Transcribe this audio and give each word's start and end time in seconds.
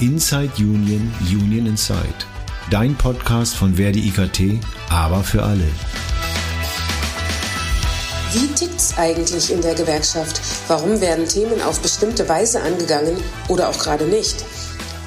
Inside 0.00 0.52
Union, 0.58 1.12
Union 1.22 1.66
Inside. 1.66 2.14
Dein 2.70 2.94
Podcast 2.94 3.56
von 3.56 3.74
Verdi 3.74 4.06
IKT, 4.06 4.64
aber 4.90 5.24
für 5.24 5.42
alle. 5.42 5.66
Wie 8.32 8.46
tickt's 8.54 8.96
eigentlich 8.96 9.50
in 9.52 9.60
der 9.60 9.74
Gewerkschaft? 9.74 10.40
Warum 10.68 11.00
werden 11.00 11.26
Themen 11.26 11.60
auf 11.62 11.80
bestimmte 11.80 12.28
Weise 12.28 12.62
angegangen 12.62 13.16
oder 13.48 13.68
auch 13.68 13.78
gerade 13.80 14.04
nicht? 14.04 14.44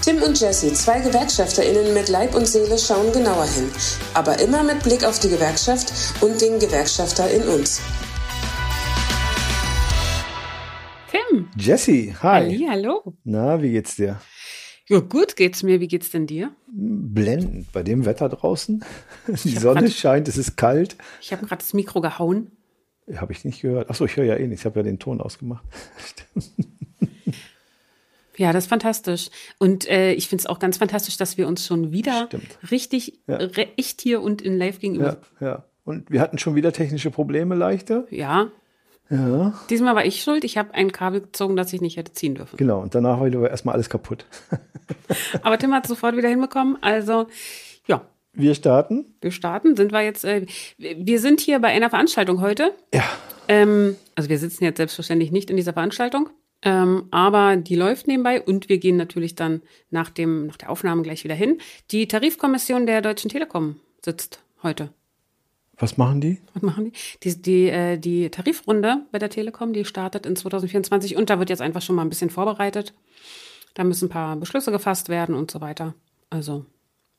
Tim 0.02 0.22
und 0.23 0.38
Jesse, 0.41 0.73
zwei 0.73 1.00
GewerkschafterInnen 1.00 1.94
mit 1.94 2.10
Leib 2.10 2.36
und 2.36 2.46
Seele, 2.46 2.78
schauen 2.78 3.14
genauer 3.14 3.46
hin. 3.46 3.71
Aber 4.14 4.39
immer 4.39 4.62
mit 4.62 4.84
Blick 4.84 5.05
auf 5.05 5.20
die 5.20 5.30
Gewerkschaft 5.30 5.94
und 6.20 6.42
den 6.42 6.59
Gewerkschafter 6.59 7.31
in 7.31 7.44
uns. 7.44 7.81
Tim. 11.09 11.48
Jesse, 11.55 12.14
hi. 12.22 12.67
hallo. 12.70 13.14
Na, 13.23 13.62
wie 13.62 13.72
geht's 13.72 13.95
dir? 13.95 14.20
Ja, 14.91 15.00
gut 15.00 15.38
geht's 15.38 15.63
mir. 15.63 15.80
Wie 15.80 15.88
geht's 15.88 16.09
denn 16.12 16.27
dir? 16.27 16.52
Blendend. 16.68 17.72
Bei 17.72 17.81
dem 17.81 18.05
Wetter 18.05 18.27
draußen. 18.27 18.84
Die 19.27 19.50
Sonne 19.58 19.84
grad, 19.84 19.91
scheint, 19.94 20.27
es 20.27 20.38
ist 20.38 20.58
kalt. 20.58 20.98
Ich 21.22 21.31
habe 21.31 21.45
gerade 21.45 21.62
das 21.62 21.73
Mikro 21.73 22.02
gehauen. 22.02 22.52
Habe 23.16 23.31
ich 23.31 23.45
nicht 23.45 23.62
gehört. 23.62 23.90
Achso, 23.90 24.04
ich 24.04 24.17
höre 24.17 24.26
ja 24.26 24.36
eh 24.36 24.45
nichts. 24.48 24.64
Ich 24.64 24.66
habe 24.66 24.80
ja 24.80 24.84
den 24.84 25.00
Ton 25.00 25.22
ausgemacht. 25.22 25.64
Ja, 28.38 28.54
das 28.54 28.64
ist 28.64 28.70
fantastisch. 28.70 29.30
Und 29.59 29.88
äh, 29.88 30.14
ich 30.14 30.27
finde 30.27 30.41
es 30.41 30.45
auch 30.48 30.58
ganz 30.58 30.77
fantastisch, 30.77 31.16
dass 31.17 31.38
wir 31.38 31.48
uns 31.48 31.66
schon 31.66 31.92
wieder 31.92 32.26
Stimmt. 32.28 32.58
richtig 32.72 33.20
Ja. 33.28 33.38
echt 33.38 34.02
hier 34.02 34.22
und 34.22 34.42
in 34.42 34.58
live 34.58 34.80
gegenüber. 34.80 35.17
Ja, 35.39 35.48
ja. 35.48 35.66
Und 35.84 36.09
wir 36.09 36.22
hatten 36.22 36.38
schon 36.39 36.55
wieder 36.55 36.72
technische 36.72 37.12
Probleme 37.12 37.53
leichter. 37.56 38.08
Ja. 38.09 38.50
Ja. 39.12 39.54
Diesmal 39.70 39.94
war 39.94 40.06
ich 40.06 40.23
schuld. 40.23 40.44
Ich 40.45 40.58
habe 40.58 40.73
ein 40.73 40.92
Kabel 40.94 41.22
gezogen, 41.22 41.58
das 41.58 41.73
ich 41.73 41.81
nicht 41.81 41.98
hätte 41.98 42.14
ziehen 42.14 42.36
dürfen. 42.36 42.56
Genau. 42.56 42.80
Und 42.81 42.95
danach 42.95 43.20
war 43.20 43.26
wieder 43.28 43.50
erstmal 43.50 43.76
alles 43.76 43.90
kaputt. 43.90 44.26
Aber 45.44 45.58
Tim 45.58 45.73
hat 45.73 45.84
es 45.84 45.90
sofort 45.90 46.16
wieder 46.16 46.30
hinbekommen. 46.30 46.78
Also, 46.81 47.28
ja, 47.88 48.02
Wir 48.34 48.56
starten. 48.56 49.14
wir 49.20 49.31
starten. 49.31 49.76
Sind 49.76 49.92
wir 49.92 50.02
jetzt, 50.02 50.23
äh, 50.23 50.45
wir 50.78 51.20
sind 51.20 51.42
hier 51.42 51.59
bei 51.59 51.68
einer 51.68 51.90
Veranstaltung 51.90 52.40
heute. 52.42 52.72
Ja. 52.94 53.03
Ähm, 53.50 53.98
also 54.16 54.30
wir 54.30 54.40
sitzen 54.40 54.64
jetzt 54.64 54.78
selbstverständlich 54.78 55.31
nicht 55.31 55.50
in 55.50 55.58
dieser 55.58 55.73
Veranstaltung, 55.73 56.30
ähm, 56.62 57.08
aber 57.12 57.58
die 57.58 57.75
läuft 57.75 58.08
nebenbei 58.08 58.42
und 58.42 58.70
wir 58.70 58.78
gehen 58.78 58.96
natürlich 58.96 59.36
dann 59.36 59.62
nach, 59.90 60.09
dem, 60.09 60.48
nach 60.48 60.58
der 60.58 60.70
Aufnahme 60.70 61.02
gleich 61.02 61.25
wieder 61.25 61.36
hin. 61.36 61.58
Die 61.92 62.08
Tarifkommission 62.08 62.86
der 62.86 63.02
Deutschen 63.02 63.30
Telekom 63.30 63.75
sitzt 64.06 64.40
heute. 64.64 64.94
Was 65.82 65.98
machen 65.98 66.22
die? 66.22 66.40
Was 66.54 66.62
machen 66.62 66.86
die? 66.86 66.94
Die, 67.24 67.42
die, 67.42 67.70
äh, 67.70 67.98
die 67.98 68.30
Tarifrunde 68.30 69.04
bei 69.12 69.18
der 69.18 69.32
Telekom, 69.32 69.74
die 69.74 69.84
startet 69.84 70.28
in 70.28 70.36
2024 70.36 71.16
und 71.16 71.30
da 71.30 71.40
wird 71.40 71.50
jetzt 71.50 71.62
einfach 71.62 71.82
schon 71.82 71.96
mal 71.96 72.04
ein 72.04 72.10
bisschen 72.10 72.30
vorbereitet. 72.30 72.94
Da 73.74 73.84
müssen 73.84 74.06
ein 74.06 74.09
paar 74.09 74.36
Beschlüsse 74.36 74.72
gefasst 74.72 75.09
werden 75.09 75.34
und 75.34 75.50
so 75.50 75.59
weiter. 75.59 75.96
Also, 76.30 76.66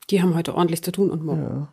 die 0.09 0.21
haben 0.21 0.33
heute 0.33 0.55
ordentlich 0.55 0.81
zu 0.81 0.91
tun 0.91 1.11
und 1.11 1.25
morgen. 1.25 1.67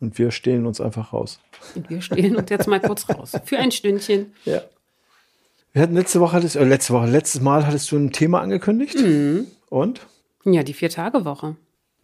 Und 0.00 0.16
wir 0.18 0.30
stehlen 0.30 0.64
uns 0.66 0.80
einfach 0.80 1.12
raus. 1.12 1.40
Und 1.74 1.90
wir 1.90 2.00
stehlen 2.00 2.36
uns 2.36 2.50
jetzt 2.50 2.68
mal 2.68 2.80
kurz 2.80 3.08
raus. 3.08 3.32
Für 3.44 3.58
ein 3.58 3.72
Stündchen. 3.72 4.32
Ja. 4.44 4.62
Wir 5.72 5.82
hatten 5.82 5.94
letzte 5.94 6.20
Woche, 6.20 6.34
hattest, 6.34 6.54
äh, 6.54 6.64
letzte 6.64 6.92
Woche, 6.94 7.06
letztes 7.06 7.40
Mal 7.40 7.66
hattest 7.66 7.90
du 7.90 7.96
ein 7.96 8.12
Thema 8.12 8.40
angekündigt. 8.40 8.96
Und? 9.70 10.06
Ja, 10.44 10.62
die 10.62 10.72
Vier-Tage-Woche. 10.72 11.56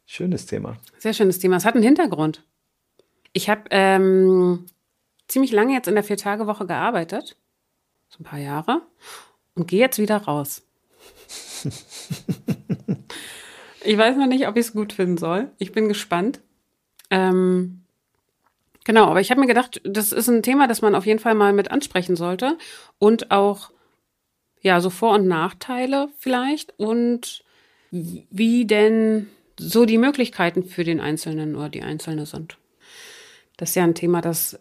Schönes 0.06 0.46
Thema. 0.46 0.76
Sehr 0.98 1.14
schönes 1.14 1.38
Thema. 1.38 1.56
Es 1.56 1.64
hat 1.64 1.74
einen 1.74 1.84
Hintergrund. 1.84 2.42
Ich 3.34 3.50
habe 3.50 3.64
ähm, 3.70 4.66
ziemlich 5.28 5.52
lange 5.52 5.74
jetzt 5.74 5.88
in 5.88 5.94
der 5.94 6.04
Vier-Tage-Woche 6.04 6.66
gearbeitet. 6.66 7.36
So 8.08 8.20
ein 8.20 8.24
paar 8.24 8.38
Jahre. 8.38 8.82
Und 9.54 9.66
gehe 9.68 9.80
jetzt 9.80 9.98
wieder 9.98 10.18
raus. 10.18 10.62
ich 13.84 13.98
weiß 13.98 14.16
noch 14.16 14.28
nicht, 14.28 14.46
ob 14.46 14.56
ich 14.56 14.66
es 14.66 14.72
gut 14.72 14.92
finden 14.92 15.18
soll. 15.18 15.50
Ich 15.58 15.72
bin 15.72 15.88
gespannt. 15.88 16.40
Ähm, 17.10 17.82
genau, 18.84 19.06
aber 19.06 19.20
ich 19.20 19.30
habe 19.30 19.40
mir 19.40 19.48
gedacht, 19.48 19.80
das 19.84 20.12
ist 20.12 20.28
ein 20.28 20.44
Thema, 20.44 20.68
das 20.68 20.80
man 20.80 20.94
auf 20.94 21.06
jeden 21.06 21.18
Fall 21.18 21.34
mal 21.34 21.52
mit 21.52 21.72
ansprechen 21.72 22.14
sollte. 22.14 22.56
Und 23.00 23.32
auch, 23.32 23.72
ja, 24.60 24.80
so 24.80 24.90
Vor- 24.90 25.14
und 25.14 25.26
Nachteile 25.26 26.08
vielleicht. 26.18 26.78
Und 26.78 27.44
wie 27.90 28.64
denn 28.64 29.28
so 29.58 29.86
die 29.86 29.98
Möglichkeiten 29.98 30.62
für 30.62 30.84
den 30.84 31.00
Einzelnen 31.00 31.56
oder 31.56 31.68
die 31.68 31.82
Einzelne 31.82 32.26
sind. 32.26 32.58
Das 33.56 33.70
ist 33.70 33.74
ja 33.76 33.84
ein 33.84 33.94
Thema, 33.94 34.20
das 34.20 34.58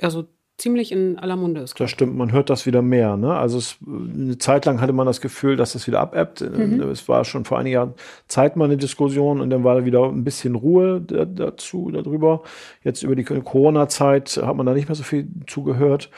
ja 0.00 0.10
so 0.10 0.26
ziemlich 0.58 0.92
in 0.92 1.18
aller 1.18 1.36
Munde 1.36 1.60
ist. 1.60 1.78
Das 1.80 1.90
stimmt, 1.90 2.16
man 2.16 2.30
hört 2.30 2.50
das 2.50 2.66
wieder 2.66 2.82
mehr. 2.82 3.16
Ne? 3.16 3.34
Also 3.34 3.58
es, 3.58 3.78
eine 3.84 4.38
Zeit 4.38 4.64
lang 4.64 4.80
hatte 4.80 4.92
man 4.92 5.06
das 5.06 5.20
Gefühl, 5.20 5.56
dass 5.56 5.72
das 5.72 5.86
wieder 5.86 6.00
abebbt. 6.00 6.40
Es 6.40 7.08
war 7.08 7.24
schon 7.24 7.44
vor 7.44 7.58
einiger 7.58 7.94
Zeit 8.28 8.56
mal 8.56 8.66
eine 8.66 8.76
Diskussion 8.76 9.40
und 9.40 9.50
dann 9.50 9.64
war 9.64 9.74
da 9.74 9.84
wieder 9.84 10.04
ein 10.04 10.24
bisschen 10.24 10.54
Ruhe 10.54 11.00
da, 11.00 11.24
dazu, 11.24 11.90
darüber. 11.90 12.42
Jetzt 12.84 13.02
über 13.02 13.16
die 13.16 13.24
Corona-Zeit 13.24 14.40
hat 14.42 14.56
man 14.56 14.66
da 14.66 14.74
nicht 14.74 14.88
mehr 14.88 14.94
so 14.94 15.02
viel 15.02 15.28
zugehört. 15.46 16.10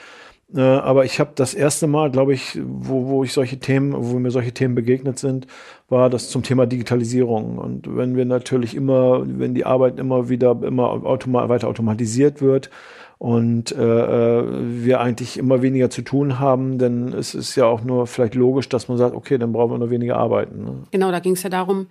Äh, 0.54 0.60
aber 0.60 1.04
ich 1.04 1.20
habe 1.20 1.32
das 1.34 1.54
erste 1.54 1.86
Mal, 1.86 2.10
glaube 2.10 2.34
ich, 2.34 2.58
wo, 2.64 3.08
wo 3.08 3.24
ich 3.24 3.32
solche 3.32 3.58
Themen, 3.58 3.94
wo 3.96 4.18
mir 4.18 4.30
solche 4.30 4.52
Themen 4.52 4.74
begegnet 4.74 5.18
sind, 5.18 5.46
war 5.88 6.10
das 6.10 6.30
zum 6.30 6.42
Thema 6.42 6.66
Digitalisierung. 6.66 7.58
Und 7.58 7.96
wenn 7.96 8.16
wir 8.16 8.24
natürlich 8.24 8.74
immer, 8.74 9.22
wenn 9.26 9.54
die 9.54 9.66
Arbeit 9.66 9.98
immer 9.98 10.28
wieder 10.28 10.56
immer 10.62 10.90
automa 11.04 11.48
weiter 11.48 11.68
automatisiert 11.68 12.40
wird, 12.40 12.70
und 13.18 13.72
äh, 13.72 14.38
äh, 14.40 14.44
wir 14.84 15.00
eigentlich 15.00 15.38
immer 15.38 15.62
weniger 15.62 15.88
zu 15.88 16.02
tun 16.02 16.40
haben, 16.40 16.78
dann 16.78 17.12
ist 17.12 17.34
es 17.34 17.54
ja 17.54 17.64
auch 17.64 17.82
nur 17.82 18.06
vielleicht 18.06 18.34
logisch, 18.34 18.68
dass 18.68 18.88
man 18.88 18.98
sagt, 18.98 19.14
okay, 19.14 19.38
dann 19.38 19.52
brauchen 19.52 19.72
wir 19.72 19.78
nur 19.78 19.90
weniger 19.90 20.16
arbeiten. 20.16 20.64
Ne? 20.64 20.74
Genau, 20.90 21.10
da 21.10 21.20
ging 21.20 21.32
es 21.32 21.42
ja 21.42 21.48
darum, 21.48 21.86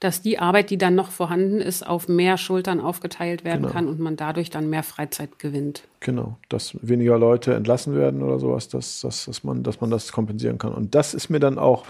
dass 0.00 0.20
die 0.20 0.38
Arbeit, 0.38 0.70
die 0.70 0.78
dann 0.78 0.94
noch 0.94 1.10
vorhanden 1.10 1.60
ist, 1.60 1.86
auf 1.86 2.08
mehr 2.08 2.36
Schultern 2.36 2.80
aufgeteilt 2.80 3.44
werden 3.44 3.62
Genau. 3.62 3.72
kann 3.72 3.88
und 3.88 3.98
man 3.98 4.16
dadurch 4.16 4.50
dann 4.50 4.68
mehr 4.68 4.82
Freizeit 4.82 5.38
gewinnt. 5.38 5.84
Genau, 6.00 6.36
dass 6.48 6.76
weniger 6.82 7.18
Leute 7.18 7.54
entlassen 7.54 7.96
werden 7.96 8.22
oder 8.22 8.38
sowas, 8.38 8.68
dass, 8.68 9.00
dass, 9.00 9.24
dass, 9.24 9.42
man, 9.42 9.62
dass 9.62 9.80
man 9.80 9.90
das 9.90 10.12
kompensieren 10.12 10.58
kann. 10.58 10.72
Und 10.72 10.94
das 10.94 11.14
ist 11.14 11.30
mir 11.30 11.40
dann 11.40 11.58
auch 11.58 11.84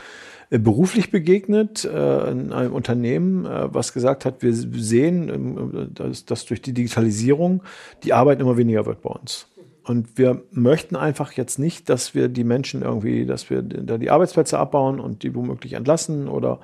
äh, 0.51 0.59
beruflich 0.59 1.11
begegnet 1.11 1.85
äh, 1.85 2.31
in 2.31 2.53
einem 2.53 2.73
Unternehmen, 2.73 3.45
äh, 3.45 3.75
was 3.75 3.93
gesagt 3.93 4.25
hat, 4.25 4.43
wir 4.43 4.53
sehen, 4.53 5.29
ähm, 5.29 5.91
dass, 5.93 6.25
dass 6.25 6.45
durch 6.45 6.63
die 6.63 6.73
Digitalisierung 6.73 7.65
die 8.05 8.13
Arbeit 8.13 8.41
immer 8.41 8.57
weniger 8.57 8.87
wird 8.87 9.03
bei 9.03 9.11
uns. 9.11 9.49
Und 9.87 10.19
wir 10.19 10.43
möchten 10.51 10.97
einfach 10.97 11.33
jetzt 11.33 11.61
nicht, 11.61 11.89
dass 11.89 12.13
wir 12.13 12.29
die 12.29 12.43
Menschen 12.43 12.83
irgendwie, 12.83 13.25
dass 13.25 13.51
wir 13.51 13.63
da 13.63 13.99
die 13.99 14.11
Arbeitsplätze 14.11 14.59
abbauen 14.59 14.99
und 14.99 15.23
die 15.23 15.33
womöglich 15.33 15.75
entlassen 15.75 16.27
oder 16.27 16.59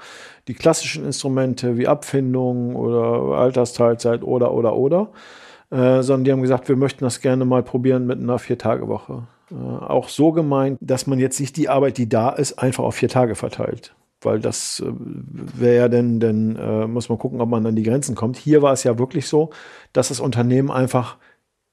die 0.48 0.54
klassischen 0.54 1.04
Instrumente 1.04 1.78
wie 1.78 1.86
Abfindung 1.86 2.74
oder 2.74 3.38
Altersteilzeit 3.38 4.24
oder, 4.24 4.52
oder, 4.52 4.74
oder, 4.74 5.12
äh, 5.70 6.02
sondern 6.02 6.24
die 6.24 6.32
haben 6.32 6.42
gesagt, 6.42 6.68
wir 6.68 6.74
möchten 6.74 7.04
das 7.04 7.20
gerne 7.20 7.44
mal 7.44 7.62
probieren 7.62 8.06
mit 8.06 8.18
einer 8.18 8.40
Vier-Tage-Woche. 8.40 9.22
Äh, 9.52 9.54
auch 9.54 10.08
so 10.08 10.32
gemeint, 10.32 10.78
dass 10.80 11.06
man 11.06 11.20
jetzt 11.20 11.38
nicht 11.38 11.56
die 11.56 11.68
Arbeit, 11.68 11.98
die 11.98 12.08
da 12.08 12.30
ist, 12.30 12.58
einfach 12.58 12.82
auf 12.82 12.96
vier 12.96 13.08
Tage 13.08 13.36
verteilt. 13.36 13.94
Weil 14.20 14.40
das 14.40 14.80
äh, 14.80 14.90
wäre 14.92 15.76
ja 15.76 15.88
dann, 15.88 16.18
dann 16.18 16.56
äh, 16.56 16.86
muss 16.88 17.08
man 17.08 17.18
gucken, 17.18 17.40
ob 17.40 17.48
man 17.48 17.64
an 17.66 17.76
die 17.76 17.84
Grenzen 17.84 18.16
kommt. 18.16 18.36
Hier 18.36 18.62
war 18.62 18.72
es 18.72 18.82
ja 18.82 18.98
wirklich 18.98 19.28
so, 19.28 19.50
dass 19.92 20.08
das 20.08 20.18
Unternehmen 20.18 20.72
einfach 20.72 21.18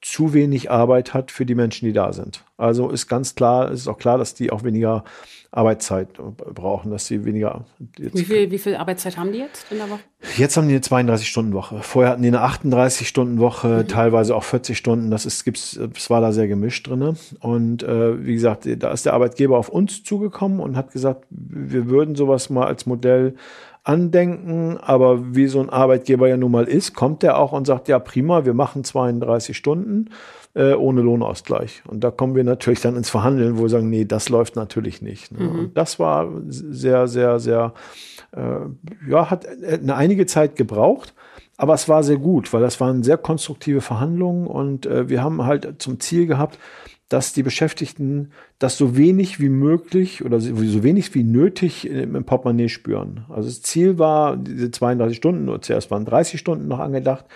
zu 0.02 0.32
wenig 0.32 0.70
Arbeit 0.70 1.12
hat 1.14 1.30
für 1.30 1.44
die 1.44 1.54
Menschen, 1.54 1.86
die 1.86 1.92
da 1.92 2.12
sind. 2.12 2.44
Also 2.56 2.90
ist 2.90 3.06
ganz 3.06 3.34
klar, 3.34 3.70
ist 3.70 3.88
auch 3.88 3.98
klar, 3.98 4.18
dass 4.18 4.34
die 4.34 4.50
auch 4.50 4.64
weniger 4.64 5.04
Arbeitszeit 5.52 6.08
brauchen, 6.14 6.90
dass 6.90 7.06
sie 7.06 7.24
weniger. 7.24 7.64
Wie 7.96 8.24
viel, 8.24 8.50
wie 8.50 8.58
viel 8.58 8.76
Arbeitszeit 8.76 9.16
haben 9.16 9.32
die 9.32 9.38
jetzt 9.38 9.70
in 9.70 9.78
der 9.78 9.90
Woche? 9.90 10.00
jetzt 10.36 10.56
haben 10.56 10.68
die 10.68 10.74
eine 10.74 10.82
32-Stunden-Woche. 10.82 11.82
Vorher 11.82 12.12
hatten 12.12 12.22
die 12.22 12.28
eine 12.28 12.42
38-Stunden-Woche, 12.42 13.86
teilweise 13.88 14.36
auch 14.36 14.44
40 14.44 14.76
Stunden. 14.76 15.10
Das 15.10 15.26
ist, 15.26 15.44
gibt's, 15.44 15.76
es 15.76 16.10
war 16.10 16.20
da 16.20 16.32
sehr 16.32 16.46
gemischt 16.46 16.86
drinne. 16.86 17.14
Und 17.40 17.82
äh, 17.82 18.24
wie 18.24 18.34
gesagt, 18.34 18.68
da 18.78 18.92
ist 18.92 19.06
der 19.06 19.14
Arbeitgeber 19.14 19.58
auf 19.58 19.68
uns 19.68 20.04
zugekommen 20.04 20.60
und 20.60 20.76
hat 20.76 20.92
gesagt, 20.92 21.26
wir 21.30 21.88
würden 21.88 22.14
sowas 22.14 22.50
mal 22.50 22.66
als 22.66 22.86
Modell 22.86 23.34
andenken, 23.90 24.78
aber 24.78 25.34
wie 25.34 25.48
so 25.48 25.60
ein 25.60 25.68
Arbeitgeber 25.68 26.28
ja 26.28 26.36
nun 26.36 26.52
mal 26.52 26.68
ist, 26.68 26.94
kommt 26.94 27.22
der 27.22 27.38
auch 27.38 27.52
und 27.52 27.66
sagt, 27.66 27.88
ja 27.88 27.98
prima, 27.98 28.44
wir 28.44 28.54
machen 28.54 28.84
32 28.84 29.56
Stunden 29.56 30.10
äh, 30.54 30.74
ohne 30.74 31.00
Lohnausgleich. 31.00 31.82
Und 31.88 32.04
da 32.04 32.12
kommen 32.12 32.36
wir 32.36 32.44
natürlich 32.44 32.80
dann 32.80 32.96
ins 32.96 33.10
Verhandeln, 33.10 33.58
wo 33.58 33.62
wir 33.62 33.68
sagen, 33.68 33.90
nee, 33.90 34.04
das 34.04 34.28
läuft 34.28 34.54
natürlich 34.54 35.02
nicht. 35.02 35.32
Ne? 35.32 35.48
Und 35.48 35.76
das 35.76 35.98
war 35.98 36.28
sehr, 36.46 37.08
sehr, 37.08 37.40
sehr, 37.40 37.74
äh, 38.32 39.10
ja, 39.10 39.28
hat 39.28 39.46
eine 39.46 39.96
einige 39.96 40.26
Zeit 40.26 40.54
gebraucht. 40.54 41.12
Aber 41.56 41.74
es 41.74 41.90
war 41.90 42.02
sehr 42.02 42.16
gut, 42.16 42.52
weil 42.54 42.62
das 42.62 42.80
waren 42.80 43.02
sehr 43.02 43.18
konstruktive 43.18 43.82
Verhandlungen 43.82 44.46
und 44.46 44.86
äh, 44.86 45.10
wir 45.10 45.22
haben 45.22 45.44
halt 45.44 45.74
zum 45.82 46.00
Ziel 46.00 46.26
gehabt, 46.26 46.58
dass 47.10 47.32
die 47.32 47.42
Beschäftigten 47.42 48.30
das 48.60 48.78
so 48.78 48.96
wenig 48.96 49.40
wie 49.40 49.48
möglich 49.48 50.24
oder 50.24 50.40
so 50.40 50.82
wenig 50.82 51.12
wie 51.14 51.24
nötig 51.24 51.90
im 51.90 52.14
im 52.14 52.24
Portemonnaie 52.24 52.68
spüren. 52.68 53.26
Also 53.28 53.48
das 53.48 53.62
Ziel 53.62 53.98
war, 53.98 54.36
diese 54.36 54.70
32 54.70 55.16
Stunden, 55.16 55.44
nur 55.44 55.60
zuerst 55.60 55.90
waren 55.90 56.04
30 56.04 56.38
Stunden 56.38 56.68
noch 56.68 56.78
angedacht, 56.78 57.26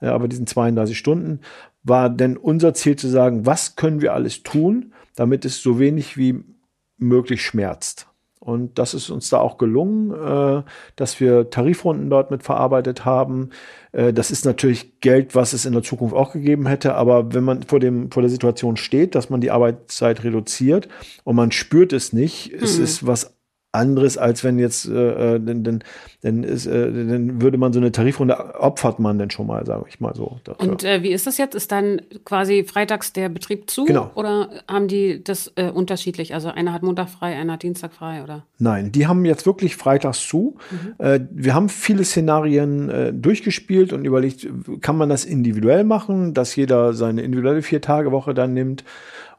äh, 0.00 0.06
aber 0.06 0.28
diesen 0.28 0.46
32 0.46 0.98
Stunden 0.98 1.40
war 1.82 2.08
denn 2.08 2.36
unser 2.38 2.72
Ziel 2.72 2.96
zu 2.96 3.06
sagen, 3.08 3.44
was 3.44 3.76
können 3.76 4.00
wir 4.00 4.14
alles 4.14 4.42
tun, 4.42 4.94
damit 5.14 5.44
es 5.44 5.62
so 5.62 5.78
wenig 5.78 6.16
wie 6.16 6.42
möglich 6.96 7.42
schmerzt. 7.42 8.07
Und 8.40 8.78
das 8.78 8.94
ist 8.94 9.10
uns 9.10 9.28
da 9.30 9.38
auch 9.38 9.58
gelungen, 9.58 10.12
äh, 10.12 10.62
dass 10.96 11.20
wir 11.20 11.50
Tarifrunden 11.50 12.08
dort 12.08 12.30
mit 12.30 12.42
verarbeitet 12.42 13.04
haben. 13.04 13.50
Äh, 13.92 14.12
das 14.12 14.30
ist 14.30 14.44
natürlich 14.44 15.00
Geld, 15.00 15.34
was 15.34 15.52
es 15.52 15.66
in 15.66 15.72
der 15.72 15.82
Zukunft 15.82 16.14
auch 16.14 16.32
gegeben 16.32 16.66
hätte. 16.66 16.94
Aber 16.94 17.34
wenn 17.34 17.44
man 17.44 17.64
vor, 17.64 17.80
dem, 17.80 18.10
vor 18.10 18.22
der 18.22 18.30
Situation 18.30 18.76
steht, 18.76 19.14
dass 19.14 19.28
man 19.28 19.40
die 19.40 19.50
Arbeitszeit 19.50 20.22
reduziert 20.22 20.88
und 21.24 21.36
man 21.36 21.50
spürt 21.50 21.92
es 21.92 22.12
nicht, 22.12 22.52
mhm. 22.52 22.58
es 22.62 22.78
ist 22.78 23.06
was 23.06 23.37
anderes, 23.72 24.16
als 24.16 24.44
wenn 24.44 24.58
jetzt, 24.58 24.86
äh, 24.86 25.34
äh 25.34 25.40
denn, 25.40 25.62
denn, 25.62 25.84
denn, 26.22 26.42
ist, 26.42 26.66
äh, 26.66 26.90
dann 26.90 27.42
würde 27.42 27.58
man 27.58 27.72
so 27.72 27.80
eine 27.80 27.92
Tarifrunde 27.92 28.54
opfert 28.58 28.98
man 28.98 29.18
denn 29.18 29.30
schon 29.30 29.46
mal, 29.46 29.66
sage 29.66 29.84
ich 29.88 30.00
mal 30.00 30.14
so. 30.14 30.40
Dafür. 30.44 30.70
Und 30.70 30.84
äh, 30.84 31.02
wie 31.02 31.10
ist 31.10 31.26
das 31.26 31.36
jetzt? 31.36 31.54
Ist 31.54 31.70
dann 31.70 32.00
quasi 32.24 32.64
freitags 32.64 33.12
der 33.12 33.28
Betrieb 33.28 33.68
zu? 33.68 33.84
Genau. 33.84 34.10
Oder 34.14 34.48
haben 34.66 34.88
die 34.88 35.22
das 35.22 35.52
äh, 35.56 35.70
unterschiedlich? 35.70 36.32
Also 36.32 36.48
einer 36.48 36.72
hat 36.72 36.82
Montag 36.82 37.10
frei, 37.10 37.36
einer 37.36 37.54
hat 37.54 37.62
Dienstag 37.62 37.92
frei, 37.92 38.22
oder? 38.22 38.46
Nein, 38.58 38.90
die 38.90 39.06
haben 39.06 39.24
jetzt 39.26 39.44
wirklich 39.44 39.76
freitags 39.76 40.26
zu. 40.26 40.56
Mhm. 40.70 41.04
Äh, 41.04 41.20
wir 41.30 41.54
haben 41.54 41.68
viele 41.68 42.04
Szenarien 42.04 42.88
äh, 42.88 43.12
durchgespielt 43.12 43.92
und 43.92 44.06
überlegt, 44.06 44.48
kann 44.80 44.96
man 44.96 45.10
das 45.10 45.26
individuell 45.26 45.84
machen, 45.84 46.32
dass 46.32 46.56
jeder 46.56 46.94
seine 46.94 47.20
individuelle 47.22 47.62
Vier-Tage-Woche 47.62 48.32
dann 48.32 48.54
nimmt 48.54 48.84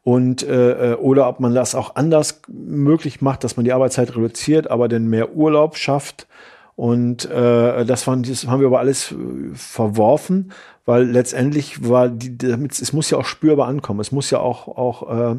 und 0.04 0.44
äh, 0.44 0.94
äh, 0.94 0.96
oder 0.96 1.28
ob 1.28 1.40
man 1.40 1.54
das 1.54 1.76
auch 1.76 1.96
anders 1.96 2.42
möglich 2.48 3.22
macht, 3.22 3.44
dass 3.44 3.58
man 3.58 3.66
die 3.66 3.74
Arbeitszeit 3.74 4.16
reduziert, 4.16 4.70
aber 4.70 4.88
dann 4.88 5.08
mehr 5.08 5.36
Urlaub 5.36 5.78
schafft. 5.78 6.28
Und 6.76 7.30
äh, 7.30 7.86
das, 7.86 8.08
waren, 8.08 8.24
das 8.24 8.48
haben 8.48 8.62
wir 8.62 8.68
aber 8.68 8.80
alles 8.80 9.12
äh, 9.12 9.16
verworfen, 9.54 10.54
weil 10.86 11.04
letztendlich 11.04 11.90
war 11.90 12.08
die, 12.08 12.38
damit, 12.38 12.80
es 12.82 12.94
muss 12.94 13.10
ja 13.10 13.18
auch 13.18 13.26
spürbar 13.26 13.68
ankommen, 13.68 14.00
es 14.00 14.14
muss 14.14 14.32
ja 14.32 14.40
auch, 14.40 14.70
auch 14.70 15.34
äh, 15.34 15.36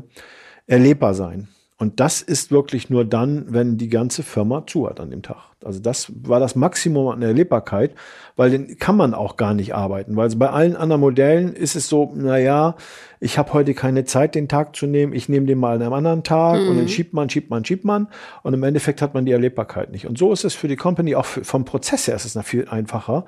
erlebbar 0.67 1.15
sein. 1.15 1.49
Und 1.79 1.99
das 1.99 2.21
ist 2.21 2.51
wirklich 2.51 2.91
nur 2.91 3.06
dann, 3.06 3.47
wenn 3.49 3.79
die 3.79 3.89
ganze 3.89 4.23
Firma 4.23 4.67
zu 4.67 4.87
hat 4.87 5.01
an 5.01 5.11
dem 5.11 5.23
Tag. 5.23 5.50
Also 5.65 5.81
das 5.81 6.11
war 6.23 6.41
das 6.41 6.55
Maximum 6.55 7.09
an 7.09 7.23
Erlebbarkeit, 7.23 7.95
weil 8.37 8.51
den 8.51 8.79
kann 8.79 8.97
man 8.97 9.12
auch 9.12 9.37
gar 9.37 9.53
nicht 9.53 9.75
arbeiten. 9.75 10.17
Weil 10.17 10.31
bei 10.37 10.49
allen 10.49 10.75
anderen 10.75 11.01
Modellen 11.01 11.55
ist 11.55 11.77
es 11.77 11.89
so, 11.89 12.12
na 12.15 12.39
ja, 12.39 12.77
ich 13.21 13.37
habe 13.37 13.53
heute 13.53 13.75
keine 13.75 14.07
Zeit, 14.07 14.35
den 14.35 14.49
Tag 14.49 14.75
zu 14.75 14.87
nehmen, 14.87 15.12
ich 15.12 15.29
nehme 15.29 15.45
den 15.45 15.59
mal 15.59 15.77
an 15.77 15.83
einem 15.83 15.93
anderen 15.93 16.23
Tag 16.23 16.62
mhm. 16.62 16.69
und 16.69 16.79
dann 16.79 16.89
schiebt 16.89 17.12
man, 17.12 17.29
schiebt 17.29 17.51
man, 17.51 17.65
schiebt 17.65 17.85
man 17.85 18.09
und 18.43 18.55
im 18.55 18.62
Endeffekt 18.62 19.03
hat 19.03 19.12
man 19.12 19.27
die 19.27 19.33
Erlebbarkeit 19.33 19.93
nicht. 19.93 20.07
Und 20.07 20.17
so 20.17 20.33
ist 20.33 20.45
es 20.45 20.55
für 20.55 20.69
die 20.69 20.77
Company, 20.77 21.15
auch 21.15 21.27
für, 21.27 21.45
vom 21.45 21.67
Prozess 21.67 22.06
her 22.06 22.17
ist 22.17 22.25
es 22.25 22.35
noch 22.35 22.45
viel 22.45 22.67
einfacher, 22.69 23.27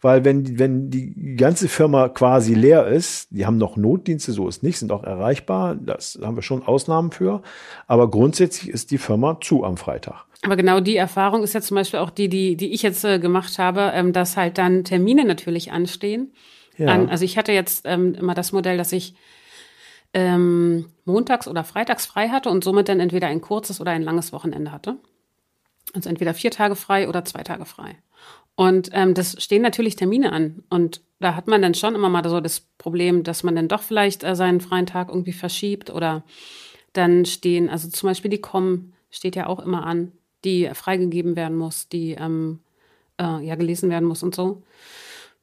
weil 0.00 0.24
wenn, 0.24 0.60
wenn 0.60 0.90
die 0.90 1.34
ganze 1.36 1.66
Firma 1.66 2.08
quasi 2.08 2.54
leer 2.54 2.86
ist, 2.86 3.28
die 3.30 3.44
haben 3.44 3.58
noch 3.58 3.76
Notdienste, 3.76 4.30
so 4.30 4.46
ist 4.46 4.62
nicht, 4.62 4.78
sind 4.78 4.92
auch 4.92 5.02
erreichbar, 5.02 5.74
das 5.74 6.18
haben 6.22 6.36
wir 6.36 6.42
schon 6.42 6.62
Ausnahmen 6.62 7.10
für, 7.10 7.42
aber 7.88 8.08
grundsätzlich 8.08 8.70
ist 8.70 8.92
die 8.92 8.98
Firma 8.98 9.38
zu 9.40 9.64
am 9.64 9.76
Freitag. 9.76 10.24
Aber 10.42 10.56
genau 10.56 10.80
die 10.80 10.96
Erfahrung 10.96 11.44
ist 11.44 11.54
ja 11.54 11.60
zum 11.60 11.76
Beispiel 11.76 12.00
auch 12.00 12.10
die, 12.10 12.28
die, 12.28 12.56
die 12.56 12.72
ich 12.72 12.82
jetzt 12.82 13.04
äh, 13.04 13.18
gemacht 13.18 13.58
habe, 13.58 13.92
ähm, 13.94 14.12
dass 14.12 14.36
halt 14.36 14.58
dann 14.58 14.84
Termine 14.84 15.24
natürlich 15.24 15.70
anstehen 15.70 16.32
ja. 16.76 16.88
an. 16.88 17.08
Also 17.08 17.24
ich 17.24 17.38
hatte 17.38 17.52
jetzt 17.52 17.86
ähm, 17.86 18.14
immer 18.14 18.34
das 18.34 18.52
Modell, 18.52 18.76
dass 18.76 18.92
ich 18.92 19.14
ähm, 20.14 20.86
montags 21.04 21.46
oder 21.46 21.64
freitags 21.64 22.06
frei 22.06 22.28
hatte 22.28 22.50
und 22.50 22.64
somit 22.64 22.88
dann 22.88 23.00
entweder 23.00 23.28
ein 23.28 23.40
kurzes 23.40 23.80
oder 23.80 23.92
ein 23.92 24.02
langes 24.02 24.32
Wochenende 24.32 24.72
hatte. 24.72 24.96
Also 25.94 26.08
entweder 26.08 26.34
vier 26.34 26.50
Tage 26.50 26.74
frei 26.74 27.08
oder 27.08 27.24
zwei 27.24 27.42
Tage 27.42 27.64
frei. 27.64 27.96
Und 28.54 28.90
ähm, 28.92 29.14
das 29.14 29.42
stehen 29.42 29.62
natürlich 29.62 29.96
Termine 29.96 30.32
an. 30.32 30.64
Und 30.68 31.02
da 31.20 31.36
hat 31.36 31.46
man 31.46 31.62
dann 31.62 31.74
schon 31.74 31.94
immer 31.94 32.08
mal 32.08 32.28
so 32.28 32.40
das 32.40 32.60
Problem, 32.78 33.22
dass 33.22 33.42
man 33.42 33.56
dann 33.56 33.68
doch 33.68 33.82
vielleicht 33.82 34.24
äh, 34.24 34.36
seinen 34.36 34.60
freien 34.60 34.86
Tag 34.86 35.08
irgendwie 35.08 35.32
verschiebt 35.32 35.88
oder 35.90 36.24
dann 36.92 37.24
stehen, 37.24 37.70
also 37.70 37.88
zum 37.88 38.08
Beispiel 38.08 38.30
die 38.30 38.40
Com 38.40 38.92
steht 39.10 39.36
ja 39.36 39.46
auch 39.46 39.60
immer 39.60 39.86
an, 39.86 40.12
die 40.44 40.70
freigegeben 40.74 41.36
werden 41.36 41.56
muss, 41.56 41.88
die 41.88 42.12
ähm, 42.12 42.60
äh, 43.20 43.44
ja 43.44 43.54
gelesen 43.54 43.90
werden 43.90 44.06
muss 44.06 44.22
und 44.22 44.34
so. 44.34 44.62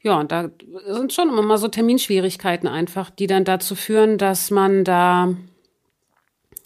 Ja, 0.02 0.20
und 0.20 0.32
da 0.32 0.50
sind 0.88 1.12
schon 1.12 1.30
immer 1.30 1.42
mal 1.42 1.58
so 1.58 1.68
Terminschwierigkeiten 1.68 2.68
einfach, 2.68 3.10
die 3.10 3.28
dann 3.28 3.44
dazu 3.44 3.76
führen, 3.76 4.18
dass 4.18 4.50
man 4.50 4.86
da 4.86 5.36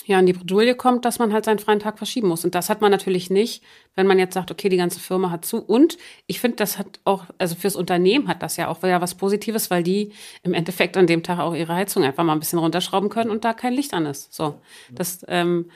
ja 0.06 0.20
in 0.20 0.26
die 0.26 0.34
Bredouille 0.34 0.76
kommt, 0.76 1.06
dass 1.06 1.18
man 1.18 1.34
halt 1.34 1.46
seinen 1.46 1.60
freien 1.60 1.80
Tag 1.80 1.98
verschieben 1.98 2.28
muss. 2.28 2.44
Und 2.44 2.56
das 2.56 2.70
hat 2.70 2.82
man 2.82 2.92
natürlich 2.92 3.30
nicht, 3.30 3.64
wenn 3.96 4.06
man 4.06 4.20
jetzt 4.20 4.34
sagt, 4.34 4.52
okay, 4.52 4.70
die 4.70 4.78
ganze 4.78 5.00
Firma 5.00 5.32
hat 5.32 5.46
zu. 5.46 5.64
Und 5.64 5.98
ich 6.28 6.40
finde, 6.40 6.58
das 6.58 6.78
hat 6.78 7.00
auch, 7.06 7.26
also 7.38 7.56
fürs 7.56 7.76
Unternehmen 7.76 8.28
hat 8.28 8.44
das 8.44 8.58
ja 8.58 8.68
auch 8.68 8.84
wieder 8.84 9.02
was 9.02 9.16
Positives, 9.16 9.72
weil 9.72 9.84
die 9.84 10.12
im 10.44 10.54
Endeffekt 10.54 10.98
an 10.98 11.08
dem 11.08 11.24
Tag 11.24 11.40
auch 11.40 11.56
ihre 11.56 11.74
Heizung 11.74 12.04
einfach 12.04 12.24
mal 12.24 12.34
ein 12.34 12.40
bisschen 12.40 12.60
runterschrauben 12.60 13.10
können 13.10 13.32
und 13.32 13.46
da 13.46 13.54
kein 13.54 13.74
Licht 13.74 13.94
an 13.94 14.06
ist. 14.06 14.34
So, 14.34 14.60
das 14.92 15.26
ähm, 15.28 15.70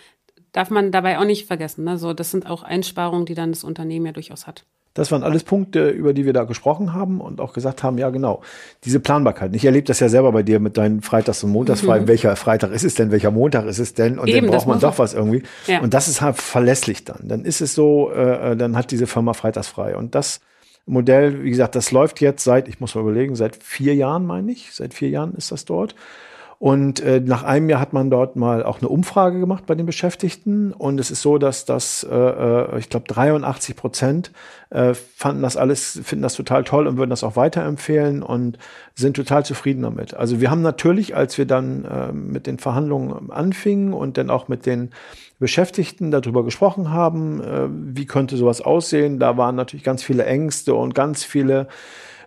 darf 0.58 0.72
man 0.72 0.92
dabei 0.92 1.20
auch 1.20 1.26
nicht 1.26 1.46
vergessen. 1.46 1.84
Ne? 1.84 2.00
So, 2.00 2.14
das 2.14 2.32
sind 2.32 2.50
auch 2.50 2.64
Einsparungen, 2.64 3.28
die 3.28 3.36
dann 3.36 3.52
das 3.52 3.64
Unternehmen 3.64 4.08
ja 4.08 4.12
durchaus 4.12 4.48
hat. 4.48 4.66
Das 4.96 5.12
waren 5.12 5.22
alles 5.22 5.44
Punkte, 5.44 5.90
über 5.90 6.12
die 6.12 6.26
wir 6.26 6.34
da 6.34 6.46
gesprochen 6.46 6.96
haben 6.96 7.22
und 7.22 7.40
auch 7.40 7.54
gesagt 7.54 7.84
haben, 7.84 8.00
ja 8.00 8.10
genau, 8.10 8.42
diese 8.84 9.00
Planbarkeit. 9.00 9.56
Ich 9.56 9.64
erlebe 9.64 9.86
das 9.86 10.00
ja 10.00 10.10
selber 10.10 10.32
bei 10.32 10.42
dir 10.42 10.60
mit 10.60 10.76
deinen 10.76 11.04
Freitags- 11.04 11.44
und 11.44 11.52
Montagsfrei. 11.52 12.00
Mhm. 12.00 12.08
Welcher 12.08 12.36
Freitag 12.36 12.72
ist 12.72 12.84
es 12.84 12.96
denn? 12.96 13.12
Welcher 13.12 13.30
Montag 13.30 13.68
ist 13.68 13.78
es 13.78 13.94
denn? 13.94 14.18
Und 14.18 14.28
Eben, 14.28 14.48
dann 14.48 14.56
braucht 14.56 14.68
man 14.68 14.80
doch 14.80 14.98
was 14.98 15.14
irgendwie. 15.14 15.44
Ja. 15.68 15.82
Und 15.82 15.94
das 15.94 16.08
ist 16.08 16.22
halt 16.22 16.38
verlässlich 16.38 17.04
dann. 17.04 17.28
Dann 17.28 17.46
ist 17.46 17.62
es 17.62 17.76
so, 17.76 18.10
äh, 18.12 18.58
dann 18.58 18.76
hat 18.76 18.90
diese 18.90 19.06
Firma 19.06 19.34
freitags 19.34 19.68
frei. 19.68 19.96
Und 19.96 20.16
das 20.16 20.40
Modell, 20.88 21.44
wie 21.44 21.52
gesagt, 21.52 21.76
das 21.76 21.92
läuft 21.92 22.20
jetzt 22.20 22.44
seit, 22.44 22.68
ich 22.68 22.80
muss 22.80 22.96
mal 22.96 23.02
überlegen, 23.02 23.36
seit 23.36 23.58
vier 23.58 23.94
Jahren, 23.94 24.26
meine 24.26 24.52
ich. 24.52 24.74
Seit 24.74 24.96
vier 24.96 25.10
Jahren 25.10 25.36
ist 25.36 25.52
das 25.52 25.66
dort. 25.66 25.94
Und 26.60 27.02
äh, 27.02 27.20
nach 27.20 27.44
einem 27.44 27.70
Jahr 27.70 27.80
hat 27.80 27.94
man 27.94 28.10
dort 28.10 28.36
mal 28.36 28.64
auch 28.64 28.80
eine 28.80 28.90
Umfrage 28.90 29.40
gemacht 29.40 29.66
bei 29.68 29.76
den 29.76 29.86
Beschäftigten. 29.86 30.74
Und 30.74 31.00
es 31.00 31.12
ist 31.12 31.22
so, 31.22 31.38
dass 31.38 31.66
das, 31.66 32.06
äh, 32.10 32.16
äh 32.16 32.80
ich 32.80 32.90
glaube, 32.90 33.06
83 33.08 33.76
Prozent 33.76 34.32
äh, 34.72 34.96
fanden 34.96 35.44
das 35.44 35.56
alles, 35.56 36.00
finden 36.04 36.24
das 36.24 36.34
total 36.34 36.64
toll 36.64 36.88
und 36.88 36.98
würden 36.98 37.12
das 37.12 37.24
auch 37.24 37.36
weiterempfehlen 37.36 38.24
und 38.24 38.58
sind 38.96 39.16
total 39.16 39.46
zufrieden 39.46 39.84
damit. 39.84 40.16
Also 40.16 40.42
wir 40.42 40.50
haben 40.50 40.64
natürlich, 40.64 41.16
als 41.16 41.38
wir 41.38 41.46
dann 41.46 41.86
äh, 41.86 42.12
mit 42.12 42.48
den 42.48 42.58
Verhandlungen 42.58 43.30
anfingen 43.30 43.94
und 43.94 44.18
dann 44.18 44.32
auch 44.32 44.48
mit 44.48 44.66
den 44.66 44.90
Beschäftigten 45.40 46.10
darüber 46.10 46.44
gesprochen 46.44 46.90
haben, 46.90 47.40
äh, 47.40 47.68
wie 47.70 48.08
könnte 48.08 48.36
sowas 48.36 48.62
aussehen, 48.62 49.20
da 49.20 49.38
waren 49.38 49.56
natürlich 49.56 49.84
ganz 49.84 50.02
viele 50.02 50.26
Ängste 50.26 50.74
und 50.74 50.96
ganz 50.96 51.24
viele 51.24 51.68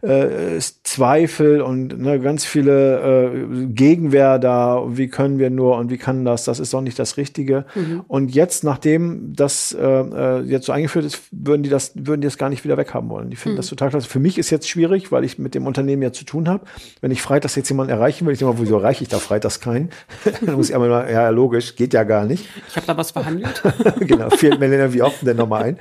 äh, 0.02 0.58
Zweifel 0.82 1.60
und 1.60 1.98
ne, 1.98 2.20
ganz 2.20 2.44
viele 2.44 3.32
äh, 3.32 3.66
Gegenwehr 3.66 4.38
da, 4.38 4.84
wie 4.88 5.08
können 5.08 5.38
wir 5.38 5.50
nur 5.50 5.76
und 5.76 5.90
wie 5.90 5.98
kann 5.98 6.24
das, 6.24 6.44
das 6.44 6.58
ist 6.58 6.72
doch 6.72 6.80
nicht 6.80 6.98
das 6.98 7.16
Richtige. 7.16 7.64
Mhm. 7.74 8.02
Und 8.08 8.34
jetzt, 8.34 8.64
nachdem 8.64 9.34
das 9.34 9.72
äh, 9.72 9.86
äh, 9.86 10.40
jetzt 10.42 10.66
so 10.66 10.72
eingeführt 10.72 11.04
ist, 11.04 11.22
würden 11.30 11.62
die 11.62 11.68
das, 11.68 11.92
würden 11.94 12.20
die 12.20 12.26
das 12.26 12.38
gar 12.38 12.48
nicht 12.48 12.64
wieder 12.64 12.76
weghaben 12.76 13.10
wollen. 13.10 13.30
Die 13.30 13.36
finden 13.36 13.54
mhm. 13.54 13.58
das 13.58 13.68
total 13.68 13.90
klasse. 13.90 14.08
Für 14.08 14.20
mich 14.20 14.38
ist 14.38 14.50
jetzt 14.50 14.68
schwierig, 14.68 15.12
weil 15.12 15.24
ich 15.24 15.38
mit 15.38 15.54
dem 15.54 15.66
Unternehmen 15.66 16.02
ja 16.02 16.12
zu 16.12 16.24
tun 16.24 16.48
habe. 16.48 16.64
Wenn 17.00 17.10
ich 17.10 17.22
freitags 17.22 17.54
jetzt 17.54 17.68
jemanden 17.68 17.92
erreichen 17.92 18.26
will, 18.26 18.32
ich 18.32 18.38
denke 18.38 18.54
mal, 18.54 18.60
wieso 18.60 18.78
erreiche 18.78 19.02
ich 19.02 19.08
da 19.08 19.18
freitags 19.18 19.60
keinen? 19.60 19.90
Dann 20.44 20.56
muss 20.56 20.68
ich 20.68 20.74
einmal 20.74 20.88
mal, 20.88 21.10
ja, 21.10 21.28
logisch, 21.28 21.76
geht 21.76 21.94
ja 21.94 22.04
gar 22.04 22.24
nicht. 22.24 22.48
Ich 22.68 22.76
habe 22.76 22.86
da 22.86 22.96
was 22.96 23.10
verhandelt. 23.10 23.62
genau, 24.00 24.30
fehlt 24.30 24.60
mir 24.60 24.76
dann 24.76 24.92
wie 24.92 25.02
oft 25.02 25.26
denn 25.26 25.36
nochmal 25.36 25.62
ein, 25.64 25.78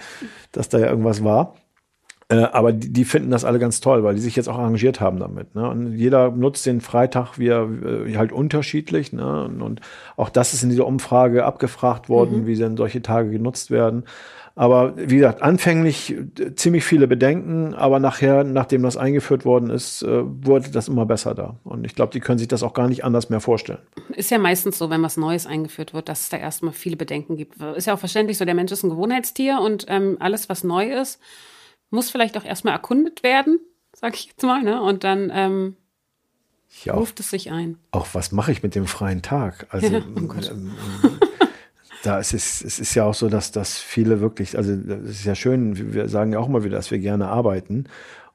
dass 0.51 0.69
da 0.69 0.79
ja 0.79 0.87
irgendwas 0.87 1.23
war. 1.23 1.55
Äh, 2.31 2.43
aber 2.51 2.73
die, 2.73 2.93
die, 2.93 3.05
finden 3.05 3.31
das 3.31 3.43
alle 3.43 3.57
ganz 3.57 3.81
toll, 3.81 4.03
weil 4.03 4.13
die 4.13 4.21
sich 4.21 4.35
jetzt 4.35 4.47
auch 4.47 4.57
arrangiert 4.57 5.01
haben 5.01 5.19
damit. 5.19 5.55
Ne? 5.55 5.67
Und 5.67 5.93
jeder 5.95 6.29
nutzt 6.29 6.65
den 6.65 6.79
Freitag 6.79 7.39
wie 7.39 7.47
er, 7.47 7.63
äh, 7.63 8.15
halt 8.17 8.31
unterschiedlich. 8.31 9.13
Ne? 9.13 9.45
Und, 9.45 9.61
und, 9.63 9.81
auch 10.15 10.29
das 10.29 10.53
ist 10.53 10.61
in 10.61 10.69
dieser 10.69 10.85
Umfrage 10.85 11.43
abgefragt 11.43 12.07
worden, 12.07 12.41
mhm. 12.41 12.45
wie 12.45 12.55
denn 12.55 12.77
solche 12.77 13.01
Tage 13.01 13.31
genutzt 13.31 13.71
werden. 13.71 14.03
Aber 14.53 14.93
wie 14.97 15.15
gesagt, 15.15 15.41
anfänglich 15.41 16.13
äh, 16.37 16.53
ziemlich 16.53 16.83
viele 16.83 17.07
Bedenken, 17.07 17.73
aber 17.73 17.99
nachher, 17.99 18.43
nachdem 18.43 18.83
das 18.83 18.95
eingeführt 18.95 19.43
worden 19.43 19.71
ist, 19.71 20.03
äh, 20.03 20.21
wurde 20.23 20.69
das 20.69 20.87
immer 20.87 21.07
besser 21.07 21.33
da. 21.33 21.55
Und 21.63 21.83
ich 21.83 21.95
glaube, 21.95 22.11
die 22.11 22.19
können 22.19 22.37
sich 22.37 22.47
das 22.47 22.61
auch 22.61 22.73
gar 22.73 22.89
nicht 22.89 23.03
anders 23.03 23.31
mehr 23.31 23.39
vorstellen. 23.39 23.79
Ist 24.15 24.29
ja 24.29 24.37
meistens 24.37 24.77
so, 24.77 24.91
wenn 24.91 25.01
was 25.01 25.17
Neues 25.17 25.47
eingeführt 25.47 25.95
wird, 25.95 26.09
dass 26.09 26.21
es 26.21 26.29
da 26.29 26.37
erstmal 26.37 26.73
viele 26.73 26.97
Bedenken 26.97 27.37
gibt. 27.37 27.59
Ist 27.75 27.87
ja 27.87 27.95
auch 27.95 27.99
verständlich 27.99 28.37
so, 28.37 28.45
der 28.45 28.53
Mensch 28.53 28.71
ist 28.71 28.83
ein 28.83 28.89
Gewohnheitstier 28.91 29.59
und 29.63 29.85
ähm, 29.87 30.17
alles, 30.19 30.47
was 30.49 30.63
neu 30.63 30.91
ist, 30.91 31.19
muss 31.89 32.09
vielleicht 32.09 32.37
auch 32.37 32.45
erstmal 32.45 32.73
erkundet 32.73 33.23
werden, 33.23 33.59
sag 33.93 34.15
ich 34.15 34.27
jetzt 34.27 34.43
mal, 34.43 34.61
ne? 34.63 34.81
Und 34.81 35.03
dann 35.03 35.31
ähm, 35.33 35.75
ja, 36.83 36.93
ruft 36.93 37.19
es 37.19 37.29
sich 37.29 37.51
ein. 37.51 37.77
Auch 37.91 38.07
was 38.13 38.31
mache 38.31 38.51
ich 38.51 38.63
mit 38.63 38.75
dem 38.75 38.87
freien 38.87 39.21
Tag? 39.21 39.67
Also 39.69 39.87
ja, 39.93 40.01
oh 40.15 40.19
ähm, 40.19 40.71
da 42.03 42.19
ist 42.19 42.33
es, 42.33 42.63
es 42.63 42.79
ist 42.79 42.95
ja 42.95 43.05
auch 43.05 43.13
so, 43.13 43.29
dass, 43.29 43.51
dass 43.51 43.77
viele 43.77 44.21
wirklich, 44.21 44.57
also 44.57 44.71
es 44.71 45.11
ist 45.11 45.25
ja 45.25 45.35
schön, 45.35 45.93
wir 45.93 46.07
sagen 46.07 46.33
ja 46.33 46.39
auch 46.39 46.47
immer 46.47 46.63
wieder, 46.63 46.77
dass 46.77 46.91
wir 46.91 46.99
gerne 46.99 47.27
arbeiten. 47.27 47.85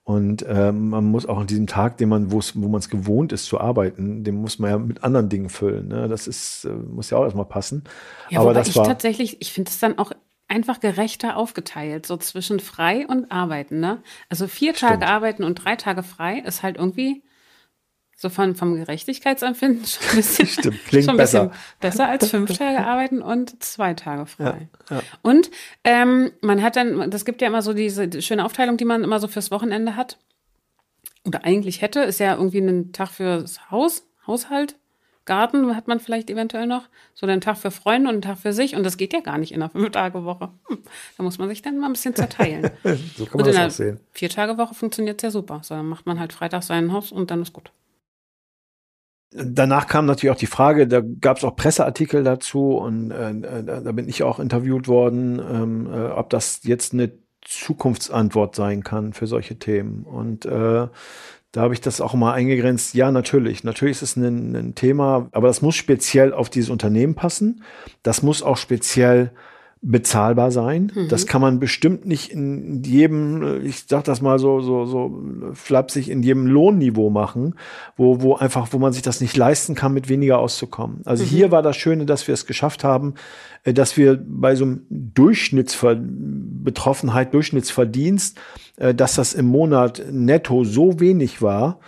Und 0.07 0.45
ähm, 0.47 0.91
man 0.91 1.05
muss 1.05 1.25
auch 1.25 1.39
an 1.39 1.47
diesem 1.47 1.67
Tag, 1.67 1.97
den 1.97 2.11
man, 2.11 2.31
wo 2.31 2.43
man 2.69 2.79
es 2.79 2.91
gewohnt 2.91 3.33
ist 3.33 3.47
zu 3.47 3.59
arbeiten, 3.59 4.23
den 4.23 4.35
muss 4.35 4.59
man 4.59 4.71
ja 4.71 4.79
mit 4.79 5.03
anderen 5.03 5.31
Dingen 5.31 5.49
füllen. 5.49 5.89
Ne? 5.89 6.09
Das 6.09 6.27
ist, 6.27 6.67
äh, 6.67 6.69
muss 6.69 7.09
ja 7.09 7.17
auch 7.17 7.25
erstmal 7.25 7.47
passen. 7.47 7.85
Ja, 8.29 8.41
Aber 8.41 8.53
das 8.53 8.69
ich 8.69 8.77
war 8.77 8.87
tatsächlich, 8.87 9.41
ich 9.41 9.55
finde 9.55 9.71
es 9.71 9.79
dann 9.79 9.97
auch 9.97 10.13
einfach 10.49 10.81
gerechter 10.81 11.37
aufgeteilt, 11.37 12.07
so 12.07 12.17
zwischen 12.17 12.61
frei 12.61 13.07
und 13.07 13.31
arbeiten, 13.31 13.81
ne? 13.81 14.03
Also 14.29 14.47
vier 14.47 14.75
Stimmt. 14.75 14.93
Tage 14.93 15.07
arbeiten 15.07 15.45
und 15.45 15.57
drei 15.57 15.77
Tage 15.77 16.03
frei 16.03 16.39
ist 16.39 16.63
halt 16.63 16.77
irgendwie 16.77 17.23
so 18.17 18.29
von, 18.29 18.55
vom 18.55 18.77
Gerechtigkeitsempfinden 18.77 19.85
schon 19.87 20.09
ein 20.11 20.17
bisschen, 20.17 20.47
Stimmt, 20.47 20.85
klingt 20.87 21.05
schon 21.07 21.15
ein 21.15 21.19
besser. 21.19 21.47
bisschen 21.47 21.63
besser 21.81 22.09
als 22.09 22.31
fünf 22.31 22.57
Tage 22.57 22.87
arbeiten 22.87 23.23
und 23.23 23.63
zwei 23.63 23.95
Tage 23.95 24.27
frei. 24.27 24.69
Ja, 24.91 24.97
ja. 24.97 25.03
Und 25.23 25.51
ähm, 25.83 26.31
man 26.41 26.63
hat 26.63 26.77
dann, 26.77 27.11
das 27.11 27.25
gibt 27.25 27.41
ja 27.43 27.49
immer 27.49 27.63
so 27.63 27.73
diese 27.73 28.09
die 28.09 28.23
schöne 28.23 28.45
Aufteilung, 28.45 28.77
die 28.77 28.85
man 28.85 29.03
immer 29.03 29.21
so 29.21 29.29
fürs 29.29 29.51
Wochenende 29.51 29.97
hat. 29.97 30.19
Oder 31.27 31.45
eigentlich 31.45 31.81
hätte, 31.81 32.01
ist 32.01 32.21
ja 32.21 32.35
irgendwie 32.35 32.59
ein 32.59 32.93
Tag 32.93 33.09
fürs 33.09 33.71
Haus, 33.71 34.07
Haushalt, 34.27 34.77
Garten 35.25 35.75
hat 35.75 35.89
man 35.89 36.01
vielleicht 36.01 36.31
eventuell 36.31 36.67
noch. 36.67 36.89
So 37.15 37.27
einen 37.27 37.41
Tag 37.41 37.57
für 37.57 37.71
Freunde 37.71 38.09
und 38.09 38.15
einen 38.15 38.23
Tag 38.23 38.39
für 38.39 38.53
sich. 38.53 38.77
Und 38.77 38.85
das 38.85 38.97
geht 38.97 39.13
ja 39.13 39.21
gar 39.21 39.39
nicht 39.39 39.53
in 39.53 39.63
einer 39.63 39.71
Fünf-Tage-Woche. 39.71 40.51
Hm. 40.69 40.79
Da 41.17 41.23
muss 41.23 41.39
man 41.39 41.49
sich 41.49 41.63
dann 41.63 41.79
mal 41.79 41.87
ein 41.87 41.93
bisschen 41.93 42.15
zerteilen. 42.15 42.71
So 43.17 43.25
und 43.25 43.31
kann 43.31 43.41
man 43.41 43.49
in 43.49 43.55
das 43.55 43.73
auch 43.73 43.77
sehen. 43.77 44.01
Vier-Tage-Woche 44.13 44.75
funktioniert 44.75 45.23
ja 45.23 45.31
super. 45.31 45.61
So, 45.63 45.75
dann 45.75 45.87
macht 45.87 46.07
man 46.07 46.21
halt 46.21 46.33
Freitag 46.33 46.63
sein 46.63 46.93
Haus 46.93 47.13
und 47.13 47.31
dann 47.31 47.43
ist 47.43 47.53
gut. 47.53 47.73
Danach 49.37 49.89
kam 49.89 50.07
natürlich 50.07 50.33
auch 50.33 50.39
die 50.39 50.47
Frage, 50.47 50.87
da 50.87 51.01
gab 51.01 51.39
es 51.39 51.45
auch 51.45 51.57
Presseartikel 51.57 52.23
dazu 52.23 52.77
und 52.77 53.11
äh, 53.11 53.31
äh, 53.31 53.65
da 53.65 53.93
bin 53.93 54.09
ich 54.09 54.23
auch 54.23 54.39
interviewt 54.39 54.87
worden, 54.87 55.41
ähm, 55.41 55.93
äh, 55.93 56.07
ob 56.11 56.31
das 56.31 56.61
jetzt 56.63 56.93
eine 56.93 57.11
Zukunftsantwort 57.45 58.55
sein 58.55 58.85
kann 58.85 59.13
für 59.13 59.27
solche 59.27 59.59
Themen. 59.59 60.05
Und 60.05 60.47
äh, 60.47 60.87
da 61.55 61.63
habe 61.63 61.73
ich 61.73 61.81
das 61.81 62.01
auch 62.01 62.15
mal 62.15 62.33
eingegrenzt. 62.33 62.95
Ja, 62.95 63.13
natürlich. 63.13 63.63
Natürlich 63.63 63.99
ist 63.99 64.03
es 64.03 64.17
ein, 64.17 64.57
ein 64.57 64.75
Thema, 64.75 65.29
aber 65.31 65.47
das 65.47 65.63
muss 65.63 65.77
speziell 65.77 66.33
auf 66.33 66.51
dieses 66.51 66.69
Unternehmen 66.69 67.15
passen. 67.15 67.63
Das 68.03 68.25
muss 68.25 68.43
auch 68.43 68.57
speziell 68.57 69.31
bezahlbar 69.87 70.51
sein. 70.51 70.91
Das 71.11 71.27
kann 71.27 71.43
man 71.43 71.61
bestimmt 71.61 72.07
nicht 72.07 72.33
in 72.33 72.83
jedem, 72.83 73.65
ich 73.65 73.85
sag 73.87 74.05
das 74.05 74.23
mal 74.23 74.39
so, 74.39 74.61
so, 74.61 74.87
so 74.87 75.23
flapsig, 75.53 76.09
in 76.09 76.23
jedem 76.23 76.47
Lohnniveau 76.47 77.11
machen, 77.11 77.55
wo, 77.97 78.23
wo 78.23 78.35
einfach, 78.35 78.69
wo 78.71 78.79
man 78.79 78.95
sich 78.95 79.03
das 79.03 79.21
nicht 79.21 79.37
leisten 79.37 79.75
kann, 79.75 79.93
mit 79.93 80.09
weniger 80.09 80.39
auszukommen. 80.39 81.03
Also 81.05 81.23
hier 81.23 81.51
war 81.51 81.63
das 81.63 81.77
Schöne, 81.77 82.07
dass 82.07 82.27
wir 82.27 82.33
es 82.33 82.47
geschafft 82.47 82.83
haben, 82.83 83.15
äh, 83.65 83.75
dass 83.75 83.99
wir 83.99 84.19
bei 84.27 84.57
so 84.57 84.65
einem 84.65 84.87
Durchschnittsver 84.89 85.97
Betroffenheit, 85.99 87.35
Durchschnittsverdienst, 87.35 88.41
äh, 88.77 88.95
dass 88.95 89.17
das 89.17 89.35
im 89.35 89.47
Monat 89.47 90.03
netto 90.11 90.65
so 90.65 90.99
wenig 90.99 91.43
war, 91.43 91.79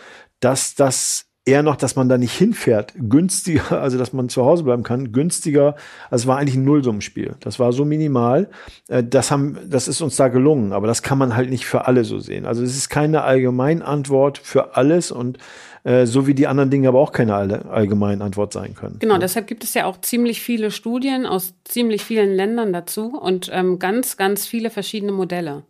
dass 0.41 0.75
das 0.75 1.26
eher 1.47 1.63
noch, 1.63 1.77
dass 1.77 1.97
man 1.97 2.09
da 2.09 2.19
nicht 2.19 2.33
hinfährt, 2.33 2.93
günstiger, 2.99 3.73
also 3.81 3.97
dass 3.97 4.13
man 4.13 4.29
zu 4.29 4.45
Hause 4.45 4.65
bleiben 4.65 4.83
kann, 4.83 5.13
günstiger. 5.13 5.77
Also 6.11 6.25
es 6.25 6.27
war 6.27 6.37
eigentlich 6.39 6.57
ein 6.57 6.65
Nullsummenspiel. 6.65 7.37
Das 7.41 7.59
war 7.59 7.73
so 7.73 7.85
minimal. 7.85 8.49
Äh, 8.89 9.03
Das 9.05 9.31
haben, 9.31 9.57
das 9.71 9.89
ist 9.89 10.03
uns 10.03 10.17
da 10.17 10.29
gelungen, 10.29 10.73
aber 10.73 10.87
das 10.87 11.03
kann 11.03 11.17
man 11.19 11.35
halt 11.37 11.49
nicht 11.49 11.65
für 11.65 11.87
alle 11.87 12.05
so 12.05 12.19
sehen. 12.19 12.45
Also 12.45 12.63
es 12.63 12.77
ist 12.77 12.89
keine 12.91 13.23
Allgemeinantwort 13.23 14.39
für 14.39 14.77
alles 14.77 15.11
und 15.11 15.39
äh, 15.85 16.05
so 16.07 16.27
wie 16.27 16.35
die 16.35 16.49
anderen 16.49 16.71
Dinge 16.71 16.89
aber 16.89 16.99
auch 17.01 17.13
keine 17.13 17.35
alle- 17.37 17.65
Allgemeinantwort 17.71 18.53
sein 18.53 18.75
können. 18.75 18.97
Genau, 18.99 19.19
deshalb 19.19 19.47
gibt 19.47 19.63
es 19.63 19.73
ja 19.75 19.87
auch 19.87 20.01
ziemlich 20.01 20.43
viele 20.43 20.71
Studien 20.73 21.27
aus 21.27 21.55
ziemlich 21.65 22.03
vielen 22.03 22.35
Ländern 22.35 22.73
dazu 22.73 23.17
und 23.17 23.51
ähm, 23.53 23.79
ganz, 23.79 24.17
ganz 24.17 24.47
viele 24.47 24.71
verschiedene 24.71 25.13
Modelle. 25.13 25.63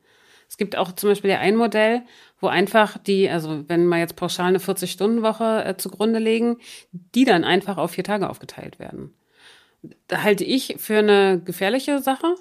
Es 0.49 0.57
gibt 0.57 0.77
auch 0.77 0.93
zum 0.93 1.11
Beispiel 1.11 1.31
ja 1.31 1.39
ein 1.39 1.57
Modell, 1.57 2.03
wo 2.41 2.47
einfach 2.49 2.99
die, 2.99 3.29
also 3.29 3.65
wenn 3.69 3.87
wir 3.87 3.99
jetzt 3.99 4.17
pauschal 4.17 4.47
eine 4.47 4.59
40-Stunden-Woche 4.59 5.65
äh, 5.65 5.77
zugrunde 5.77 6.19
legen, 6.19 6.59
die 6.93 7.25
dann 7.25 7.45
einfach 7.45 7.79
auf 7.79 7.93
vier 7.93 8.05
Tage 8.05 8.29
aufgeteilt 8.31 8.79
werden. 8.79 9.13
Da 10.09 10.23
halte 10.23 10.45
ich 10.45 10.77
für 10.79 10.99
eine 10.99 11.41
gefährliche 11.45 12.01
Sache, 12.01 12.35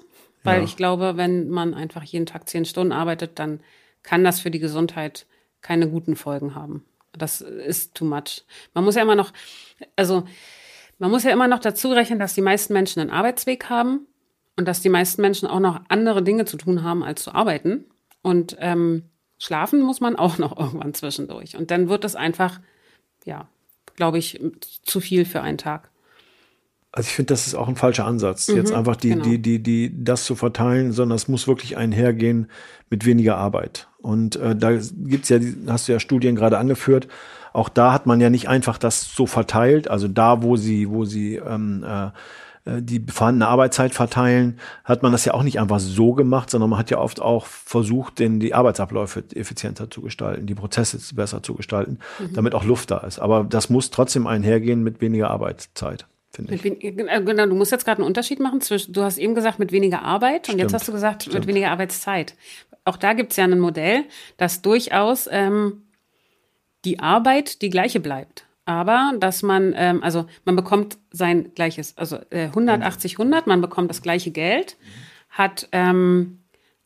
weil 0.44 0.58
Ja. 0.58 0.64
ich 0.64 0.76
glaube, 0.76 1.16
wenn 1.16 1.48
man 1.48 1.74
einfach 1.74 2.02
jeden 2.02 2.26
Tag 2.26 2.48
zehn 2.48 2.64
Stunden 2.64 2.92
arbeitet, 2.92 3.38
dann 3.38 3.60
kann 4.02 4.24
das 4.24 4.40
für 4.40 4.50
die 4.50 4.60
Gesundheit 4.60 5.26
keine 5.60 5.88
guten 5.88 6.16
Folgen 6.16 6.54
haben. 6.54 6.84
Das 7.12 7.40
ist 7.40 7.94
too 7.94 8.04
much. 8.04 8.44
Man 8.74 8.84
muss 8.84 8.94
ja 8.94 9.02
immer 9.02 9.16
noch, 9.16 9.32
also 9.96 10.24
man 10.98 11.10
muss 11.10 11.24
ja 11.24 11.32
immer 11.32 11.48
noch 11.48 11.58
dazu 11.58 11.90
rechnen, 11.90 12.18
dass 12.18 12.34
die 12.34 12.40
meisten 12.42 12.72
Menschen 12.72 13.00
einen 13.00 13.10
Arbeitsweg 13.10 13.68
haben 13.68 14.06
und 14.56 14.66
dass 14.68 14.80
die 14.80 14.88
meisten 14.88 15.22
Menschen 15.22 15.48
auch 15.48 15.60
noch 15.60 15.80
andere 15.88 16.22
Dinge 16.22 16.44
zu 16.44 16.56
tun 16.56 16.82
haben, 16.82 17.02
als 17.02 17.22
zu 17.22 17.34
arbeiten. 17.34 17.84
Und 18.26 18.56
ähm, 18.58 19.04
schlafen 19.38 19.80
muss 19.80 20.00
man 20.00 20.16
auch 20.16 20.38
noch 20.44 20.58
irgendwann 20.58 20.94
zwischendurch. 20.94 21.56
Und 21.56 21.70
dann 21.70 21.88
wird 21.88 22.04
es 22.04 22.16
einfach, 22.16 22.58
ja, 23.24 23.46
glaube 23.94 24.18
ich, 24.18 24.40
zu 24.82 24.98
viel 24.98 25.24
für 25.24 25.42
einen 25.42 25.58
Tag. 25.58 25.90
Also 26.90 27.06
ich 27.06 27.14
finde, 27.14 27.34
das 27.34 27.46
ist 27.46 27.54
auch 27.54 27.68
ein 27.68 27.76
falscher 27.76 28.04
Ansatz, 28.04 28.48
jetzt 28.48 28.72
einfach 28.72 28.96
die, 28.96 29.10
genau. 29.10 29.22
die, 29.22 29.38
die, 29.38 29.62
die, 29.62 29.92
das 30.04 30.24
zu 30.24 30.34
verteilen, 30.34 30.92
sondern 30.92 31.14
es 31.14 31.28
muss 31.28 31.46
wirklich 31.46 31.76
einhergehen 31.76 32.50
mit 32.90 33.04
weniger 33.04 33.36
Arbeit. 33.36 33.86
Und 33.98 34.34
äh, 34.36 34.56
da 34.56 34.72
gibt's 34.72 35.28
ja, 35.28 35.38
hast 35.68 35.86
du 35.86 35.92
ja 35.92 36.00
Studien 36.00 36.34
gerade 36.34 36.58
angeführt, 36.58 37.06
auch 37.52 37.68
da 37.68 37.92
hat 37.92 38.06
man 38.06 38.20
ja 38.20 38.30
nicht 38.30 38.48
einfach 38.48 38.78
das 38.78 39.14
so 39.14 39.26
verteilt, 39.26 39.88
also 39.88 40.08
da, 40.08 40.42
wo 40.42 40.56
sie, 40.56 40.88
wo 40.90 41.04
sie 41.04 41.36
ähm, 41.36 41.84
äh, 41.86 42.06
äh, 42.06 42.10
die 42.68 43.04
vorhandene 43.08 43.46
Arbeitszeit 43.48 43.94
verteilen, 43.94 44.58
hat 44.84 45.02
man 45.02 45.12
das 45.12 45.24
ja 45.24 45.34
auch 45.34 45.42
nicht 45.44 45.60
einfach 45.60 45.78
so 45.78 46.12
gemacht, 46.14 46.50
sondern 46.50 46.68
man 46.70 46.78
hat 46.78 46.90
ja 46.90 46.98
oft 46.98 47.20
auch 47.22 47.46
versucht, 47.46 48.18
den, 48.18 48.40
die 48.40 48.54
Arbeitsabläufe 48.54 49.22
effizienter 49.34 49.88
zu 49.90 50.02
gestalten, 50.02 50.46
die 50.46 50.54
Prozesse 50.56 50.98
besser 51.14 51.42
zu 51.42 51.54
gestalten, 51.54 52.00
damit 52.34 52.54
auch 52.54 52.64
Luft 52.64 52.90
da 52.90 52.98
ist. 52.98 53.20
Aber 53.20 53.44
das 53.44 53.70
muss 53.70 53.90
trotzdem 53.90 54.26
einhergehen 54.26 54.82
mit 54.82 55.00
weniger 55.00 55.30
Arbeitszeit, 55.30 56.06
finde 56.32 56.54
ich. 56.56 56.64
Mit 56.64 56.82
wen- 56.82 57.06
äh, 57.08 57.22
Genau, 57.22 57.46
du 57.46 57.54
musst 57.54 57.70
jetzt 57.70 57.84
gerade 57.84 57.98
einen 57.98 58.06
Unterschied 58.08 58.40
machen 58.40 58.60
zwischen, 58.60 58.92
du 58.92 59.02
hast 59.02 59.18
eben 59.18 59.34
gesagt, 59.36 59.58
mit 59.60 59.70
weniger 59.70 60.02
Arbeit 60.02 60.48
und 60.48 60.58
jetzt 60.58 60.70
Stimmt, 60.70 60.74
hast 60.74 60.88
du 60.88 60.92
gesagt, 60.92 61.26
mit 61.26 61.32
stimmt. 61.34 61.46
weniger 61.46 61.70
Arbeitszeit. 61.70 62.34
Auch 62.84 62.96
da 62.96 63.12
gibt 63.12 63.30
es 63.30 63.36
ja 63.36 63.44
ein 63.44 63.60
Modell, 63.60 64.04
das 64.38 64.62
durchaus 64.62 65.28
ähm, 65.30 65.82
die 66.84 66.98
Arbeit 67.00 67.62
die 67.62 67.70
gleiche 67.70 68.00
bleibt. 68.00 68.45
Aber 68.66 69.12
dass 69.18 69.42
man, 69.42 69.72
ähm, 69.76 70.02
also 70.02 70.26
man 70.44 70.56
bekommt 70.56 70.98
sein 71.12 71.54
gleiches, 71.54 71.96
also 71.96 72.18
äh, 72.30 72.46
180, 72.46 73.12
100, 73.14 73.46
man 73.46 73.60
bekommt 73.60 73.88
das 73.88 74.02
gleiche 74.02 74.32
Geld, 74.32 74.76
hat 75.30 75.68
ähm, 75.72 76.40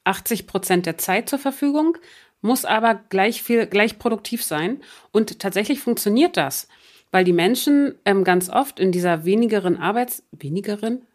80 0.04 0.46
Prozent 0.46 0.87
der 0.87 0.99
Zeit 0.99 1.28
zur 1.28 1.38
Verfügung, 1.38 1.96
muss 2.42 2.66
aber 2.66 3.00
gleich 3.08 3.42
viel, 3.42 3.66
gleich 3.66 3.99
produktiv 3.99 4.44
sein. 4.44 4.80
Und 5.10 5.38
tatsächlich 5.40 5.80
funktioniert 5.80 6.37
das, 6.37 6.68
weil 7.10 7.25
die 7.25 7.32
Menschen 7.32 7.94
ähm, 8.04 8.25
ganz 8.25 8.50
oft 8.50 8.78
in 8.78 8.92
dieser 8.92 9.25
wenigeren 9.25 9.78
Arbeits, 9.78 10.22
wenigeren, 10.32 11.06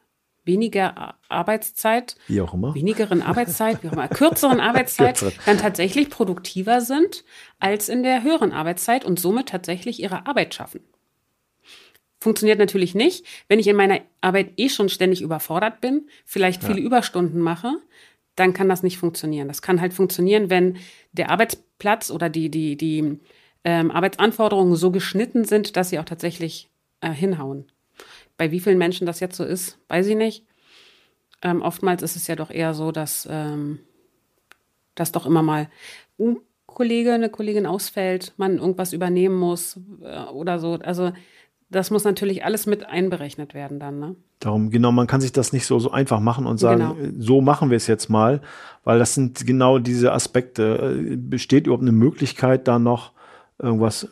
weniger 0.46 0.98
Ar- 0.98 1.20
Arbeitszeit, 1.30 2.16
Wie 2.28 2.42
auch 2.42 2.54
immer. 2.54 2.74
wenigeren 2.75 3.22
Arbeitszeit, 3.24 3.84
wie 3.84 3.90
auch 3.90 3.94
immer, 3.94 4.08
kürzeren 4.08 4.60
Arbeitszeit, 4.60 5.24
dann 5.46 5.58
tatsächlich 5.58 6.10
produktiver 6.10 6.82
sind 6.82 7.24
als 7.60 7.90
in 7.90 8.04
der 8.04 8.24
höheren 8.24 8.52
Arbeitszeit 8.52 9.06
und 9.06 9.20
somit 9.20 9.50
tatsächlich 9.50 10.00
ihre 10.02 10.25
Arbeit 10.28 10.54
schaffen. 10.54 10.82
Funktioniert 12.20 12.58
natürlich 12.58 12.96
nicht, 12.96 13.25
wenn 13.48 13.60
ich 13.60 13.68
in 13.68 13.75
meiner 13.75 14.00
Arbeit 14.22 14.54
eh 14.58 14.70
schon 14.70 14.90
ständig 14.90 15.22
überfordert 15.22 15.80
bin, 15.82 16.10
vielleicht 16.25 16.64
viele 16.64 16.80
Überstunden 16.80 17.40
mache, 17.40 17.74
dann 18.36 18.54
kann 18.54 18.68
das 18.68 18.84
nicht 18.84 18.98
funktionieren. 18.98 19.48
Das 19.48 19.62
kann 19.62 19.80
halt 19.80 19.94
funktionieren, 19.94 20.50
wenn 20.50 20.78
der 21.12 21.30
Arbeitsplatz 21.30 22.10
oder 22.12 22.30
die, 22.30 22.50
die, 22.50 22.78
die 22.78 23.20
ähm, 23.64 23.92
Arbeitsanforderungen 23.92 24.75
so 24.75 24.92
geschnitten 24.92 25.46
sind, 25.46 25.78
dass 25.78 25.90
sie 25.90 26.00
auch 26.00 26.06
tatsächlich 26.06 26.70
äh, 27.02 27.12
hinhauen. 27.12 27.72
Bei 28.38 28.51
wie 28.51 28.60
vielen 28.60 28.77
Menschen 28.77 29.06
das 29.08 29.20
jetzt 29.20 29.38
so 29.38 29.44
ist, 29.44 29.77
weiß 29.88 30.08
ich 30.08 30.15
nicht. 30.15 30.46
Ähm, 31.42 31.62
oftmals 31.62 32.01
ist 32.04 32.15
es 32.15 32.27
ja 32.27 32.36
doch 32.36 32.50
eher 32.50 32.74
so, 32.74 32.92
dass, 32.92 33.27
ähm, 33.32 33.80
dass 34.96 35.12
doch 35.12 35.25
immer 35.25 35.42
mal 35.42 35.70
ein 36.20 36.38
Kollege, 36.65 37.13
eine 37.13 37.30
Kollegin 37.30 37.65
ausfällt, 37.65 38.34
man 38.38 38.58
irgendwas 38.58 38.94
übernehmen 38.94 39.38
muss 39.38 39.80
äh, 40.01 40.24
oder 40.32 40.60
so. 40.60 40.74
Also 40.74 41.12
das 41.70 41.92
muss 41.92 42.04
natürlich 42.04 42.44
alles 42.46 42.65
mit 42.65 42.86
einberechnet 42.86 43.54
werden 43.54 43.80
dann. 43.80 44.00
Ne? 44.00 44.15
Darum, 44.39 44.70
genau, 44.70 44.92
man 44.92 45.08
kann 45.08 45.22
sich 45.22 45.32
das 45.32 45.54
nicht 45.54 45.65
so, 45.65 45.80
so 45.80 45.92
einfach 45.92 46.20
machen 46.20 46.46
und 46.46 46.58
sagen, 46.58 46.80
Genau. 46.82 46.96
äh, 46.96 47.13
so 47.18 47.42
machen 47.42 47.70
wir 47.70 47.77
es 47.77 47.88
jetzt 47.88 48.10
mal, 48.10 48.42
weil 48.84 49.00
das 49.00 49.13
sind 49.13 49.46
genau 49.46 49.80
diese 49.80 50.12
Aspekte. 50.13 50.98
Äh, 51.12 51.15
Besteht 51.15 51.65
überhaupt 51.68 51.84
eine 51.84 51.92
Möglichkeit, 51.92 52.68
da 52.68 52.80
noch 52.80 53.13
irgendwas 53.58 54.10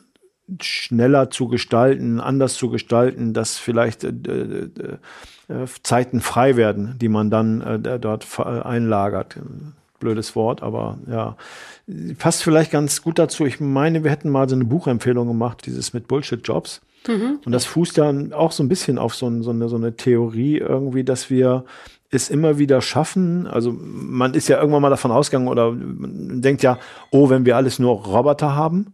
schneller 0.61 1.29
zu 1.29 1.47
gestalten, 1.47 2.19
anders 2.19 2.55
zu 2.55 2.69
gestalten, 2.69 3.33
dass 3.33 3.57
vielleicht 3.57 4.03
äh, 4.03 4.09
äh, 4.09 4.69
äh, 5.47 5.65
Zeiten 5.83 6.21
frei 6.21 6.55
werden, 6.57 6.95
die 6.99 7.09
man 7.09 7.29
dann 7.29 7.61
äh, 7.61 7.99
dort 7.99 8.39
einlagert. 8.39 9.37
Blödes 9.99 10.35
Wort, 10.35 10.61
aber 10.61 10.97
ja, 11.09 11.37
passt 12.17 12.43
vielleicht 12.43 12.71
ganz 12.71 13.01
gut 13.01 13.17
dazu. 13.17 13.45
Ich 13.45 13.61
meine, 13.61 14.03
wir 14.03 14.11
hätten 14.11 14.29
mal 14.29 14.49
so 14.49 14.55
eine 14.55 14.65
Buchempfehlung 14.65 15.27
gemacht, 15.27 15.65
dieses 15.65 15.93
mit 15.93 16.09
Bullshit-Jobs. 16.09 16.81
Und 17.45 17.51
das 17.51 17.65
fußt 17.65 17.97
dann 17.97 18.33
auch 18.33 18.51
so 18.51 18.63
ein 18.63 18.69
bisschen 18.69 18.97
auf 18.97 19.15
so, 19.15 19.41
so, 19.41 19.51
eine, 19.51 19.69
so 19.69 19.77
eine 19.77 19.95
Theorie 19.95 20.57
irgendwie, 20.57 21.05
dass 21.05 21.29
wir 21.29 21.63
es 22.09 22.29
immer 22.29 22.57
wieder 22.57 22.81
schaffen. 22.81 23.47
Also 23.47 23.73
man 23.73 24.33
ist 24.33 24.47
ja 24.47 24.59
irgendwann 24.59 24.81
mal 24.81 24.89
davon 24.89 25.11
ausgegangen 25.11 25.47
oder 25.47 25.71
man 25.71 26.41
denkt 26.41 26.63
ja, 26.63 26.79
oh, 27.11 27.29
wenn 27.29 27.45
wir 27.45 27.55
alles 27.55 27.79
nur 27.79 28.03
Roboter 28.03 28.55
haben, 28.55 28.93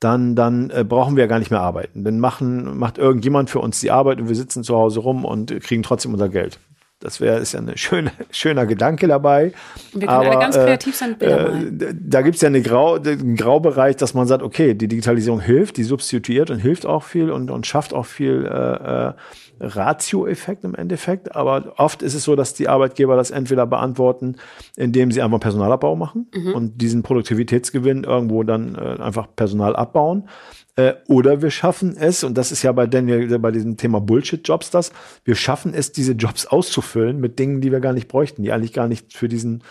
dann, 0.00 0.36
dann 0.36 0.70
äh, 0.70 0.84
brauchen 0.84 1.16
wir 1.16 1.24
ja 1.24 1.28
gar 1.28 1.38
nicht 1.38 1.50
mehr 1.50 1.60
arbeiten. 1.60 2.04
Dann 2.04 2.20
machen, 2.20 2.78
macht 2.78 2.98
irgendjemand 2.98 3.50
für 3.50 3.58
uns 3.58 3.80
die 3.80 3.90
Arbeit 3.90 4.20
und 4.20 4.28
wir 4.28 4.36
sitzen 4.36 4.62
zu 4.62 4.76
Hause 4.76 5.00
rum 5.00 5.24
und 5.24 5.60
kriegen 5.60 5.82
trotzdem 5.82 6.12
unser 6.12 6.28
Geld. 6.28 6.58
Das 7.00 7.20
wäre 7.20 7.38
ist 7.38 7.52
ja 7.52 7.60
ein 7.60 7.72
schöne, 7.76 8.10
schöner 8.30 8.66
Gedanke 8.66 9.06
dabei. 9.06 9.52
Wir 9.92 10.06
können 10.06 10.08
Aber, 10.08 10.30
alle 10.30 10.38
ganz 10.38 10.56
äh, 10.56 10.64
kreativ 10.64 10.96
sein 10.96 11.10
mit 11.10 11.20
Bilder. 11.20 11.52
Äh, 11.54 11.94
da 11.94 12.22
gibt's 12.22 12.40
ja 12.40 12.48
eine 12.48 12.62
Grau, 12.62 12.94
einen 12.94 13.36
Graubereich, 13.36 13.96
dass 13.96 14.14
man 14.14 14.26
sagt, 14.26 14.42
okay, 14.42 14.74
die 14.74 14.88
Digitalisierung 14.88 15.40
hilft, 15.40 15.76
die 15.76 15.84
substituiert 15.84 16.50
und 16.50 16.58
hilft 16.58 16.86
auch 16.86 17.04
viel 17.04 17.30
und, 17.30 17.50
und 17.50 17.66
schafft 17.66 17.94
auch 17.94 18.06
viel 18.06 18.44
äh, 18.46 19.08
äh, 19.08 19.12
Ratio-Effekt 19.60 20.64
im 20.64 20.74
Endeffekt. 20.74 21.34
Aber 21.34 21.74
oft 21.76 22.02
ist 22.02 22.14
es 22.14 22.24
so, 22.24 22.36
dass 22.36 22.54
die 22.54 22.68
Arbeitgeber 22.68 23.16
das 23.16 23.30
entweder 23.30 23.66
beantworten, 23.66 24.36
indem 24.76 25.12
sie 25.12 25.22
einfach 25.22 25.40
Personalabbau 25.40 25.96
machen 25.96 26.26
und 26.54 26.80
diesen 26.80 27.02
Produktivitätsgewinn 27.02 28.04
irgendwo 28.04 28.42
dann 28.42 28.74
äh, 28.74 29.02
einfach 29.02 29.28
Personal 29.34 29.76
abbauen. 29.76 30.28
Äh, 30.76 30.94
oder 31.08 31.42
wir 31.42 31.50
schaffen 31.50 31.96
es, 31.96 32.22
und 32.22 32.38
das 32.38 32.52
ist 32.52 32.62
ja 32.62 32.70
bei 32.70 32.86
Daniel, 32.86 33.38
bei 33.40 33.50
diesem 33.50 33.76
Thema 33.76 34.00
Bullshit-Jobs 34.00 34.70
das, 34.70 34.92
wir 35.24 35.34
schaffen 35.34 35.74
es, 35.74 35.90
diese 35.90 36.12
Jobs 36.12 36.46
auszufüllen 36.46 37.18
mit 37.18 37.38
Dingen, 37.38 37.60
die 37.60 37.72
wir 37.72 37.80
gar 37.80 37.92
nicht 37.92 38.06
bräuchten, 38.06 38.44
die 38.44 38.52
eigentlich 38.52 38.72
gar 38.72 38.86
nicht 38.86 39.12
für 39.12 39.28
diesen, 39.28 39.64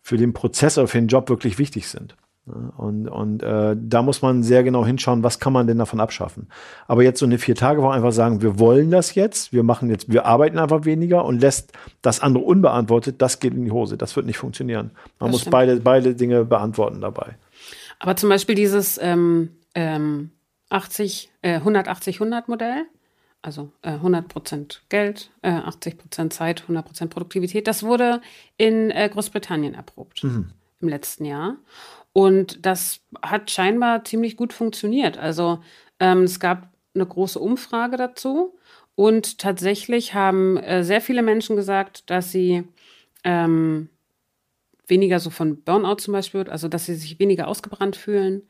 für 0.00 0.16
den 0.16 0.32
Prozess 0.32 0.78
oder 0.78 0.88
für 0.88 0.98
den 0.98 1.08
Job 1.08 1.28
wirklich 1.28 1.58
wichtig 1.58 1.88
sind. 1.88 2.16
Ja, 2.46 2.52
Und, 2.76 3.08
und 3.08 3.42
äh, 3.42 3.74
da 3.78 4.02
muss 4.02 4.20
man 4.20 4.42
sehr 4.42 4.62
genau 4.62 4.84
hinschauen, 4.84 5.22
was 5.22 5.38
kann 5.38 5.52
man 5.52 5.66
denn 5.66 5.78
davon 5.78 6.00
abschaffen. 6.00 6.48
Aber 6.86 7.02
jetzt 7.02 7.18
so 7.18 7.26
eine 7.26 7.38
vier 7.38 7.54
Tage 7.54 7.82
Woche 7.82 7.94
einfach 7.94 8.12
sagen, 8.12 8.42
wir 8.42 8.58
wollen 8.58 8.90
das 8.90 9.14
jetzt, 9.14 9.52
wir 9.52 9.62
machen 9.62 9.88
jetzt, 9.88 10.12
wir 10.12 10.26
arbeiten 10.26 10.58
einfach 10.58 10.84
weniger 10.84 11.24
und 11.24 11.40
lässt 11.40 11.72
das 12.02 12.20
andere 12.20 12.44
unbeantwortet, 12.44 13.22
das 13.22 13.40
geht 13.40 13.54
in 13.54 13.64
die 13.64 13.70
Hose. 13.70 13.96
Das 13.96 14.14
wird 14.16 14.26
nicht 14.26 14.38
funktionieren. 14.38 14.90
Man 15.18 15.28
Das 15.28 15.30
muss 15.30 15.40
stimmt. 15.42 15.52
beide, 15.52 15.76
beide 15.80 16.14
Dinge 16.14 16.44
beantworten 16.44 17.00
dabei. 17.00 17.36
Aber 17.98 18.16
zum 18.16 18.28
Beispiel 18.28 18.54
dieses 18.54 18.98
ähm, 19.00 19.50
ähm, 19.74 20.30
80, 20.68 21.30
äh, 21.40 21.60
180-100-Modell, 21.60 22.84
also 23.40 23.70
äh, 23.82 23.92
100% 23.92 24.80
Geld, 24.88 25.30
äh, 25.42 25.50
80% 25.50 26.30
Zeit, 26.30 26.64
100% 26.68 27.08
Produktivität, 27.08 27.66
das 27.66 27.82
wurde 27.82 28.20
in 28.56 28.90
äh, 28.90 29.08
Großbritannien 29.10 29.74
erprobt 29.74 30.24
im 30.80 30.88
letzten 30.88 31.24
Jahr. 31.24 31.56
Und 32.14 32.64
das 32.64 33.00
hat 33.22 33.50
scheinbar 33.50 34.04
ziemlich 34.04 34.36
gut 34.36 34.52
funktioniert. 34.52 35.18
Also 35.18 35.58
ähm, 35.98 36.22
es 36.22 36.38
gab 36.38 36.72
eine 36.94 37.04
große 37.04 37.40
Umfrage 37.40 37.96
dazu 37.96 38.56
und 38.94 39.38
tatsächlich 39.38 40.14
haben 40.14 40.56
äh, 40.56 40.84
sehr 40.84 41.00
viele 41.00 41.22
Menschen 41.22 41.56
gesagt, 41.56 42.08
dass 42.08 42.30
sie 42.30 42.62
ähm, 43.24 43.88
weniger 44.86 45.18
so 45.18 45.30
von 45.30 45.62
Burnout 45.64 45.96
zum 45.96 46.12
Beispiel, 46.12 46.48
also 46.48 46.68
dass 46.68 46.86
sie 46.86 46.94
sich 46.94 47.18
weniger 47.18 47.48
ausgebrannt 47.48 47.96
fühlen, 47.96 48.42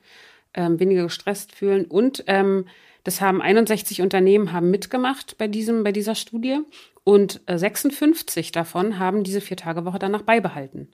ähm, 0.53 0.79
weniger 0.79 1.05
gestresst 1.05 1.53
fühlen. 1.53 1.87
Und 1.87 2.23
ähm, 2.27 2.67
das 3.03 3.23
haben 3.23 3.41
61 3.41 4.03
Unternehmen 4.03 4.53
haben 4.53 4.71
mitgemacht 4.71 5.39
bei 5.39 5.49
diesem, 5.49 5.85
bei 5.85 5.93
dieser 5.93 6.15
Studie 6.15 6.61
und 7.03 7.41
äh, 7.47 7.57
56 7.57 8.53
davon 8.53 8.99
haben 8.99 9.25
diese 9.25 9.41
Vier-Tage-Woche 9.41 9.99
danach 9.99 10.23
beibehalten. 10.23 10.91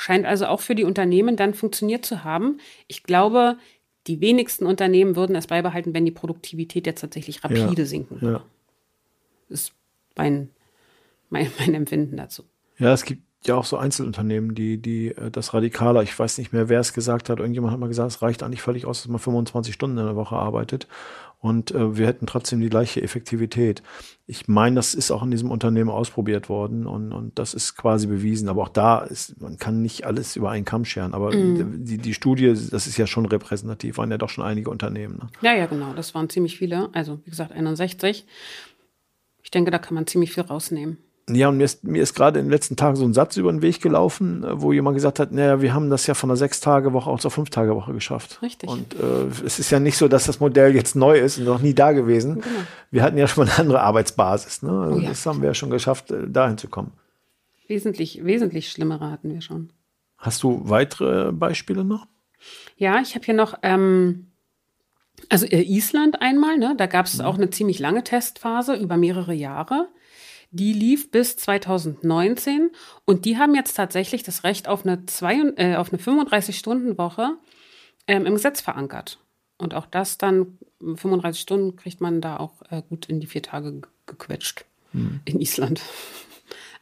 Scheint 0.00 0.26
also 0.26 0.46
auch 0.46 0.60
für 0.60 0.76
die 0.76 0.84
Unternehmen 0.84 1.34
dann 1.34 1.54
funktioniert 1.54 2.06
zu 2.06 2.22
haben. 2.22 2.58
Ich 2.86 3.02
glaube, 3.02 3.58
die 4.06 4.20
wenigsten 4.20 4.64
Unternehmen 4.64 5.16
würden 5.16 5.34
es 5.34 5.48
beibehalten, 5.48 5.92
wenn 5.92 6.04
die 6.04 6.12
Produktivität 6.12 6.86
jetzt 6.86 7.00
tatsächlich 7.00 7.42
rapide 7.42 7.84
sinken 7.84 8.22
würde. 8.22 8.36
Ja. 8.36 8.44
ist 9.48 9.72
mein, 10.14 10.50
mein, 11.30 11.50
mein 11.58 11.74
Empfinden 11.74 12.16
dazu. 12.16 12.44
Ja, 12.78 12.92
es 12.92 13.04
gibt 13.04 13.24
ja 13.44 13.54
auch 13.54 13.64
so 13.64 13.76
Einzelunternehmen, 13.76 14.54
die, 14.54 14.78
die 14.78 15.08
äh, 15.08 15.30
das 15.30 15.54
radikaler, 15.54 16.02
ich 16.02 16.18
weiß 16.18 16.38
nicht 16.38 16.52
mehr, 16.52 16.68
wer 16.68 16.80
es 16.80 16.92
gesagt 16.92 17.28
hat, 17.28 17.38
irgendjemand 17.38 17.72
hat 17.72 17.80
mal 17.80 17.88
gesagt, 17.88 18.10
es 18.10 18.22
reicht 18.22 18.42
eigentlich 18.42 18.62
völlig 18.62 18.86
aus, 18.86 19.02
dass 19.02 19.08
man 19.08 19.20
25 19.20 19.74
Stunden 19.74 19.98
in 19.98 20.06
der 20.06 20.16
Woche 20.16 20.36
arbeitet 20.36 20.88
und 21.40 21.70
äh, 21.70 21.96
wir 21.96 22.06
hätten 22.06 22.26
trotzdem 22.26 22.60
die 22.60 22.68
gleiche 22.68 23.00
Effektivität. 23.00 23.82
Ich 24.26 24.48
meine, 24.48 24.76
das 24.76 24.94
ist 24.94 25.12
auch 25.12 25.22
in 25.22 25.30
diesem 25.30 25.50
Unternehmen 25.50 25.88
ausprobiert 25.88 26.48
worden 26.48 26.86
und, 26.86 27.12
und 27.12 27.38
das 27.38 27.54
ist 27.54 27.76
quasi 27.76 28.08
bewiesen, 28.08 28.48
aber 28.48 28.62
auch 28.62 28.68
da 28.68 28.98
ist, 29.00 29.40
man 29.40 29.56
kann 29.56 29.80
nicht 29.80 30.04
alles 30.04 30.34
über 30.34 30.50
einen 30.50 30.64
Kamm 30.64 30.84
scheren, 30.84 31.14
aber 31.14 31.30
die, 31.30 31.98
die 31.98 32.14
Studie, 32.14 32.48
das 32.48 32.86
ist 32.86 32.96
ja 32.96 33.06
schon 33.06 33.26
repräsentativ, 33.26 33.98
waren 33.98 34.10
ja 34.10 34.18
doch 34.18 34.30
schon 34.30 34.44
einige 34.44 34.70
Unternehmen. 34.70 35.18
Ne? 35.18 35.28
Ja, 35.42 35.54
ja, 35.54 35.66
genau. 35.66 35.94
Das 35.94 36.14
waren 36.14 36.28
ziemlich 36.28 36.58
viele. 36.58 36.90
Also, 36.92 37.20
wie 37.24 37.30
gesagt, 37.30 37.52
61. 37.52 38.26
Ich 39.42 39.50
denke, 39.50 39.70
da 39.70 39.78
kann 39.78 39.94
man 39.94 40.06
ziemlich 40.06 40.32
viel 40.32 40.42
rausnehmen. 40.42 40.98
Ja, 41.34 41.48
und 41.48 41.56
mir 41.56 41.64
ist, 41.64 41.84
mir 41.84 42.02
ist 42.02 42.14
gerade 42.14 42.38
in 42.38 42.46
den 42.46 42.50
letzten 42.50 42.76
Tagen 42.76 42.96
so 42.96 43.04
ein 43.04 43.14
Satz 43.14 43.36
über 43.36 43.50
den 43.50 43.62
Weg 43.62 43.80
gelaufen, 43.80 44.44
äh, 44.44 44.60
wo 44.60 44.72
jemand 44.72 44.96
gesagt 44.96 45.18
hat, 45.18 45.32
naja, 45.32 45.60
wir 45.62 45.72
haben 45.72 45.90
das 45.90 46.06
ja 46.06 46.14
von 46.14 46.30
einer 46.30 46.36
Sechs-Tage-Woche 46.36 47.08
auch 47.08 47.20
zur 47.20 47.30
Fünf-Tage-Woche 47.30 47.92
geschafft. 47.92 48.42
Richtig. 48.42 48.68
Und 48.68 48.94
äh, 48.94 49.44
es 49.46 49.58
ist 49.58 49.70
ja 49.70 49.80
nicht 49.80 49.96
so, 49.96 50.08
dass 50.08 50.24
das 50.24 50.40
Modell 50.40 50.74
jetzt 50.74 50.96
neu 50.96 51.18
ist 51.18 51.38
und 51.38 51.44
noch 51.44 51.60
nie 51.60 51.74
da 51.74 51.92
gewesen. 51.92 52.42
Wir 52.90 53.02
hatten 53.02 53.16
ja 53.16 53.26
schon 53.26 53.44
mal 53.44 53.50
eine 53.50 53.60
andere 53.60 53.80
Arbeitsbasis. 53.80 54.62
Ne? 54.62 54.70
Also 54.70 54.88
Genau. 54.88 54.96
Oh 54.98 55.00
ja. 55.00 55.08
Das 55.10 55.26
haben 55.26 55.40
wir 55.40 55.48
ja 55.48 55.54
schon 55.54 55.70
geschafft, 55.70 56.10
äh, 56.10 56.28
dahin 56.28 56.58
zu 56.58 56.68
kommen. 56.68 56.92
Wesentlich, 57.66 58.24
wesentlich 58.24 58.70
schlimmere 58.70 59.10
hatten 59.10 59.32
wir 59.32 59.40
schon. 59.40 59.70
Hast 60.16 60.42
du 60.42 60.62
weitere 60.64 61.32
Beispiele 61.32 61.84
noch? 61.84 62.06
Ja, 62.76 63.00
ich 63.00 63.14
habe 63.14 63.24
hier 63.24 63.34
noch, 63.34 63.58
ähm, 63.62 64.26
also 65.28 65.46
äh, 65.46 65.62
Island 65.62 66.20
einmal, 66.22 66.58
ne? 66.58 66.74
da 66.76 66.86
gab 66.86 67.06
es 67.06 67.20
auch 67.20 67.36
eine 67.36 67.50
ziemlich 67.50 67.78
lange 67.78 68.02
Testphase 68.04 68.74
über 68.74 68.96
mehrere 68.96 69.34
Jahre. 69.34 69.88
Die 70.50 70.72
lief 70.72 71.10
bis 71.10 71.36
2019 71.36 72.70
und 73.04 73.24
die 73.26 73.36
haben 73.36 73.54
jetzt 73.54 73.74
tatsächlich 73.74 74.22
das 74.22 74.44
Recht 74.44 74.66
auf 74.66 74.84
eine, 74.86 75.04
zwei, 75.06 75.34
äh, 75.56 75.76
auf 75.76 75.92
eine 75.92 76.00
35-Stunden-Woche 76.00 77.34
ähm, 78.06 78.24
im 78.24 78.34
Gesetz 78.34 78.60
verankert. 78.62 79.18
Und 79.58 79.74
auch 79.74 79.86
das 79.86 80.16
dann, 80.18 80.58
35 80.80 81.40
Stunden 81.42 81.76
kriegt 81.76 82.00
man 82.00 82.20
da 82.20 82.36
auch 82.38 82.54
äh, 82.70 82.82
gut 82.88 83.06
in 83.06 83.20
die 83.20 83.26
vier 83.26 83.42
Tage 83.42 83.72
ge- 83.72 83.82
gequetscht 84.06 84.64
in 85.26 85.40
Island. 85.40 85.82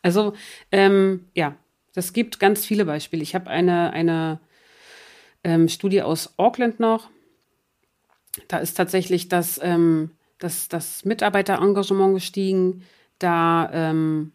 Also 0.03 0.35
ähm, 0.71 1.25
ja, 1.35 1.57
das 1.95 2.13
gibt 2.13 2.39
ganz 2.39 2.65
viele 2.65 2.85
Beispiele. 2.85 3.23
Ich 3.23 3.35
habe 3.35 3.51
eine, 3.51 3.91
eine 3.93 4.39
ähm, 5.43 5.69
Studie 5.69 6.03
aus 6.03 6.35
Auckland 6.37 6.79
noch. 6.79 7.09
Da 8.49 8.59
ist 8.59 8.75
tatsächlich 8.77 9.29
das, 9.29 9.59
ähm, 9.63 10.11
das, 10.39 10.69
das 10.69 11.05
Mitarbeiterengagement 11.05 12.15
gestiegen. 12.15 12.85
Da 13.19 13.71
ähm, 13.73 14.33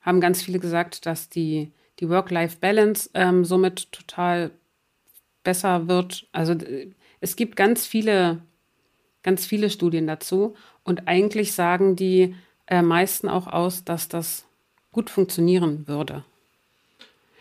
haben 0.00 0.20
ganz 0.20 0.42
viele 0.42 0.58
gesagt, 0.58 1.06
dass 1.06 1.28
die, 1.28 1.72
die 2.00 2.08
Work-Life-Balance 2.08 3.10
ähm, 3.14 3.44
somit 3.44 3.90
total 3.92 4.50
besser 5.42 5.88
wird. 5.88 6.26
Also 6.32 6.52
äh, 6.52 6.90
es 7.20 7.36
gibt 7.36 7.56
ganz 7.56 7.86
viele, 7.86 8.42
ganz 9.22 9.46
viele 9.46 9.70
Studien 9.70 10.06
dazu. 10.06 10.54
Und 10.82 11.08
eigentlich 11.08 11.52
sagen 11.52 11.96
die 11.96 12.34
äh, 12.66 12.82
meisten 12.82 13.28
auch 13.28 13.46
aus, 13.46 13.84
dass 13.84 14.08
das 14.08 14.44
gut 14.92 15.10
funktionieren 15.10 15.88
würde. 15.88 16.24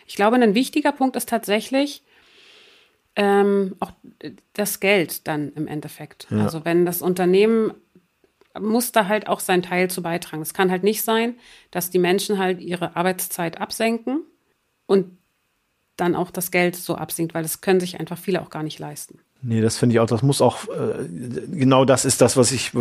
Ich 0.07 0.15
glaube, 0.15 0.37
ein 0.37 0.55
wichtiger 0.55 0.91
Punkt 0.91 1.15
ist 1.15 1.29
tatsächlich 1.29 2.03
ähm, 3.15 3.75
auch 3.79 3.91
das 4.53 4.79
Geld 4.79 5.27
dann 5.27 5.53
im 5.53 5.67
Endeffekt. 5.67 6.27
Ja. 6.29 6.43
Also 6.43 6.65
wenn 6.65 6.85
das 6.85 7.01
Unternehmen 7.01 7.73
muss 8.59 8.91
da 8.91 9.07
halt 9.07 9.27
auch 9.27 9.39
seinen 9.39 9.63
Teil 9.63 9.89
zu 9.89 10.01
beitragen. 10.01 10.41
Es 10.41 10.53
kann 10.53 10.71
halt 10.71 10.83
nicht 10.83 11.03
sein, 11.03 11.35
dass 11.71 11.89
die 11.89 11.99
Menschen 11.99 12.37
halt 12.37 12.61
ihre 12.61 12.95
Arbeitszeit 12.95 13.59
absenken 13.59 14.23
und 14.85 15.17
dann 15.97 16.15
auch 16.15 16.31
das 16.31 16.51
Geld 16.51 16.75
so 16.75 16.95
absinkt, 16.95 17.33
weil 17.33 17.43
das 17.43 17.61
können 17.61 17.79
sich 17.79 17.99
einfach 17.99 18.17
viele 18.17 18.41
auch 18.41 18.49
gar 18.49 18.63
nicht 18.63 18.79
leisten. 18.79 19.19
Nee, 19.45 19.59
das 19.59 19.77
finde 19.77 19.93
ich 19.93 19.99
auch, 19.99 20.05
das 20.05 20.23
muss 20.23 20.41
auch, 20.41 20.65
äh, 20.69 21.03
genau 21.51 21.83
das 21.83 22.05
ist 22.05 22.21
das, 22.21 22.37
was 22.37 22.53
ich, 22.53 22.71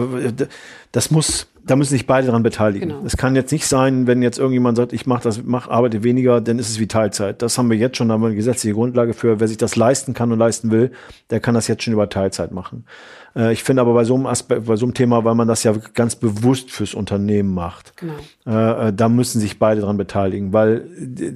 das 0.93 1.11
muss, 1.11 1.49
da 1.67 1.75
müssen 1.75 1.91
sich 1.91 2.07
beide 2.07 2.29
daran 2.29 2.45
beteiligen. 2.45 2.91
Genau. 2.91 3.03
Es 3.05 3.17
kann 3.17 3.35
jetzt 3.35 3.51
nicht 3.51 3.67
sein, 3.67 4.07
wenn 4.07 4.23
jetzt 4.23 4.39
irgendjemand 4.39 4.77
sagt, 4.77 4.93
ich 4.93 5.05
mache 5.07 5.25
das, 5.25 5.43
mach, 5.43 5.69
arbeite 5.69 6.05
weniger, 6.05 6.41
dann 6.41 6.61
ist 6.61 6.71
es 6.71 6.79
wie 6.79 6.87
Teilzeit. 6.87 7.43
Das 7.43 7.59
haben 7.59 7.69
wir 7.69 7.77
jetzt 7.77 7.97
schon, 7.97 8.09
da 8.09 8.15
haben 8.15 8.21
wir 8.23 8.29
eine 8.29 8.37
gesetzliche 8.37 8.75
Grundlage 8.75 9.13
für. 9.13 9.41
Wer 9.41 9.49
sich 9.49 9.57
das 9.57 9.75
leisten 9.75 10.15
kann 10.15 10.31
und 10.31 10.39
leisten 10.39 10.71
will, 10.71 10.93
der 11.31 11.41
kann 11.41 11.55
das 11.55 11.67
jetzt 11.67 11.83
schon 11.83 11.95
über 11.95 12.09
Teilzeit 12.09 12.53
machen. 12.53 12.85
Äh, 13.35 13.53
ich 13.53 13.65
finde 13.65 13.83
aber 13.83 13.95
bei 13.95 14.05
so 14.05 14.15
einem 14.15 14.27
Aspekt, 14.27 14.67
bei 14.67 14.77
so 14.77 14.87
einem 14.87 14.95
Thema, 14.95 15.25
weil 15.25 15.35
man 15.35 15.49
das 15.49 15.65
ja 15.65 15.75
ganz 15.95 16.15
bewusst 16.17 16.71
fürs 16.71 16.95
Unternehmen 16.95 17.53
macht, 17.55 17.95
Genau. 17.97 18.15
äh, 18.47 18.89
äh, 18.89 18.93
da 18.93 19.09
müssen 19.09 19.41
sich 19.41 19.59
beide 19.59 19.81
dran 19.81 19.97
beteiligen, 19.97 20.53
weil 20.53 20.87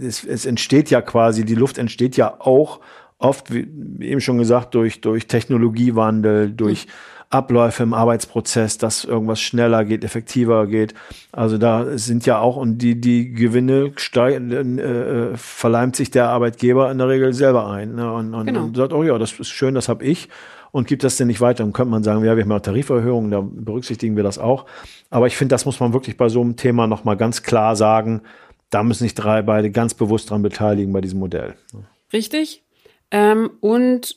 es, 0.02 0.24
es 0.24 0.46
entsteht 0.46 0.90
ja 0.90 1.00
quasi, 1.02 1.44
die 1.44 1.54
Luft 1.54 1.78
entsteht 1.78 2.16
ja 2.16 2.34
auch 2.38 2.80
oft, 3.18 3.52
wie 3.52 3.66
eben 4.00 4.20
schon 4.20 4.38
gesagt, 4.38 4.74
durch, 4.74 5.00
durch 5.00 5.26
Technologiewandel, 5.26 6.50
durch 6.50 6.86
Abläufe 7.28 7.82
im 7.82 7.92
Arbeitsprozess, 7.92 8.78
dass 8.78 9.04
irgendwas 9.04 9.40
schneller 9.40 9.84
geht, 9.84 10.04
effektiver 10.04 10.66
geht. 10.66 10.94
Also 11.32 11.58
da 11.58 11.98
sind 11.98 12.24
ja 12.24 12.38
auch, 12.38 12.56
und 12.56 12.78
die, 12.78 13.00
die 13.00 13.32
Gewinne 13.32 13.92
steigen, 13.96 14.78
äh, 14.78 14.82
äh, 14.82 15.36
verleimt 15.36 15.96
sich 15.96 16.10
der 16.10 16.28
Arbeitgeber 16.28 16.90
in 16.90 16.98
der 16.98 17.08
Regel 17.08 17.32
selber 17.32 17.68
ein 17.68 17.96
ne? 17.96 18.12
und, 18.12 18.32
und, 18.32 18.46
Genau. 18.46 18.64
und 18.64 18.76
sagt, 18.76 18.92
oh 18.92 19.02
ja, 19.02 19.18
das 19.18 19.32
ist 19.40 19.48
schön, 19.48 19.74
das 19.74 19.88
habe 19.88 20.04
ich 20.04 20.28
und 20.70 20.86
gibt 20.86 21.02
das 21.04 21.16
denn 21.16 21.26
nicht 21.26 21.40
weiter. 21.40 21.64
Dann 21.64 21.72
könnte 21.72 21.90
man 21.90 22.04
sagen, 22.04 22.24
ja, 22.24 22.36
wir 22.36 22.44
haben 22.44 22.50
ja 22.50 22.60
Tariferhöhungen, 22.60 23.30
da 23.30 23.40
berücksichtigen 23.40 24.14
wir 24.14 24.22
das 24.22 24.38
auch. 24.38 24.66
Aber 25.10 25.26
ich 25.26 25.36
finde, 25.36 25.54
das 25.54 25.64
muss 25.64 25.80
man 25.80 25.92
wirklich 25.92 26.16
bei 26.16 26.28
so 26.28 26.40
einem 26.40 26.56
Thema 26.56 26.86
nochmal 26.86 27.16
ganz 27.16 27.42
klar 27.42 27.76
sagen. 27.76 28.22
Da 28.70 28.82
müssen 28.82 29.04
sich 29.04 29.14
drei 29.14 29.42
beide 29.42 29.70
ganz 29.70 29.94
bewusst 29.94 30.30
dran 30.30 30.42
beteiligen 30.42 30.92
bei 30.92 31.00
diesem 31.00 31.18
Modell. 31.18 31.54
Richtig. 32.12 32.65
Ähm, 33.10 33.50
und 33.60 34.16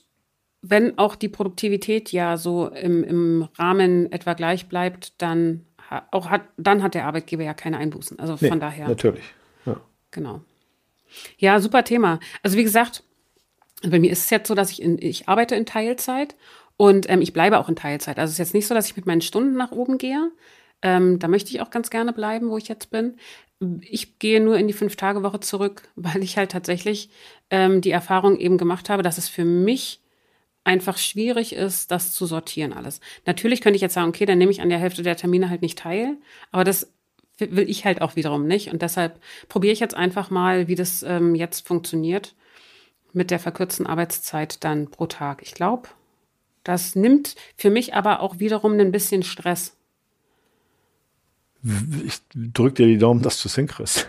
wenn 0.62 0.98
auch 0.98 1.16
die 1.16 1.30
Produktivität 1.30 2.12
ja 2.12 2.38
so 2.38 2.68
im, 2.68 3.04
im 3.04 3.48
Rahmen 3.58 4.12
etwa 4.12 4.34
gleich 4.34 4.68
bleibt, 4.68 5.22
dann 5.22 5.66
auch 6.12 6.30
hat, 6.30 6.42
dann 6.58 6.84
hat 6.84 6.94
der 6.94 7.06
Arbeitgeber 7.06 7.44
ja 7.44 7.54
keine 7.54 7.78
Einbußen. 7.78 8.20
Also 8.20 8.38
von 8.38 8.50
Nee, 8.50 8.60
daher. 8.60 8.88
Natürlich. 8.88 9.24
Ja. 9.66 9.80
Genau. 10.12 10.42
Ja, 11.38 11.60
super 11.60 11.84
Thema. 11.84 12.20
Also 12.44 12.58
wie 12.58 12.64
gesagt, 12.64 13.04
bei 13.82 14.00
mir 14.00 14.12
ist 14.12 14.26
es 14.26 14.30
jetzt 14.30 14.48
so, 14.48 14.56
dass 14.56 14.72
ich 14.72 14.82
in, 14.82 14.98
ich 15.02 15.28
arbeite 15.28 15.56
in 15.56 15.66
Teilzeit 15.66 16.36
und 16.78 17.10
ähm, 17.10 17.22
ich 17.22 17.34
bleibe 17.34 17.58
auch 17.58 17.70
in 17.70 17.76
Teilzeit. 17.76 18.20
Also 18.20 18.30
es 18.30 18.34
ist 18.34 18.40
jetzt 18.40 18.54
nicht 18.54 18.68
so, 18.68 18.76
dass 18.76 18.88
ich 18.88 18.96
mit 18.96 19.06
meinen 19.06 19.22
Stunden 19.22 19.56
nach 19.56 19.72
oben 19.72 19.98
gehe. 19.98 20.32
Ähm, 20.82 21.20
da 21.20 21.28
möchte 21.28 21.52
ich 21.52 21.62
auch 21.62 21.72
ganz 21.72 21.90
gerne 21.90 22.14
bleiben, 22.14 22.50
wo 22.50 22.58
ich 22.58 22.68
jetzt 22.68 22.90
bin. 22.90 23.18
Ich 23.82 24.20
gehe 24.20 24.40
nur 24.40 24.58
in 24.58 24.68
die 24.68 24.74
Fünf-Tage-Woche 24.74 25.40
zurück, 25.42 25.90
weil 25.96 26.24
ich 26.24 26.38
halt 26.38 26.52
tatsächlich 26.52 27.10
ähm, 27.50 27.82
die 27.82 27.92
Erfahrung 27.92 28.38
eben 28.38 28.58
gemacht 28.58 28.90
habe, 28.90 29.04
dass 29.04 29.18
es 29.18 29.30
für 29.30 29.46
mich 29.46 30.02
einfach 30.64 30.98
schwierig 30.98 31.54
ist, 31.54 31.90
das 31.92 32.14
zu 32.14 32.26
sortieren 32.26 32.74
alles. 32.74 33.00
Natürlich 33.26 33.62
könnte 33.62 33.76
ich 33.76 33.82
jetzt 33.82 33.94
sagen, 33.94 34.10
okay, 34.10 34.26
dann 34.26 34.38
nehme 34.38 34.52
ich 34.52 34.62
an 34.62 34.70
der 34.70 34.78
Hälfte 34.78 35.04
der 35.04 35.16
Termine 35.16 35.50
halt 35.50 35.62
nicht 35.62 35.80
teil, 35.80 36.18
aber 36.52 36.64
das 36.64 36.92
will 37.40 37.70
ich 37.70 37.86
halt 37.86 38.02
auch 38.02 38.16
wiederum 38.16 38.46
nicht. 38.46 38.72
Und 38.72 38.82
deshalb 38.82 39.20
probiere 39.48 39.74
ich 39.74 39.80
jetzt 39.80 39.96
einfach 39.96 40.30
mal, 40.30 40.68
wie 40.68 40.76
das 40.76 41.04
ähm, 41.04 41.36
jetzt 41.36 41.66
funktioniert 41.66 42.36
mit 43.14 43.32
der 43.32 43.40
verkürzten 43.40 43.88
Arbeitszeit 43.88 44.64
dann 44.64 44.92
pro 44.92 45.08
Tag. 45.08 45.42
Ich 45.42 45.54
glaube, 45.54 45.90
das 46.64 46.96
nimmt 46.96 47.36
für 47.56 47.70
mich 47.70 47.94
aber 47.96 48.20
auch 48.20 48.40
wiederum 48.40 48.80
ein 48.80 48.92
bisschen 48.92 49.24
Stress. 49.24 49.76
Ich 51.62 52.20
drücke 52.34 52.76
dir 52.76 52.88
die 52.88 52.98
Daumen, 52.98 53.22
dass 53.22 53.42
du 53.42 53.50
es 53.50 53.56
hinkriegst. 53.56 54.08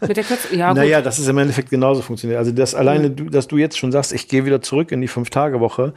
Mit 0.00 0.16
der 0.16 0.24
Kürze, 0.24 0.56
ja, 0.56 0.68
gut. 0.68 0.78
Naja, 0.78 1.02
dass 1.02 1.18
es 1.18 1.28
im 1.28 1.36
Endeffekt 1.36 1.68
genauso 1.68 2.00
funktioniert. 2.00 2.38
Also 2.38 2.50
das 2.50 2.74
alleine, 2.74 3.10
du, 3.10 3.24
dass 3.24 3.46
du 3.46 3.58
jetzt 3.58 3.76
schon 3.76 3.92
sagst, 3.92 4.12
ich 4.12 4.26
gehe 4.26 4.46
wieder 4.46 4.62
zurück 4.62 4.90
in 4.90 5.02
die 5.02 5.08
Fünf-Tage-Woche, 5.08 5.92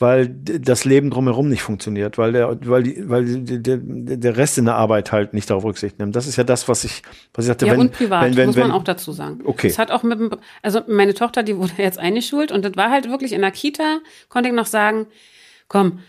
weil 0.00 0.28
das 0.28 0.84
Leben 0.84 1.10
drumherum 1.10 1.48
nicht 1.48 1.62
funktioniert, 1.62 2.18
weil 2.18 2.32
der, 2.32 2.58
weil 2.66 2.82
die, 2.82 3.08
weil 3.08 3.24
die, 3.24 3.62
der, 3.62 3.78
der 3.80 4.36
Rest 4.36 4.58
in 4.58 4.64
der 4.64 4.74
Arbeit 4.74 5.12
halt 5.12 5.32
nicht 5.32 5.48
darauf 5.48 5.62
Rücksicht 5.62 6.00
nimmt. 6.00 6.16
Das 6.16 6.26
ist 6.26 6.34
ja 6.34 6.42
das, 6.42 6.66
was 6.66 6.82
ich, 6.82 7.02
was 7.34 7.44
ich 7.44 7.48
sagte, 7.48 7.66
Ja, 7.66 7.74
wenn, 7.74 7.80
und 7.80 7.92
privat, 7.92 8.24
wenn, 8.24 8.36
wenn, 8.36 8.46
muss 8.46 8.56
wenn, 8.56 8.68
man 8.68 8.72
auch 8.72 8.82
dazu 8.82 9.12
sagen. 9.12 9.42
Okay. 9.44 9.68
Es 9.68 9.78
hat 9.78 9.92
auch 9.92 10.02
mit 10.02 10.18
dem, 10.18 10.30
also 10.60 10.80
meine 10.88 11.14
Tochter, 11.14 11.44
die 11.44 11.56
wurde 11.56 11.74
jetzt 11.78 12.00
eingeschult 12.00 12.50
und 12.50 12.64
das 12.64 12.76
war 12.76 12.90
halt 12.90 13.08
wirklich 13.08 13.32
in 13.32 13.42
der 13.42 13.52
Kita, 13.52 14.00
konnte 14.28 14.48
ich 14.48 14.54
noch 14.56 14.66
sagen, 14.66 15.06
komm, 15.68 16.00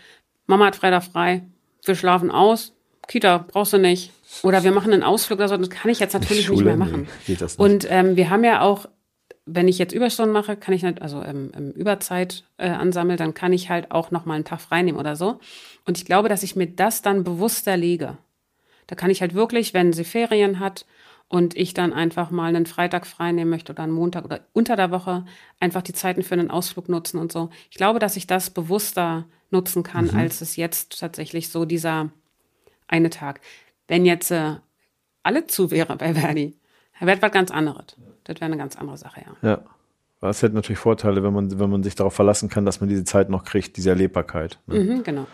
Mama 0.48 0.66
hat 0.66 0.76
Freitag 0.76 1.04
frei, 1.04 1.44
wir 1.84 1.94
schlafen 1.94 2.32
aus, 2.32 2.73
Kita 3.08 3.38
brauchst 3.48 3.72
du 3.72 3.78
nicht. 3.78 4.12
Oder 4.42 4.64
wir 4.64 4.72
machen 4.72 4.92
einen 4.92 5.02
Ausflug 5.02 5.38
oder 5.38 5.48
so, 5.48 5.56
das 5.56 5.70
kann 5.70 5.90
ich 5.90 6.00
jetzt 6.00 6.12
natürlich 6.14 6.48
nicht 6.48 6.58
Schule, 6.58 6.76
mehr 6.76 6.86
nee, 6.86 6.92
machen. 6.92 7.08
das 7.28 7.40
nicht. 7.40 7.58
Und 7.60 7.86
ähm, 7.88 8.16
wir 8.16 8.30
haben 8.30 8.42
ja 8.44 8.62
auch, 8.62 8.86
wenn 9.46 9.68
ich 9.68 9.78
jetzt 9.78 9.92
Überstunden 9.94 10.32
mache, 10.32 10.56
kann 10.56 10.74
ich 10.74 10.82
nicht, 10.82 11.00
also 11.02 11.22
ähm, 11.22 11.52
ähm, 11.56 11.70
Überzeit 11.72 12.44
äh, 12.56 12.68
ansammle, 12.68 13.16
dann 13.16 13.34
kann 13.34 13.52
ich 13.52 13.70
halt 13.70 13.90
auch 13.92 14.10
noch 14.10 14.24
mal 14.24 14.34
einen 14.34 14.44
Tag 14.44 14.60
freinehmen 14.60 14.98
oder 14.98 15.14
so. 15.16 15.38
Und 15.84 15.98
ich 15.98 16.04
glaube, 16.04 16.28
dass 16.28 16.42
ich 16.42 16.56
mir 16.56 16.66
das 16.66 17.02
dann 17.02 17.22
bewusster 17.24 17.76
lege. 17.76 18.16
Da 18.86 18.96
kann 18.96 19.10
ich 19.10 19.20
halt 19.20 19.34
wirklich, 19.34 19.72
wenn 19.74 19.92
sie 19.92 20.04
Ferien 20.04 20.58
hat 20.60 20.84
und 21.28 21.56
ich 21.56 21.72
dann 21.74 21.92
einfach 21.92 22.30
mal 22.30 22.48
einen 22.48 22.66
Freitag 22.66 23.06
frei 23.06 23.32
nehmen 23.32 23.50
möchte 23.50 23.72
oder 23.72 23.82
einen 23.84 23.92
Montag 23.92 24.24
oder 24.24 24.40
unter 24.52 24.76
der 24.76 24.90
Woche 24.90 25.24
einfach 25.60 25.82
die 25.82 25.92
Zeiten 25.94 26.22
für 26.22 26.34
einen 26.34 26.50
Ausflug 26.50 26.88
nutzen 26.88 27.18
und 27.18 27.32
so. 27.32 27.50
Ich 27.70 27.76
glaube, 27.76 27.98
dass 27.98 28.16
ich 28.16 28.26
das 28.26 28.50
bewusster 28.50 29.24
nutzen 29.50 29.82
kann, 29.84 30.06
Mhm. 30.06 30.16
als 30.16 30.40
es 30.40 30.56
jetzt 30.56 30.98
tatsächlich 30.98 31.48
so 31.50 31.64
dieser 31.64 32.10
eine 32.94 33.10
Tag. 33.10 33.40
Wenn 33.88 34.06
jetzt 34.06 34.30
äh, 34.30 34.54
alle 35.22 35.46
zu 35.46 35.70
wäre 35.70 35.96
bei 35.96 36.14
Verdi, 36.14 36.56
wäre 37.00 37.20
was 37.20 37.32
ganz 37.32 37.50
anderes. 37.50 37.96
Das 38.24 38.36
wäre 38.36 38.46
eine 38.46 38.56
ganz 38.56 38.76
andere 38.76 38.96
Sache, 38.96 39.22
ja. 39.42 39.48
ja. 39.48 39.60
Das 40.20 40.42
hätte 40.42 40.54
natürlich 40.54 40.78
Vorteile, 40.78 41.22
wenn 41.22 41.34
man, 41.34 41.58
wenn 41.58 41.68
man 41.68 41.82
sich 41.82 41.96
darauf 41.96 42.14
verlassen 42.14 42.48
kann, 42.48 42.64
dass 42.64 42.80
man 42.80 42.88
diese 42.88 43.04
Zeit 43.04 43.28
noch 43.28 43.44
kriegt, 43.44 43.76
diese 43.76 43.90
Erlebbarkeit. 43.90 44.58
Ne? 44.66 44.80
Mhm, 44.80 45.02
genau. 45.02 45.26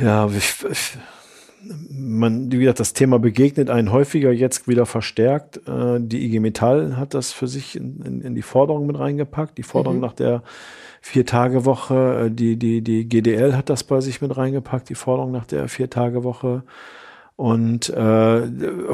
Ja, 0.00 0.26
ich, 0.28 0.64
ich, 0.68 0.98
man, 1.90 2.50
wie 2.52 2.58
gesagt, 2.58 2.80
das 2.80 2.92
Thema 2.92 3.18
begegnet 3.18 3.70
einen 3.70 3.92
häufiger, 3.92 4.32
jetzt 4.32 4.68
wieder 4.68 4.86
verstärkt. 4.86 5.60
Äh, 5.68 5.98
die 6.00 6.24
IG 6.26 6.40
Metall 6.40 6.96
hat 6.96 7.14
das 7.14 7.32
für 7.32 7.48
sich 7.48 7.76
in, 7.76 8.00
in, 8.02 8.20
in 8.22 8.34
die 8.34 8.42
Forderung 8.42 8.86
mit 8.86 8.98
reingepackt, 8.98 9.58
die 9.58 9.62
Forderung 9.62 10.00
nach 10.00 10.14
der 10.14 10.42
Vier-Tage-Woche. 11.00 12.26
Äh, 12.26 12.30
Die, 12.30 12.56
die, 12.56 12.82
die 12.82 13.08
GDL 13.08 13.56
hat 13.56 13.70
das 13.70 13.84
bei 13.84 14.00
sich 14.00 14.20
mit 14.20 14.36
reingepackt, 14.36 14.88
die 14.88 14.94
Forderung 14.94 15.32
nach 15.32 15.46
der 15.46 15.68
Vier-Tage-Woche. 15.68 16.62
Und 17.36 17.88
äh, 17.88 18.42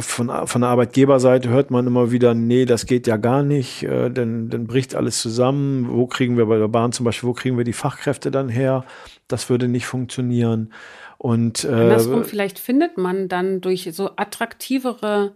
von, 0.01 0.31
von 0.47 0.61
der 0.61 0.71
Arbeitgeberseite 0.71 1.49
hört 1.49 1.73
man 1.73 1.85
immer 1.89 2.13
wieder, 2.13 2.33
nee, 2.33 2.65
das 2.65 2.87
geht 2.87 3.09
ja 3.09 3.17
gar 3.17 3.43
nicht, 3.43 3.83
äh, 3.83 4.09
denn 4.09 4.51
dann 4.51 4.69
bricht 4.69 4.95
alles 4.95 5.21
zusammen. 5.21 5.89
Wo 5.91 6.07
kriegen 6.07 6.37
wir 6.37 6.47
bei 6.47 6.57
der 6.57 6.69
Bahn 6.69 6.93
zum 6.93 7.03
Beispiel, 7.05 7.29
wo 7.29 7.33
kriegen 7.33 7.57
wir 7.57 7.65
die 7.65 7.73
Fachkräfte 7.73 8.31
dann 8.31 8.49
her? 8.49 8.85
Das 9.27 9.51
würde 9.51 9.67
nicht 9.67 9.87
funktionieren. 9.87 10.71
Und 11.19 11.65
äh, 11.65 11.69
Andersrum, 11.69 12.25
vielleicht 12.25 12.59
findet 12.59 12.99
man 12.99 13.29
dann 13.29 13.61
durch 13.61 13.89
so 13.93 14.11
attraktivere 14.17 15.35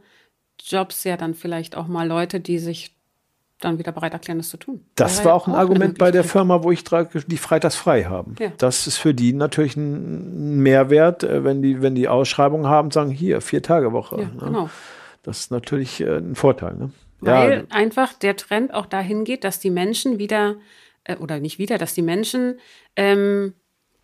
Jobs 0.62 1.04
ja 1.04 1.16
dann 1.16 1.34
vielleicht 1.34 1.76
auch 1.76 1.86
mal 1.86 2.06
Leute, 2.06 2.40
die 2.40 2.58
sich 2.58 2.94
dann 3.60 3.78
wieder 3.78 3.92
bereit 3.92 4.12
erklären, 4.12 4.38
das 4.38 4.48
zu 4.48 4.56
tun. 4.56 4.84
Das 4.94 5.18
war 5.18 5.26
ja 5.26 5.32
auch 5.34 5.46
ein 5.46 5.52
eine 5.52 5.60
Argument 5.60 5.98
bei 5.98 6.10
der. 6.10 6.24
Firma, 6.24 6.62
wo 6.62 6.70
ich 6.70 6.82
die 6.84 7.36
freitags 7.36 7.76
frei 7.76 8.04
haben. 8.04 8.34
Ja. 8.38 8.52
Das 8.58 8.86
ist 8.86 8.96
für 8.96 9.14
die 9.14 9.32
natürlich 9.32 9.76
ein 9.76 10.60
Mehrwert, 10.60 11.22
äh, 11.24 11.44
wenn 11.44 11.62
die, 11.62 11.82
wenn 11.82 11.94
die 11.94 12.08
Ausschreibung 12.08 12.66
haben, 12.66 12.90
sagen, 12.90 13.10
hier, 13.10 13.40
vier 13.40 13.62
Tage 13.62 13.92
Woche. 13.92 14.20
Ja, 14.20 14.26
ne? 14.26 14.32
genau. 14.38 14.70
Das 15.22 15.40
ist 15.40 15.50
natürlich 15.50 16.00
äh, 16.00 16.16
ein 16.16 16.34
Vorteil. 16.34 16.74
Ne? 16.74 16.90
Weil 17.20 17.66
einfach 17.70 18.14
der 18.14 18.36
Trend 18.36 18.72
auch 18.72 18.86
dahin 18.86 19.24
geht, 19.24 19.44
dass 19.44 19.60
die 19.60 19.70
Menschen 19.70 20.18
wieder, 20.18 20.56
äh, 21.04 21.16
oder 21.16 21.38
nicht 21.38 21.58
wieder, 21.58 21.76
dass 21.76 21.94
die 21.94 22.02
Menschen 22.02 22.58
ähm, 22.96 23.54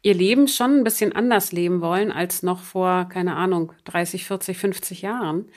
ihr 0.06 0.14
Leben 0.14 0.46
schon 0.46 0.78
ein 0.78 0.84
bisschen 0.84 1.12
anders 1.16 1.50
leben 1.50 1.80
wollen 1.80 2.12
als 2.12 2.44
noch 2.44 2.60
vor, 2.60 3.08
keine 3.08 3.34
Ahnung, 3.34 3.72
30, 3.86 4.24
40, 4.24 4.56
50 4.56 5.02
Jahren. 5.02 5.48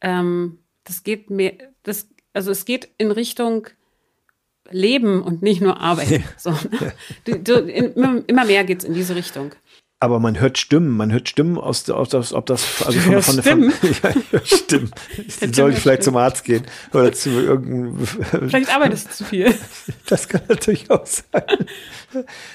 Ähm, 0.00 0.60
das 0.84 1.02
geht 1.02 1.28
mir, 1.28 1.52
das, 1.82 2.08
also 2.32 2.50
es 2.50 2.64
geht 2.64 2.88
in 2.96 3.10
Richtung 3.10 3.66
Leben 4.70 5.22
und 5.22 5.42
nicht 5.42 5.60
nur 5.60 5.78
Arbeit. 5.80 6.22
So, 6.38 6.50
ne? 6.52 6.92
du, 7.26 7.38
du, 7.38 7.52
in, 7.60 7.92
immer- 7.92 8.44
mehr 8.46 8.64
geht's 8.64 8.84
in 8.84 8.94
diese 8.94 9.14
Richtung. 9.14 9.54
Aber 10.00 10.20
man 10.20 10.38
hört 10.38 10.58
Stimmen, 10.58 10.96
man 10.96 11.10
hört 11.10 11.28
Stimmen 11.28 11.58
aus, 11.58 11.82
der- 11.82 11.96
aus 11.96 12.08
das, 12.10 12.32
ob 12.32 12.46
das, 12.46 12.82
also 12.86 12.98
von, 13.00 13.20
von, 13.20 13.34
von, 13.34 13.42
Stimmen? 13.42 13.72
ja, 13.82 14.10
ich 14.10 14.32
höre 14.32 14.44
Stimmen. 14.46 14.92
Tim 15.40 15.52
Soll 15.52 15.72
ich 15.72 15.78
vielleicht 15.80 16.02
Stimmen. 16.02 16.14
zum 16.14 16.16
Arzt 16.22 16.44
gehen 16.44 16.62
oder 16.94 17.12
zu 17.12 17.30
irgendeinem, 17.30 17.98
Vielleicht 18.48 18.72
arbeitest 18.72 19.08
du 19.08 19.12
zu 19.12 19.24
viel. 19.24 19.52
Das 20.08 20.28
kann 20.28 20.42
natürlich 20.48 20.88
auch 20.90 21.04
sein. 21.04 21.42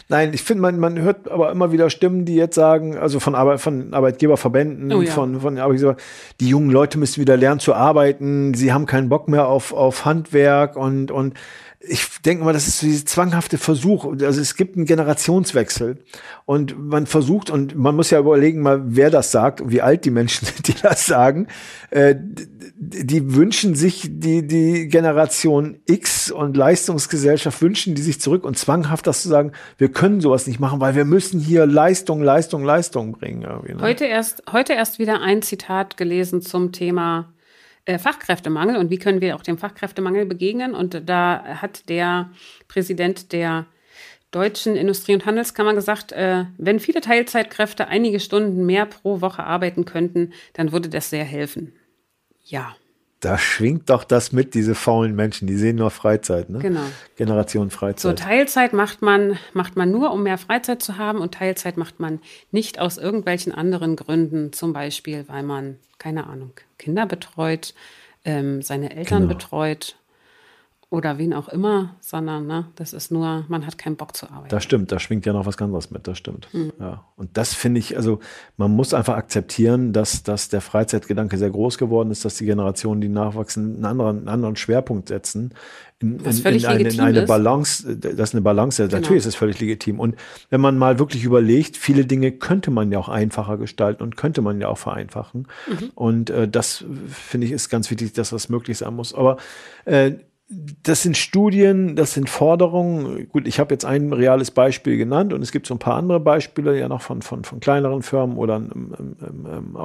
Nein, 0.07 0.33
ich 0.33 0.41
finde, 0.43 0.61
man, 0.61 0.79
man 0.79 0.97
hört 0.99 1.29
aber 1.29 1.51
immer 1.51 1.73
wieder 1.73 1.89
Stimmen, 1.89 2.23
die 2.23 2.35
jetzt 2.35 2.55
sagen, 2.55 2.97
also 2.97 3.19
von, 3.19 3.35
Arbeit, 3.35 3.59
von 3.59 3.93
Arbeitgeberverbänden, 3.93 4.93
Oh 4.93 5.01
ja. 5.01 5.11
von, 5.11 5.41
von 5.41 5.57
Arbeitgeber, 5.57 5.97
die 6.39 6.47
jungen 6.47 6.71
Leute 6.71 6.97
müssen 6.97 7.19
wieder 7.19 7.35
lernen 7.35 7.59
zu 7.59 7.73
arbeiten, 7.73 8.53
sie 8.53 8.71
haben 8.71 8.85
keinen 8.85 9.09
Bock 9.09 9.27
mehr 9.27 9.47
auf, 9.47 9.73
auf 9.73 10.05
Handwerk 10.05 10.77
und, 10.77 11.11
und 11.11 11.33
ich 11.85 12.21
denke 12.21 12.45
mal, 12.45 12.53
das 12.53 12.67
ist 12.67 12.79
so 12.79 12.87
dieser 12.87 13.05
zwanghafte 13.05 13.57
Versuch. 13.57 14.05
Also 14.05 14.39
es 14.39 14.55
gibt 14.55 14.77
einen 14.77 14.85
Generationswechsel 14.85 15.97
und 16.45 16.79
man 16.79 17.07
versucht 17.07 17.49
und 17.49 17.75
man 17.75 17.93
muss 17.95 18.09
ja 18.09 18.19
überlegen 18.19 18.61
mal, 18.61 18.81
wer 18.85 19.09
das 19.09 19.31
sagt 19.31 19.59
und 19.59 19.69
wie 19.69 19.81
alt 19.81 20.05
die 20.05 20.11
Menschen 20.11 20.45
sind, 20.47 20.67
die 20.67 20.75
das 20.81 21.05
sagen. 21.05 21.47
Äh, 21.89 22.15
die 22.17 23.35
wünschen 23.35 23.75
sich 23.75 24.07
die 24.09 24.47
die 24.47 24.87
Generation 24.87 25.79
X 25.85 26.31
und 26.31 26.55
Leistungsgesellschaft 26.55 27.61
wünschen 27.61 27.95
die 27.95 28.01
sich 28.01 28.21
zurück 28.21 28.45
und 28.45 28.57
zwanghaft 28.57 29.05
das 29.05 29.21
zu 29.21 29.27
sagen, 29.27 29.51
wir 29.77 29.91
können 29.91 30.21
sowas 30.21 30.47
nicht 30.47 30.61
machen, 30.61 30.79
weil 30.79 30.95
wir 30.95 31.05
müssen 31.05 31.39
hier 31.39 31.65
Leistung, 31.65 32.21
Leistung, 32.23 32.63
Leistung 32.63 33.11
bringen. 33.11 33.41
Ne? 33.41 33.77
Heute 33.81 34.05
erst, 34.05 34.43
heute 34.51 34.73
erst 34.73 34.99
wieder 34.99 35.21
ein 35.21 35.41
Zitat 35.41 35.97
gelesen 35.97 36.41
zum 36.41 36.71
Thema 36.71 37.33
Fachkräftemangel 37.87 38.77
und 38.77 38.89
wie 38.89 38.97
können 38.97 39.21
wir 39.21 39.35
auch 39.35 39.41
dem 39.41 39.57
Fachkräftemangel 39.57 40.25
begegnen. 40.25 40.73
Und 40.73 41.09
da 41.09 41.43
hat 41.61 41.89
der 41.89 42.29
Präsident 42.67 43.31
der 43.33 43.65
Deutschen 44.31 44.75
Industrie- 44.75 45.13
und 45.13 45.25
Handelskammer 45.25 45.75
gesagt, 45.75 46.11
äh, 46.11 46.45
wenn 46.57 46.79
viele 46.79 47.01
Teilzeitkräfte 47.01 47.87
einige 47.87 48.19
Stunden 48.19 48.65
mehr 48.65 48.87
pro 48.87 49.21
Woche 49.21 49.43
arbeiten 49.43 49.85
könnten, 49.85 50.33
dann 50.53 50.71
würde 50.71 50.89
das 50.89 51.11
sehr 51.11 51.23
helfen. 51.23 51.73
Ja, 52.43 52.75
Da 53.23 53.37
schwingt 53.37 53.89
doch 53.89 54.03
das 54.03 54.31
mit, 54.31 54.53
diese 54.53 54.75
faulen 54.75 55.15
Menschen, 55.15 55.47
die 55.47 55.55
sehen 55.55 55.77
nur 55.77 55.91
Freizeit, 55.91 56.49
ne? 56.49 56.59
Genau. 56.59 56.81
Generation 57.15 57.69
so 57.69 57.77
Freizeit. 57.77 58.19
Teilzeit 58.19 58.73
macht 58.73 59.01
man, 59.01 59.37
macht 59.53 59.75
man 59.77 59.91
nur, 59.91 60.11
um 60.11 60.23
mehr 60.23 60.37
Freizeit 60.37 60.81
zu 60.81 60.97
haben 60.97 61.19
und 61.19 61.33
Teilzeit 61.35 61.77
macht 61.77 61.99
man 61.99 62.19
nicht 62.51 62.79
aus 62.79 62.97
irgendwelchen 62.97 63.53
anderen 63.53 63.95
Gründen, 63.95 64.51
zum 64.51 64.73
Beispiel, 64.73 65.23
weil 65.27 65.43
man, 65.43 65.77
keine 65.99 66.27
Ahnung, 66.27 66.51
Kinder 66.77 67.05
betreut, 67.05 67.73
ähm, 68.25 68.61
seine 68.61 68.95
Eltern 68.95 69.23
Genau. 69.23 69.33
betreut 69.35 69.95
oder 70.93 71.17
wen 71.17 71.33
auch 71.33 71.49
immer, 71.49 71.95
sondern 72.01 72.45
ne, 72.45 72.67
das 72.75 72.93
ist 72.93 73.11
nur, 73.11 73.45
man 73.47 73.65
hat 73.65 73.79
keinen 73.79 73.95
Bock 73.95 74.15
zu 74.15 74.29
arbeiten. 74.29 74.49
Das 74.49 74.63
stimmt, 74.63 74.91
da 74.91 74.99
schwingt 74.99 75.25
ja 75.25 75.33
noch 75.33 75.47
was 75.47 75.57
ganz 75.57 75.69
anderes 75.69 75.89
mit, 75.89 76.07
das 76.07 76.19
stimmt. 76.19 76.47
Mhm. 76.53 76.71
Ja. 76.79 77.03
Und 77.15 77.35
das 77.35 77.55
finde 77.55 77.79
ich, 77.79 77.97
also 77.97 78.19
man 78.57 78.69
muss 78.69 78.93
einfach 78.93 79.15
akzeptieren, 79.15 79.91
dass, 79.91 80.21
dass 80.21 80.49
der 80.49 80.61
Freizeitgedanke 80.61 81.39
sehr 81.39 81.49
groß 81.49 81.79
geworden 81.79 82.11
ist, 82.11 82.25
dass 82.25 82.35
die 82.35 82.45
Generationen, 82.45 83.01
die 83.01 83.09
nachwachsen, 83.09 83.77
einen 83.77 83.85
anderen, 83.85 84.17
einen 84.19 84.27
anderen 84.27 84.55
Schwerpunkt 84.55 85.07
setzen. 85.07 85.55
In, 85.97 86.19
in, 86.19 86.45
in, 86.45 86.65
eine, 86.65 86.89
in 86.89 86.99
eine 86.99 87.21
Balance, 87.23 87.97
das 87.97 88.29
ist 88.29 88.35
eine 88.35 88.41
Balance, 88.41 88.83
genau. 88.83 88.95
natürlich 88.99 89.21
ist 89.21 89.25
es 89.25 89.35
völlig 89.35 89.59
legitim. 89.59 89.99
Und 89.99 90.15
wenn 90.51 90.61
man 90.61 90.77
mal 90.77 90.99
wirklich 90.99 91.23
überlegt, 91.23 91.75
viele 91.75 92.05
Dinge 92.05 92.33
könnte 92.33 92.69
man 92.69 92.91
ja 92.91 92.99
auch 92.99 93.09
einfacher 93.09 93.57
gestalten 93.57 94.03
und 94.03 94.15
könnte 94.15 94.43
man 94.43 94.61
ja 94.61 94.67
auch 94.67 94.77
vereinfachen. 94.77 95.47
Mhm. 95.67 95.89
Und 95.95 96.29
äh, 96.29 96.47
das 96.47 96.85
finde 97.07 97.47
ich 97.47 97.53
ist 97.53 97.69
ganz 97.69 97.89
wichtig, 97.89 98.13
dass 98.13 98.29
das 98.29 98.49
möglich 98.49 98.77
sein 98.77 98.95
muss. 98.95 99.15
Aber 99.15 99.37
äh, 99.85 100.11
das 100.83 101.03
sind 101.03 101.17
Studien, 101.17 101.95
das 101.95 102.13
sind 102.13 102.29
Forderungen. 102.29 103.27
Gut, 103.29 103.47
ich 103.47 103.59
habe 103.59 103.73
jetzt 103.73 103.85
ein 103.85 104.13
reales 104.13 104.51
Beispiel 104.51 104.97
genannt 104.97 105.33
und 105.33 105.41
es 105.41 105.51
gibt 105.51 105.67
so 105.67 105.75
ein 105.75 105.79
paar 105.79 105.95
andere 105.95 106.19
Beispiele 106.19 106.77
ja 106.77 106.87
noch 106.87 107.01
von, 107.01 107.21
von, 107.21 107.43
von 107.43 107.59
kleineren 107.59 108.01
Firmen 108.01 108.37
oder 108.37 108.57
ähm, 108.57 108.93
ähm, 108.99 109.47
ähm, 109.47 109.77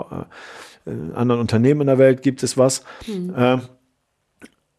äh, 0.87 1.15
anderen 1.15 1.41
Unternehmen 1.41 1.83
in 1.83 1.87
der 1.87 1.99
Welt 1.99 2.23
gibt 2.23 2.43
es 2.43 2.59
was. 2.59 2.85
Mhm. 3.07 3.35
Äh, 3.37 3.59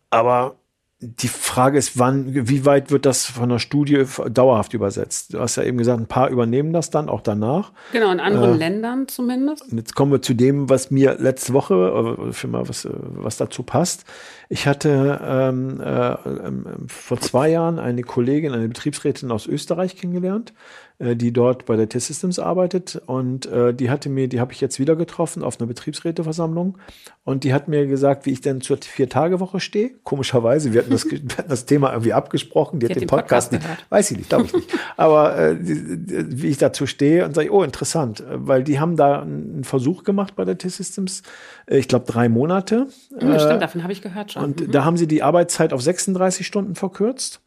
aber 0.10 0.58
die 1.01 1.29
Frage 1.29 1.77
ist, 1.77 1.97
wann, 1.97 2.25
wie 2.49 2.65
weit 2.65 2.91
wird 2.91 3.05
das 3.05 3.25
von 3.25 3.47
der 3.47 3.59
Studie 3.59 4.03
dauerhaft 4.29 4.73
übersetzt? 4.73 5.33
Du 5.33 5.39
hast 5.39 5.55
ja 5.55 5.63
eben 5.63 5.77
gesagt, 5.77 5.97
ein 5.97 6.07
paar 6.07 6.29
übernehmen 6.29 6.73
das 6.73 6.89
dann 6.89 7.07
auch 7.07 7.21
danach. 7.21 7.71
Genau, 7.93 8.12
in 8.12 8.19
anderen 8.19 8.55
äh, 8.55 8.57
Ländern 8.57 9.07
zumindest. 9.07 9.71
Und 9.71 9.77
jetzt 9.77 9.95
kommen 9.95 10.12
wir 10.12 10.21
zu 10.21 10.33
dem, 10.33 10.69
was 10.69 10.91
mir 10.91 11.15
letzte 11.17 11.53
Woche, 11.53 12.27
äh, 12.29 12.33
für 12.33 12.49
mal 12.49 12.67
was, 12.67 12.83
äh, 12.83 12.89
was 12.91 13.38
dazu 13.38 13.63
passt. 13.63 14.03
Ich 14.49 14.67
hatte 14.67 15.21
ähm, 15.23 15.79
äh, 15.79 16.12
ähm, 16.12 16.65
vor 16.88 17.21
zwei 17.21 17.49
Jahren 17.49 17.79
eine 17.79 18.03
Kollegin, 18.03 18.51
eine 18.51 18.67
Betriebsrätin 18.67 19.31
aus 19.31 19.47
Österreich 19.47 19.95
kennengelernt. 19.95 20.53
Äh, 20.99 21.15
die 21.15 21.31
dort 21.31 21.65
bei 21.65 21.77
der 21.77 21.88
T-Systems 21.88 22.39
arbeitet. 22.39 23.01
Und 23.05 23.45
äh, 23.45 23.73
die 23.73 23.89
hatte 23.89 24.09
mir, 24.09 24.27
die 24.27 24.41
habe 24.41 24.51
ich 24.51 24.59
jetzt 24.59 24.79
wieder 24.79 24.97
getroffen 24.97 25.43
auf 25.43 25.57
einer 25.57 25.67
Betriebsräteversammlung. 25.67 26.77
Und 27.23 27.45
die 27.45 27.53
hat 27.53 27.69
mir 27.69 27.88
gesagt, 27.88 28.25
wie 28.25 28.31
ich 28.31 28.41
denn 28.41 28.59
zur 28.59 28.79
Vier-Tage-Woche 28.81 29.62
stehe. 29.62 29.91
Komischerweise, 30.03 30.73
wir 30.73 30.81
hatten, 30.81 30.91
das, 30.91 31.05
wir 31.09 31.21
hatten 31.38 31.47
das 31.49 31.65
Thema 31.65 31.91
irgendwie 31.93 32.12
abgesprochen. 32.12 32.81
Die, 32.81 32.88
die 32.88 32.95
hat 32.95 33.01
den, 33.01 33.07
Podcast, 33.07 33.51
Podcast 33.51 33.69
nicht, 33.69 33.91
weiß 33.91 34.12
ich 34.12 34.17
nicht, 34.17 34.29
glaube 34.29 34.45
ich 34.47 34.53
nicht. 34.53 34.73
Aber 34.97 35.39
äh, 35.39 35.55
wie 35.62 36.47
ich 36.47 36.57
dazu 36.57 36.85
stehe 36.85 37.23
und 37.23 37.33
sage, 37.33 37.49
oh, 37.49 37.63
interessant, 37.63 38.21
weil 38.29 38.65
die 38.65 38.81
haben 38.81 38.97
da 38.97 39.21
einen 39.21 39.63
Versuch 39.63 40.03
gemacht 40.03 40.35
bei 40.35 40.43
der 40.43 40.57
T-Systems. 40.57 41.23
Äh, 41.65 41.77
ich 41.77 41.88
glaube, 41.88 42.12
drei 42.12 42.27
Monate. 42.27 42.88
Mhm, 43.12 43.39
stimmt, 43.39 43.62
davon 43.62 43.83
habe 43.83 43.93
ich 43.93 44.01
gehört 44.01 44.33
schon. 44.33 44.43
Und 44.43 44.67
mhm. 44.67 44.71
da 44.73 44.83
haben 44.83 44.97
sie 44.97 45.07
die 45.07 45.23
Arbeitszeit 45.23 45.71
auf 45.71 45.81
36 45.81 46.45
Stunden 46.45 46.75
verkürzt 46.75 47.39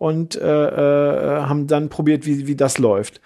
und 0.00 0.34
äh, 0.34 0.40
äh, 0.40 1.42
haben 1.42 1.66
dann 1.66 1.90
probiert, 1.90 2.24
wie, 2.24 2.46
wie 2.46 2.56
das 2.56 2.78
läuft. 2.78 3.20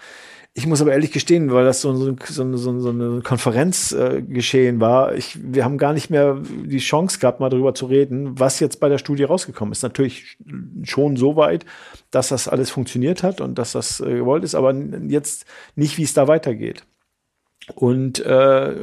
Ich 0.54 0.66
muss 0.66 0.82
aber 0.82 0.92
ehrlich 0.92 1.12
gestehen, 1.12 1.52
weil 1.52 1.64
das 1.64 1.80
so, 1.80 1.94
so, 1.94 2.16
so, 2.20 2.56
so, 2.56 2.80
so 2.80 2.88
eine 2.88 3.20
Konferenz 3.22 3.92
äh, 3.92 4.22
geschehen 4.22 4.80
war, 4.80 5.14
ich, 5.14 5.38
wir 5.40 5.64
haben 5.64 5.78
gar 5.78 5.92
nicht 5.92 6.10
mehr 6.10 6.36
die 6.42 6.78
Chance 6.78 7.20
gehabt, 7.20 7.38
mal 7.38 7.48
darüber 7.48 7.74
zu 7.74 7.86
reden, 7.86 8.40
was 8.40 8.58
jetzt 8.58 8.80
bei 8.80 8.88
der 8.88 8.98
Studie 8.98 9.22
rausgekommen 9.22 9.70
ist. 9.70 9.84
Natürlich 9.84 10.36
schon 10.82 11.16
so 11.16 11.36
weit, 11.36 11.64
dass 12.10 12.28
das 12.28 12.48
alles 12.48 12.70
funktioniert 12.70 13.22
hat 13.22 13.40
und 13.40 13.56
dass 13.56 13.70
das 13.70 14.00
äh, 14.00 14.12
gewollt 14.12 14.42
ist, 14.42 14.56
aber 14.56 14.74
jetzt 14.74 15.46
nicht, 15.76 15.96
wie 15.96 16.02
es 16.04 16.14
da 16.14 16.26
weitergeht. 16.26 16.84
Und 17.76 18.18
äh, 18.18 18.74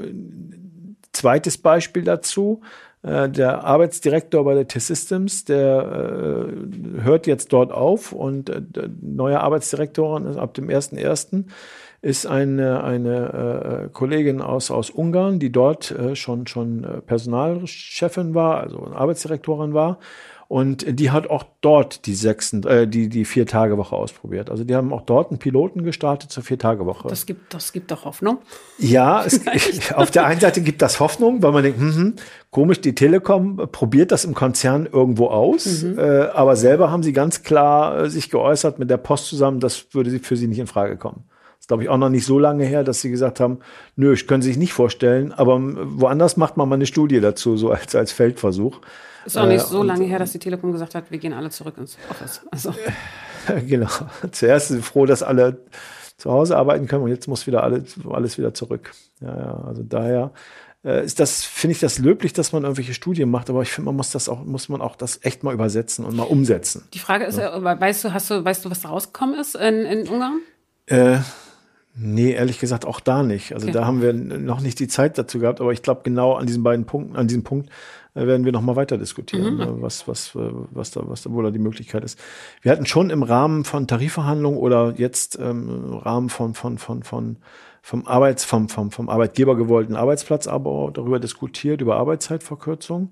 zweites 1.11 1.57
Beispiel 1.57 2.03
dazu, 2.03 2.61
äh, 2.63 2.67
der 3.03 3.63
Arbeitsdirektor 3.63 4.43
bei 4.43 4.53
der 4.53 4.67
T-Systems, 4.67 5.45
der 5.45 6.47
äh, 6.47 7.01
hört 7.01 7.25
jetzt 7.25 7.51
dort 7.51 7.71
auf 7.71 8.11
und 8.11 8.49
äh, 8.49 8.61
neue 9.01 9.39
Arbeitsdirektorin 9.39 10.25
ist 10.27 10.37
ab 10.37 10.53
dem 10.53 10.67
1.1. 10.67 11.45
ist 12.03 12.27
eine, 12.27 12.83
eine 12.83 13.85
äh, 13.85 13.89
Kollegin 13.91 14.41
aus, 14.41 14.69
aus 14.69 14.91
Ungarn, 14.91 15.39
die 15.39 15.51
dort 15.51 15.89
äh, 15.91 16.15
schon, 16.15 16.45
schon 16.45 16.83
äh, 16.83 17.01
Personalchefin 17.01 18.35
war, 18.35 18.61
also 18.61 18.91
Arbeitsdirektorin 18.93 19.73
war 19.73 19.97
und 20.51 20.99
die 20.99 21.11
hat 21.11 21.29
auch 21.29 21.45
dort 21.61 22.05
die 22.07 22.13
sechsten, 22.13 22.63
äh, 22.67 22.85
die, 22.85 23.07
die 23.07 23.23
Vier-Tage-Woche 23.23 23.95
ausprobiert. 23.95 24.49
Also 24.49 24.65
die 24.65 24.75
haben 24.75 24.91
auch 24.91 25.03
dort 25.03 25.31
einen 25.31 25.39
Piloten 25.39 25.85
gestartet 25.85 26.29
zur 26.29 26.43
Vier-Tage-Woche. 26.43 27.07
Das 27.07 27.25
gibt, 27.25 27.53
das 27.53 27.71
gibt 27.71 27.89
doch 27.89 28.03
Hoffnung. 28.03 28.39
Ja, 28.77 29.23
es, 29.25 29.39
auf 29.93 30.11
der 30.11 30.25
einen 30.25 30.41
Seite 30.41 30.59
gibt 30.59 30.81
das 30.81 30.99
Hoffnung, 30.99 31.41
weil 31.41 31.53
man 31.53 31.63
denkt, 31.63 31.79
hm, 31.79 31.95
hm, 31.95 32.15
komisch, 32.49 32.81
die 32.81 32.93
Telekom 32.93 33.69
probiert 33.71 34.11
das 34.11 34.25
im 34.25 34.33
Konzern 34.33 34.89
irgendwo 34.91 35.27
aus, 35.27 35.83
mhm. 35.83 35.97
äh, 35.97 36.23
aber 36.33 36.57
selber 36.57 36.91
haben 36.91 37.01
sie 37.01 37.13
ganz 37.13 37.43
klar 37.43 38.01
äh, 38.01 38.09
sich 38.09 38.29
geäußert 38.29 38.77
mit 38.77 38.89
der 38.89 38.97
Post 38.97 39.27
zusammen, 39.27 39.61
das 39.61 39.93
würde 39.93 40.19
für 40.19 40.35
sie 40.35 40.47
nicht 40.47 40.59
in 40.59 40.67
Frage 40.67 40.97
kommen. 40.97 41.23
Das 41.29 41.59
ist, 41.61 41.67
glaube 41.69 41.83
ich, 41.83 41.87
auch 41.87 41.97
noch 41.97 42.09
nicht 42.09 42.25
so 42.25 42.37
lange 42.37 42.65
her, 42.65 42.83
dass 42.83 42.99
sie 42.99 43.09
gesagt 43.09 43.39
haben, 43.39 43.59
nö, 43.95 44.11
ich 44.11 44.27
können 44.27 44.43
sich 44.43 44.57
nicht 44.57 44.73
vorstellen, 44.73 45.31
aber 45.31 45.61
woanders 45.61 46.35
macht 46.35 46.57
man 46.57 46.67
mal 46.67 46.75
eine 46.75 46.87
Studie 46.87 47.21
dazu, 47.21 47.55
so 47.55 47.71
als, 47.71 47.95
als 47.95 48.11
Feldversuch. 48.11 48.81
Ist 49.25 49.37
auch 49.37 49.45
nicht 49.45 49.63
äh, 49.63 49.67
so 49.67 49.83
lange 49.83 50.05
her, 50.05 50.19
dass 50.19 50.31
die 50.31 50.39
Telekom 50.39 50.71
gesagt 50.71 50.95
hat, 50.95 51.11
wir 51.11 51.17
gehen 51.17 51.33
alle 51.33 51.49
zurück 51.49 51.75
ins 51.77 51.97
Office. 52.09 52.41
Also. 52.51 52.73
genau. 53.67 53.89
Zuerst 54.31 54.69
sind 54.69 54.77
wir 54.77 54.83
froh, 54.83 55.05
dass 55.05 55.23
alle 55.23 55.59
zu 56.17 56.31
Hause 56.31 56.57
arbeiten 56.57 56.87
können 56.87 57.03
und 57.03 57.09
jetzt 57.09 57.27
muss 57.27 57.47
wieder 57.47 57.63
alles, 57.63 57.95
alles 58.09 58.37
wieder 58.37 58.53
zurück. 58.53 58.93
Ja, 59.21 59.35
ja, 59.35 59.63
also 59.67 59.83
daher 59.83 60.31
äh, 60.83 61.03
ist 61.03 61.19
das, 61.19 61.43
finde 61.43 61.73
ich 61.73 61.79
das 61.79 61.97
löblich, 61.97 62.33
dass 62.33 62.51
man 62.51 62.63
irgendwelche 62.63 62.93
Studien 62.93 63.29
macht, 63.29 63.49
aber 63.49 63.61
ich 63.63 63.71
finde, 63.71 63.87
man 63.87 63.95
muss 63.95 64.11
das 64.11 64.29
auch, 64.29 64.43
muss 64.43 64.69
man 64.69 64.81
auch 64.81 64.95
das 64.95 65.19
echt 65.23 65.43
mal 65.43 65.53
übersetzen 65.53 66.05
und 66.05 66.15
mal 66.15 66.23
umsetzen. 66.23 66.87
Die 66.93 66.99
Frage 66.99 67.25
ist, 67.25 67.37
ja. 67.37 67.63
weißt 67.63 68.03
du, 68.03 68.13
hast 68.13 68.29
du, 68.29 68.43
weißt 68.45 68.65
du, 68.65 68.69
was 68.69 68.81
da 68.81 68.89
rausgekommen 68.89 69.39
ist 69.39 69.55
in, 69.55 69.85
in 69.85 70.07
Ungarn? 70.07 70.39
Äh, 70.87 71.19
Nee, 71.93 72.31
ehrlich 72.31 72.59
gesagt 72.59 72.85
auch 72.85 73.01
da 73.01 73.21
nicht. 73.21 73.53
Also 73.53 73.67
okay. 73.67 73.73
da 73.73 73.85
haben 73.85 74.01
wir 74.01 74.13
noch 74.13 74.61
nicht 74.61 74.79
die 74.79 74.87
Zeit 74.87 75.17
dazu 75.17 75.39
gehabt, 75.39 75.59
aber 75.59 75.73
ich 75.73 75.81
glaube 75.81 76.01
genau 76.03 76.35
an 76.35 76.47
diesen 76.47 76.63
beiden 76.63 76.85
Punkten, 76.85 77.17
an 77.17 77.27
diesem 77.27 77.43
Punkt 77.43 77.69
werden 78.13 78.45
wir 78.45 78.51
noch 78.51 78.61
mal 78.61 78.75
weiter 78.75 78.97
diskutieren, 78.97 79.55
mhm. 79.55 79.61
Äh, 79.61 79.81
was, 79.81 80.07
was, 80.07 80.35
äh, 80.35 80.51
was 80.71 80.91
da, 80.91 81.01
was 81.05 81.23
da 81.23 81.31
wohl 81.31 81.43
da 81.43 81.51
die 81.51 81.59
Möglichkeit 81.59 82.03
ist. 82.03 82.19
Wir 82.61 82.71
hatten 82.71 82.85
schon 82.85 83.09
im 83.09 83.23
Rahmen 83.23 83.63
von 83.63 83.87
Tarifverhandlungen 83.87 84.59
oder 84.59 84.93
jetzt 84.97 85.39
ähm, 85.39 85.69
im 85.69 85.93
Rahmen 85.93 86.29
von, 86.29 86.53
von, 86.53 86.77
von, 86.77 87.03
von, 87.03 87.37
vom 87.81 88.07
Arbeits, 88.07 88.43
vom, 88.43 88.69
vom, 88.69 88.91
vom 88.91 89.09
Arbeitgeber 89.09 89.55
gewollten 89.55 89.95
Arbeitsplatzabbau 89.95 90.91
darüber 90.91 91.19
diskutiert, 91.19 91.81
über 91.81 91.97
Arbeitszeitverkürzung. 91.97 93.11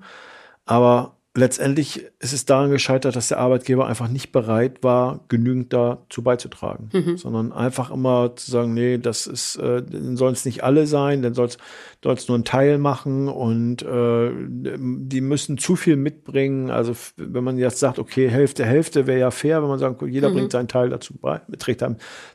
Aber 0.65 1.18
letztendlich 1.35 2.05
ist 2.19 2.33
es 2.33 2.45
daran 2.45 2.71
gescheitert, 2.71 3.15
dass 3.15 3.27
der 3.27 3.37
Arbeitgeber 3.37 3.87
einfach 3.87 4.07
nicht 4.07 4.31
bereit 4.31 4.83
war, 4.83 5.19
genügend 5.27 5.71
dazu 5.71 6.23
beizutragen, 6.23 6.89
mhm. 6.91 7.17
sondern 7.17 7.51
einfach 7.51 7.91
immer 7.91 8.35
zu 8.35 8.49
sagen, 8.49 8.73
nee, 8.73 8.97
das 8.97 9.27
ist, 9.27 9.55
äh, 9.57 9.83
sollen 10.15 10.33
es 10.33 10.45
nicht 10.45 10.63
alle 10.63 10.87
sein, 10.87 11.21
dann 11.21 11.35
soll 11.35 11.47
es 11.47 12.27
nur 12.27 12.37
ein 12.37 12.45
Teil 12.45 12.79
machen 12.79 13.27
und 13.27 13.83
äh, 13.83 14.31
die 14.49 15.21
müssen 15.21 15.59
zu 15.59 15.75
viel 15.75 15.97
mitbringen. 15.97 16.71
Also 16.71 16.93
wenn 17.15 17.43
man 17.43 17.59
jetzt 17.59 17.79
sagt, 17.79 17.99
okay, 17.99 18.27
Hälfte, 18.27 18.65
Hälfte 18.65 19.05
wäre 19.05 19.19
ja 19.19 19.31
fair, 19.31 19.61
wenn 19.61 19.69
man 19.69 19.79
sagt, 19.79 20.01
jeder 20.01 20.29
mhm. 20.29 20.33
bringt 20.33 20.51
seinen 20.51 20.67
Teil 20.67 20.89
dazu 20.89 21.13
bei, 21.15 21.41
trägt 21.59 21.85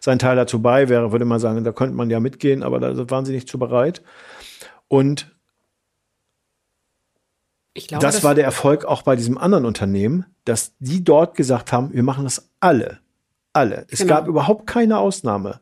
seinen 0.00 0.18
Teil 0.20 0.37
dazu 0.37 0.62
bei, 0.62 0.88
wäre, 0.88 1.11
würde 1.11 1.24
man 1.24 1.40
sagen, 1.40 1.64
da 1.64 1.72
könnte 1.72 1.96
man 1.96 2.11
ja 2.11 2.20
mitgehen, 2.20 2.62
aber 2.62 2.78
da 2.78 3.11
waren 3.11 3.24
sie 3.24 3.33
nicht 3.33 3.48
zu 3.48 3.59
bereit. 3.59 4.02
Und 4.87 5.34
Glaube, 7.74 8.04
das, 8.04 8.16
das 8.16 8.24
war 8.24 8.34
der 8.34 8.44
Erfolg 8.44 8.84
auch 8.84 9.02
bei 9.02 9.16
diesem 9.16 9.37
anderen 9.37 9.64
Unternehmen, 9.64 10.26
dass 10.44 10.72
die 10.78 11.02
dort 11.02 11.34
gesagt 11.37 11.72
haben, 11.72 11.92
wir 11.92 12.04
machen 12.04 12.24
das 12.24 12.48
alle. 12.60 13.00
Alle. 13.52 13.87
Es 13.88 14.00
genau. 14.00 14.14
gab 14.14 14.28
überhaupt 14.28 14.66
keine 14.66 14.98
Ausnahme. 14.98 15.60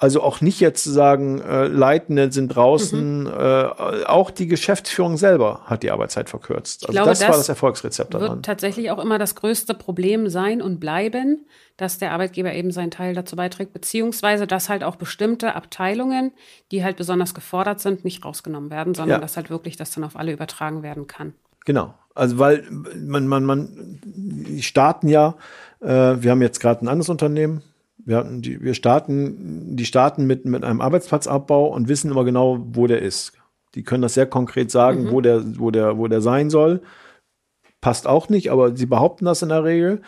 Also 0.00 0.22
auch 0.22 0.40
nicht 0.40 0.60
jetzt 0.60 0.84
zu 0.84 0.92
sagen, 0.92 1.40
äh, 1.40 1.66
Leitende 1.66 2.30
sind 2.30 2.54
draußen, 2.54 3.22
mhm. 3.22 3.26
äh, 3.26 4.04
auch 4.06 4.30
die 4.30 4.46
Geschäftsführung 4.46 5.16
selber 5.16 5.62
hat 5.64 5.82
die 5.82 5.90
Arbeitszeit 5.90 6.30
verkürzt. 6.30 6.84
Also 6.84 6.92
glaube, 6.92 7.08
das, 7.08 7.18
das 7.18 7.28
war 7.28 7.36
das 7.36 7.48
Erfolgsrezept 7.48 8.14
daran. 8.14 8.30
Wird 8.30 8.44
tatsächlich 8.44 8.92
auch 8.92 9.00
immer 9.00 9.18
das 9.18 9.34
größte 9.34 9.74
Problem 9.74 10.28
sein 10.28 10.62
und 10.62 10.78
bleiben, 10.78 11.46
dass 11.76 11.98
der 11.98 12.12
Arbeitgeber 12.12 12.52
eben 12.52 12.70
seinen 12.70 12.92
Teil 12.92 13.12
dazu 13.12 13.34
beiträgt, 13.34 13.72
beziehungsweise 13.72 14.46
dass 14.46 14.68
halt 14.68 14.84
auch 14.84 14.94
bestimmte 14.94 15.56
Abteilungen, 15.56 16.30
die 16.70 16.84
halt 16.84 16.96
besonders 16.96 17.34
gefordert 17.34 17.80
sind, 17.80 18.04
nicht 18.04 18.24
rausgenommen 18.24 18.70
werden, 18.70 18.94
sondern 18.94 19.16
ja. 19.16 19.20
dass 19.20 19.36
halt 19.36 19.50
wirklich 19.50 19.76
das 19.76 19.90
dann 19.90 20.04
auf 20.04 20.14
alle 20.14 20.30
übertragen 20.30 20.84
werden 20.84 21.08
kann. 21.08 21.34
Genau. 21.68 21.92
Also 22.14 22.38
weil 22.38 22.64
man, 22.96 23.28
man, 23.28 23.44
man, 23.44 24.00
die 24.02 24.62
starten 24.62 25.06
ja, 25.06 25.34
äh, 25.82 25.86
wir 25.86 26.30
haben 26.30 26.40
jetzt 26.40 26.60
gerade 26.60 26.82
ein 26.82 26.88
anderes 26.88 27.10
Unternehmen, 27.10 27.60
wir, 27.98 28.16
hatten 28.16 28.40
die, 28.40 28.62
wir 28.62 28.72
starten, 28.72 29.76
die 29.76 29.84
starten 29.84 30.26
mit, 30.26 30.46
mit 30.46 30.64
einem 30.64 30.80
Arbeitsplatzabbau 30.80 31.66
und 31.66 31.88
wissen 31.88 32.10
immer 32.10 32.24
genau, 32.24 32.58
wo 32.70 32.86
der 32.86 33.02
ist. 33.02 33.34
Die 33.74 33.82
können 33.82 34.00
das 34.00 34.14
sehr 34.14 34.24
konkret 34.24 34.70
sagen, 34.70 35.04
mhm. 35.04 35.10
wo, 35.10 35.20
der, 35.20 35.42
wo, 35.58 35.70
der, 35.70 35.98
wo 35.98 36.08
der 36.08 36.22
sein 36.22 36.48
soll. 36.48 36.80
Passt 37.82 38.06
auch 38.06 38.30
nicht, 38.30 38.50
aber 38.50 38.74
sie 38.74 38.86
behaupten 38.86 39.26
das 39.26 39.42
in 39.42 39.50
der 39.50 39.64
Regel. 39.64 40.00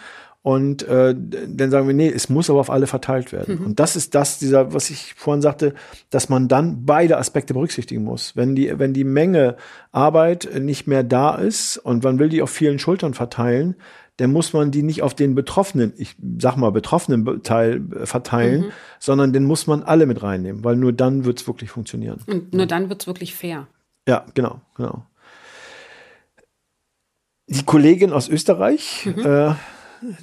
Und 0.42 0.82
äh, 0.84 1.14
dann 1.14 1.70
sagen 1.70 1.86
wir, 1.86 1.94
nee, 1.94 2.08
es 2.08 2.30
muss 2.30 2.48
aber 2.48 2.60
auf 2.60 2.70
alle 2.70 2.86
verteilt 2.86 3.30
werden. 3.30 3.58
Mhm. 3.58 3.66
Und 3.66 3.80
das 3.80 3.94
ist 3.94 4.14
das, 4.14 4.38
dieser, 4.38 4.72
was 4.72 4.88
ich 4.88 5.12
vorhin 5.14 5.42
sagte, 5.42 5.74
dass 6.08 6.30
man 6.30 6.48
dann 6.48 6.86
beide 6.86 7.18
Aspekte 7.18 7.52
berücksichtigen 7.52 8.04
muss. 8.04 8.36
Wenn 8.36 8.54
die, 8.54 8.78
wenn 8.78 8.94
die 8.94 9.04
Menge 9.04 9.56
Arbeit 9.92 10.48
nicht 10.58 10.86
mehr 10.86 11.02
da 11.02 11.34
ist 11.34 11.76
und 11.76 12.04
man 12.04 12.18
will 12.18 12.30
die 12.30 12.40
auf 12.40 12.50
vielen 12.50 12.78
Schultern 12.78 13.12
verteilen, 13.12 13.76
dann 14.16 14.32
muss 14.32 14.52
man 14.52 14.70
die 14.70 14.82
nicht 14.82 15.02
auf 15.02 15.14
den 15.14 15.34
Betroffenen, 15.34 15.94
ich 15.96 16.16
sag 16.38 16.56
mal 16.56 16.70
betroffenen 16.70 17.42
Teil 17.42 17.82
äh, 17.94 18.06
verteilen, 18.06 18.62
mhm. 18.62 18.72
sondern 18.98 19.32
den 19.32 19.44
muss 19.44 19.66
man 19.66 19.82
alle 19.82 20.06
mit 20.06 20.22
reinnehmen, 20.22 20.64
weil 20.64 20.76
nur 20.76 20.92
dann 20.92 21.24
wird 21.24 21.40
es 21.40 21.46
wirklich 21.46 21.70
funktionieren. 21.70 22.20
Und 22.26 22.52
nur 22.54 22.66
dann 22.66 22.88
wird 22.88 23.02
es 23.02 23.06
wirklich 23.06 23.34
fair. 23.34 23.66
Ja, 24.06 24.26
genau, 24.34 24.60
genau. 24.76 25.06
Die 27.46 27.64
Kollegin 27.64 28.12
aus 28.12 28.28
Österreich, 28.28 29.06
mhm. 29.06 29.24
äh, 29.24 29.54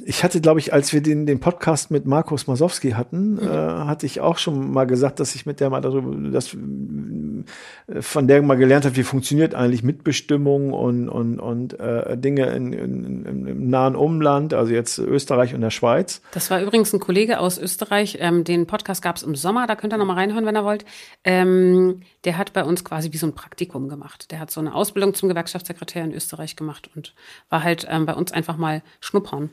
ich 0.06 0.24
hatte, 0.24 0.42
glaube 0.42 0.60
ich, 0.60 0.74
als 0.74 0.94
wir 0.94 1.02
den, 1.02 1.26
den 1.26 1.40
Podcast 1.40 1.92
mit 1.92 2.06
Markus 2.06 2.48
Masowski 2.48 2.92
hatten, 2.92 3.34
mhm. 3.34 3.42
äh, 3.42 3.46
hatte 3.48 4.06
ich 4.06 4.22
auch 4.22 4.38
schon 4.38 4.72
mal 4.72 4.86
gesagt, 4.86 5.20
dass 5.20 5.36
ich 5.36 5.46
mit 5.46 5.60
der 5.60 5.70
mal 5.70 5.82
darüber, 5.82 6.16
dass 6.32 6.54
äh, 6.54 8.02
von 8.02 8.28
der 8.28 8.42
mal 8.42 8.56
gelernt 8.56 8.86
habe, 8.86 8.96
wie 8.96 9.04
funktioniert 9.04 9.56
eigentlich 9.56 9.84
Mitbestimmung 9.84 10.74
und, 10.74 11.10
und, 11.10 11.40
und 11.40 11.80
äh, 11.80 12.18
Dinge 12.18 12.48
in, 12.48 12.74
in, 12.74 13.26
in, 13.26 13.48
im 13.48 13.70
nahen 13.70 13.96
Umland, 13.96 14.54
also 14.54 14.74
jetzt 14.74 14.98
Österreich 15.00 15.54
und 15.54 15.62
der 15.62 15.70
Schweiz. 15.70 16.22
Das 16.32 16.50
war 16.50 16.62
übrigens 16.62 16.94
ein 16.94 17.00
Kollege 17.00 17.40
aus 17.40 17.58
Österreich, 17.58 18.18
ähm, 18.20 18.44
den 18.44 18.66
Podcast 18.66 19.02
gab 19.02 19.18
es 19.18 19.24
im 19.24 19.36
Sommer, 19.36 19.68
da 19.68 19.76
könnt 19.76 19.94
ihr 19.94 19.98
noch 19.98 20.06
mal 20.06 20.16
reinhören, 20.16 20.46
wenn 20.46 20.56
ihr 20.56 20.64
wollt. 20.64 20.86
Ähm, 21.24 22.02
der 22.24 22.38
hat 22.38 22.54
bei 22.54 22.64
uns 22.64 22.84
quasi 22.84 23.14
wie 23.14 23.18
so 23.18 23.28
ein 23.28 23.36
Praktikum 23.36 23.90
gemacht. 23.90 24.32
Der 24.32 24.40
hat 24.40 24.52
so 24.52 24.60
eine 24.60 24.74
Ausbildung 24.74 25.14
zum 25.14 25.30
Gewerkschaftssekretär 25.30 26.04
in 26.04 26.14
Österreich 26.14 26.56
gemacht 26.56 26.90
und 26.96 27.14
war 27.50 27.64
halt 27.64 27.86
ähm, 27.90 28.06
bei 28.06 28.16
uns 28.16 28.32
einfach 28.32 28.58
mal 28.58 28.82
schnuppern. 29.00 29.50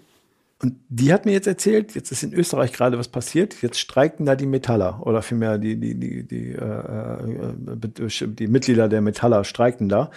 Und 0.63 0.77
die 0.89 1.13
hat 1.13 1.27
mir 1.27 1.33
jetzt 1.33 1.47
erzählt, 1.47 1.95
jetzt 1.95 2.13
ist 2.13 2.23
in 2.23 2.33
Österreich 2.33 2.73
gerade 2.73 2.97
was 2.97 3.09
passiert, 3.09 3.61
jetzt 3.61 3.79
streiken 3.79 4.25
da 4.25 4.37
die 4.37 4.47
Metaller 4.47 5.05
oder 5.05 5.21
vielmehr 5.21 5.59
die, 5.59 5.79
die, 5.79 5.99
die, 5.99 6.27
die, 6.27 6.53
äh, 6.53 6.65
äh 6.65 8.27
die 8.27 8.47
Mitglieder 8.47 8.89
der 8.89 9.01
Metaller 9.01 9.45
streiken 9.45 9.89
da. 9.89 10.11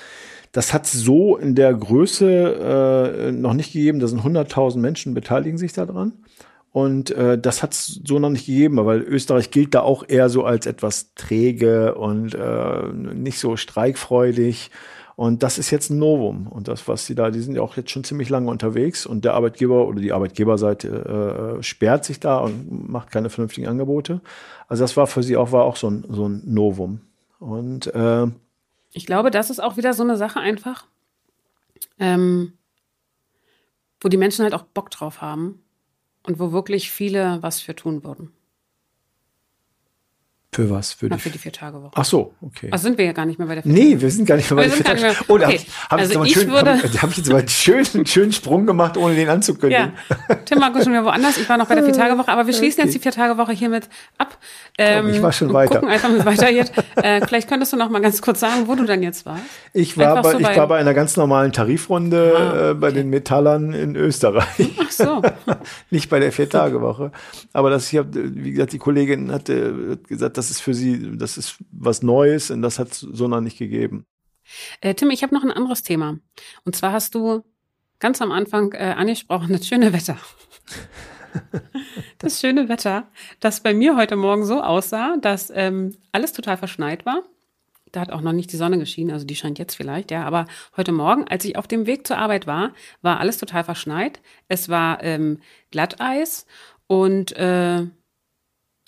Das 0.51 0.73
hat 0.73 0.85
so 0.85 1.37
in 1.37 1.55
der 1.55 1.73
Größe 1.73 3.27
äh, 3.27 3.31
noch 3.31 3.53
nicht 3.53 3.73
gegeben, 3.73 3.99
da 3.99 4.07
sind 4.07 4.21
100.000 4.21 4.77
Menschen 4.77 5.13
beteiligen 5.13 5.57
sich 5.57 5.73
daran. 5.73 6.13
Und 6.71 7.09
äh, 7.11 7.39
das 7.39 7.63
hat 7.63 7.73
es 7.73 8.01
so 8.05 8.19
noch 8.19 8.29
nicht 8.29 8.45
gegeben, 8.45 8.77
weil 8.85 9.01
Österreich 9.01 9.49
gilt 9.49 9.73
da 9.73 9.81
auch 9.81 10.03
eher 10.07 10.29
so 10.29 10.43
als 10.43 10.67
etwas 10.67 11.13
träge 11.15 11.95
und 11.95 12.35
äh, 12.35 12.87
nicht 12.93 13.39
so 13.39 13.57
streikfreudig. 13.57 14.69
Und 15.17 15.41
das 15.41 15.57
ist 15.57 15.71
jetzt 15.71 15.89
ein 15.89 15.97
Novum. 15.97 16.45
Und 16.45 16.67
das, 16.67 16.87
was 16.87 17.07
sie 17.07 17.15
da, 17.15 17.31
die 17.31 17.39
sind 17.39 17.55
ja 17.55 17.63
auch 17.63 17.75
jetzt 17.75 17.89
schon 17.89 18.03
ziemlich 18.03 18.29
lange 18.29 18.51
unterwegs 18.51 19.07
und 19.07 19.25
der 19.25 19.33
Arbeitgeber 19.33 19.87
oder 19.87 19.99
die 19.99 20.13
Arbeitgeberseite 20.13 21.57
äh, 21.57 21.63
sperrt 21.63 22.05
sich 22.05 22.19
da 22.19 22.37
und 22.37 22.87
macht 22.87 23.09
keine 23.09 23.31
vernünftigen 23.31 23.65
Angebote. 23.65 24.21
Also 24.67 24.83
das 24.83 24.95
war 24.95 25.07
für 25.07 25.23
sie 25.23 25.35
auch, 25.35 25.51
war 25.51 25.63
auch 25.63 25.75
so 25.75 25.89
ein, 25.89 26.05
so 26.07 26.29
ein 26.29 26.43
Novum. 26.45 27.01
Und 27.39 27.87
äh, 27.95 28.27
ich 28.93 29.07
glaube, 29.07 29.31
das 29.31 29.49
ist 29.49 29.59
auch 29.59 29.75
wieder 29.75 29.95
so 29.95 30.03
eine 30.03 30.17
Sache 30.17 30.39
einfach, 30.39 30.85
ähm, 31.97 32.53
wo 33.99 34.09
die 34.09 34.17
Menschen 34.17 34.43
halt 34.43 34.53
auch 34.53 34.65
Bock 34.65 34.91
drauf 34.91 35.19
haben 35.19 35.63
und 36.27 36.37
wo 36.37 36.51
wirklich 36.51 36.91
viele 36.91 37.41
was 37.41 37.59
für 37.59 37.75
tun 37.75 38.03
würden. 38.03 38.33
Für 40.57 40.71
was? 40.71 40.93
Für, 40.93 41.07
die, 41.07 41.19
für 41.19 41.29
die 41.29 41.37
Vier-Tage-Woche. 41.37 41.91
Ach 41.93 42.03
so, 42.03 42.33
okay. 42.41 42.69
Also 42.71 42.85
sind 42.85 42.97
wir 42.97 43.05
ja 43.05 43.11
gar 43.11 43.27
nicht 43.27 43.37
mehr 43.37 43.47
bei 43.47 43.53
der 43.53 43.61
Vier 43.61 43.71
Nee, 43.71 44.01
wir 44.01 44.09
sind 44.09 44.25
gar 44.25 44.37
nicht 44.37 44.49
mehr 44.49 44.57
bei 44.57 44.63
der 44.63 44.71
Vier-Tage-Woche. 44.71 45.25
Oh, 45.27 45.37
da 45.37 45.49
okay. 45.49 45.59
habe 45.87 46.01
also 46.01 46.23
ich, 46.23 46.33
schön, 46.33 46.49
würde, 46.49 46.81
hab, 46.83 47.03
hab 47.03 47.11
ich 47.11 47.17
jetzt 47.17 47.29
mal 47.29 47.37
einen 47.37 47.47
schönen, 47.47 48.07
schönen 48.07 48.31
Sprung 48.31 48.65
gemacht, 48.65 48.97
ohne 48.97 49.13
den 49.13 49.29
anzukündigen. 49.29 49.93
Ja. 50.09 50.35
Tim 50.45 50.59
war 50.59 50.73
schon 50.81 50.93
wieder 50.93 51.05
woanders. 51.05 51.37
Ich 51.37 51.47
war 51.47 51.59
noch 51.59 51.67
bei 51.67 51.75
der 51.75 51.83
Vier-Tage-Woche, 51.83 52.31
aber 52.31 52.47
wir 52.47 52.53
schließen 52.55 52.79
okay. 52.79 52.87
jetzt 52.87 52.95
die 52.95 52.99
Vier-Tage-Woche 52.99 53.51
hiermit 53.51 53.87
ab. 54.17 54.35
Ähm, 54.79 55.09
ich 55.09 55.21
war 55.21 55.31
schon 55.31 55.53
weiter. 55.53 55.75
Gucken 55.75 55.89
einfach, 55.89 56.09
wie 56.09 56.17
es 56.17 56.25
weitergeht. 56.25 56.71
äh, 56.95 57.23
vielleicht 57.23 57.47
könntest 57.47 57.73
du 57.73 57.77
noch 57.77 57.91
mal 57.91 58.01
ganz 58.01 58.19
kurz 58.23 58.39
sagen, 58.39 58.67
wo 58.67 58.73
du 58.73 58.85
dann 58.85 59.03
jetzt 59.03 59.27
warst. 59.27 59.43
Ich 59.73 59.95
war, 59.95 60.23
bei, 60.23 60.31
so 60.31 60.39
ich 60.39 60.57
war 60.57 60.67
bei 60.67 60.79
einer 60.79 60.95
ganz 60.95 61.17
normalen 61.17 61.53
Tarifrunde 61.53 62.33
ah, 62.35 62.49
okay. 62.49 62.71
äh, 62.71 62.73
bei 62.73 62.89
den 62.89 63.11
Metallern 63.11 63.73
in 63.73 63.95
Österreich. 63.95 64.71
Ach 64.81 64.89
so. 64.89 65.21
nicht 65.91 66.09
bei 66.09 66.19
der 66.19 66.31
Vier-Tage-Woche. 66.31 67.11
Aber 67.53 67.69
das, 67.69 67.93
ich 67.93 67.99
wie 68.11 68.53
gesagt, 68.53 68.73
die 68.73 68.79
Kollegin 68.79 69.31
hatte 69.31 69.99
gesagt, 70.07 70.37
das 70.37 70.46
ist 70.51 70.61
für 70.61 70.73
sie 70.73 71.17
das 71.17 71.37
ist 71.37 71.57
was 71.71 72.03
Neues 72.03 72.51
und 72.51 72.61
das 72.61 72.79
hat 72.79 72.91
es 72.91 72.99
so 72.99 73.27
noch 73.27 73.41
nicht 73.41 73.57
gegeben. 73.57 74.05
Äh, 74.81 74.93
Tim, 74.95 75.09
ich 75.11 75.23
habe 75.23 75.35
noch 75.35 75.43
ein 75.43 75.51
anderes 75.51 75.83
Thema. 75.83 76.19
Und 76.63 76.75
zwar 76.75 76.91
hast 76.91 77.15
du 77.15 77.43
ganz 77.99 78.21
am 78.21 78.31
Anfang 78.31 78.73
äh, 78.73 78.93
angesprochen, 78.97 79.51
das 79.51 79.67
schöne 79.67 79.93
Wetter. 79.93 80.17
das 82.19 82.39
schöne 82.39 82.69
Wetter, 82.69 83.07
das 83.39 83.61
bei 83.61 83.73
mir 83.73 83.95
heute 83.95 84.15
Morgen 84.15 84.45
so 84.45 84.61
aussah, 84.61 85.17
dass 85.17 85.51
ähm, 85.53 85.95
alles 86.11 86.33
total 86.33 86.57
verschneit 86.57 87.05
war. 87.05 87.23
Da 87.91 88.01
hat 88.01 88.11
auch 88.11 88.21
noch 88.21 88.33
nicht 88.33 88.51
die 88.51 88.57
Sonne 88.57 88.77
geschienen, 88.79 89.11
also 89.11 89.25
die 89.25 89.35
scheint 89.35 89.59
jetzt 89.59 89.75
vielleicht, 89.75 90.11
ja. 90.11 90.25
Aber 90.25 90.45
heute 90.75 90.91
Morgen, 90.91 91.27
als 91.27 91.45
ich 91.45 91.55
auf 91.55 91.67
dem 91.67 91.85
Weg 91.85 92.05
zur 92.05 92.17
Arbeit 92.17 92.45
war, 92.45 92.73
war 93.01 93.19
alles 93.19 93.37
total 93.37 93.63
verschneit. 93.63 94.21
Es 94.47 94.67
war 94.67 95.01
ähm, 95.03 95.39
Glatteis 95.71 96.45
und 96.87 97.31
äh, 97.37 97.85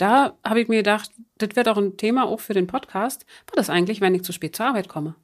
da 0.02 0.38
habe 0.44 0.62
ich 0.62 0.68
mir 0.68 0.78
gedacht, 0.78 1.12
das 1.38 1.56
wäre 1.56 1.66
doch 1.66 1.78
ein 1.78 1.98
Thema 1.98 2.26
auch 2.26 2.40
für 2.40 2.54
den 2.54 2.68
Podcast. 2.68 3.26
War 3.48 3.56
das 3.56 3.70
eigentlich, 3.70 4.02
wenn 4.02 4.16
ich 4.16 4.24
zu 4.24 4.32
spät 4.32 4.56
zur 4.56 4.66
Arbeit 4.66 4.88
komme? 4.88 5.16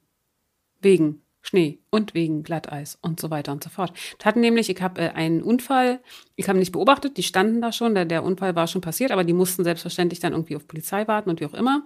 Wegen 0.81 1.21
Schnee 1.41 1.79
und 1.91 2.13
wegen 2.13 2.43
Glatteis 2.43 2.97
und 3.01 3.19
so 3.19 3.29
weiter 3.29 3.51
und 3.51 3.63
so 3.63 3.69
fort. 3.69 3.93
Da 4.17 4.25
hatten 4.25 4.39
nämlich, 4.39 4.69
ich 4.69 4.81
habe 4.81 4.99
äh, 4.99 5.09
einen 5.11 5.43
Unfall, 5.43 6.01
ich 6.35 6.49
habe 6.49 6.59
nicht 6.59 6.71
beobachtet, 6.71 7.17
die 7.17 7.23
standen 7.23 7.61
da 7.61 7.71
schon, 7.71 7.93
der, 7.93 8.05
der 8.05 8.23
Unfall 8.23 8.55
war 8.55 8.67
schon 8.67 8.81
passiert, 8.81 9.11
aber 9.11 9.23
die 9.23 9.33
mussten 9.33 9.63
selbstverständlich 9.63 10.19
dann 10.19 10.33
irgendwie 10.33 10.55
auf 10.55 10.67
Polizei 10.67 11.07
warten 11.07 11.29
und 11.29 11.39
wie 11.39 11.45
auch 11.45 11.53
immer. 11.53 11.83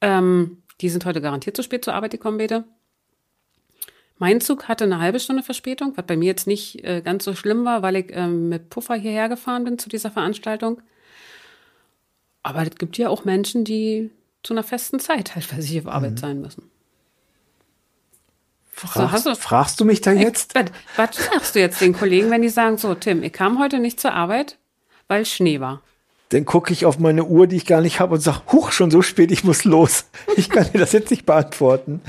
Ähm, 0.00 0.62
die 0.82 0.90
sind 0.90 1.06
heute 1.06 1.22
garantiert 1.22 1.56
zu 1.56 1.62
spät 1.62 1.84
zur 1.84 1.94
Arbeit 1.94 2.12
gekommen, 2.12 2.38
bitte. 2.38 2.64
Mein 4.18 4.40
Zug 4.40 4.68
hatte 4.68 4.84
eine 4.84 5.00
halbe 5.00 5.20
Stunde 5.20 5.42
Verspätung, 5.42 5.96
was 5.96 6.06
bei 6.06 6.16
mir 6.16 6.26
jetzt 6.26 6.46
nicht 6.46 6.84
äh, 6.84 7.00
ganz 7.02 7.24
so 7.24 7.34
schlimm 7.34 7.64
war, 7.64 7.82
weil 7.82 7.96
ich 7.96 8.06
ähm, 8.10 8.48
mit 8.48 8.70
Puffer 8.70 8.94
hierher 8.94 9.28
gefahren 9.28 9.64
bin 9.64 9.78
zu 9.78 9.88
dieser 9.88 10.10
Veranstaltung. 10.10 10.80
Aber 12.46 12.62
es 12.62 12.76
gibt 12.76 12.96
ja 12.96 13.08
auch 13.08 13.24
Menschen, 13.24 13.64
die 13.64 14.12
zu 14.44 14.54
einer 14.54 14.62
festen 14.62 15.00
Zeit 15.00 15.34
halt 15.34 15.50
bei 15.50 15.60
sich 15.60 15.80
auf 15.80 15.88
Arbeit 15.88 16.12
mhm. 16.12 16.16
sein 16.18 16.40
müssen. 16.40 16.70
Fragst, 18.70 19.24
so, 19.24 19.30
du, 19.30 19.36
fragst 19.36 19.80
du 19.80 19.84
mich 19.84 20.00
da 20.00 20.12
jetzt? 20.12 20.54
Ich, 20.56 20.66
was 20.96 21.16
sagst 21.16 21.56
du 21.56 21.58
jetzt 21.58 21.80
den 21.80 21.92
Kollegen, 21.92 22.30
wenn 22.30 22.42
die 22.42 22.48
sagen, 22.48 22.78
so, 22.78 22.94
Tim, 22.94 23.24
ich 23.24 23.32
kam 23.32 23.58
heute 23.58 23.80
nicht 23.80 23.98
zur 23.98 24.12
Arbeit, 24.12 24.58
weil 25.08 25.26
Schnee 25.26 25.58
war? 25.58 25.82
Dann 26.28 26.44
gucke 26.44 26.72
ich 26.72 26.86
auf 26.86 27.00
meine 27.00 27.24
Uhr, 27.24 27.48
die 27.48 27.56
ich 27.56 27.66
gar 27.66 27.80
nicht 27.80 27.98
habe 27.98 28.14
und 28.14 28.20
sage, 28.20 28.42
huch, 28.52 28.70
schon 28.70 28.92
so 28.92 29.02
spät, 29.02 29.32
ich 29.32 29.42
muss 29.42 29.64
los. 29.64 30.04
Ich 30.36 30.48
kann 30.48 30.70
dir 30.70 30.78
das 30.78 30.92
jetzt 30.92 31.10
nicht 31.10 31.26
beantworten. 31.26 32.00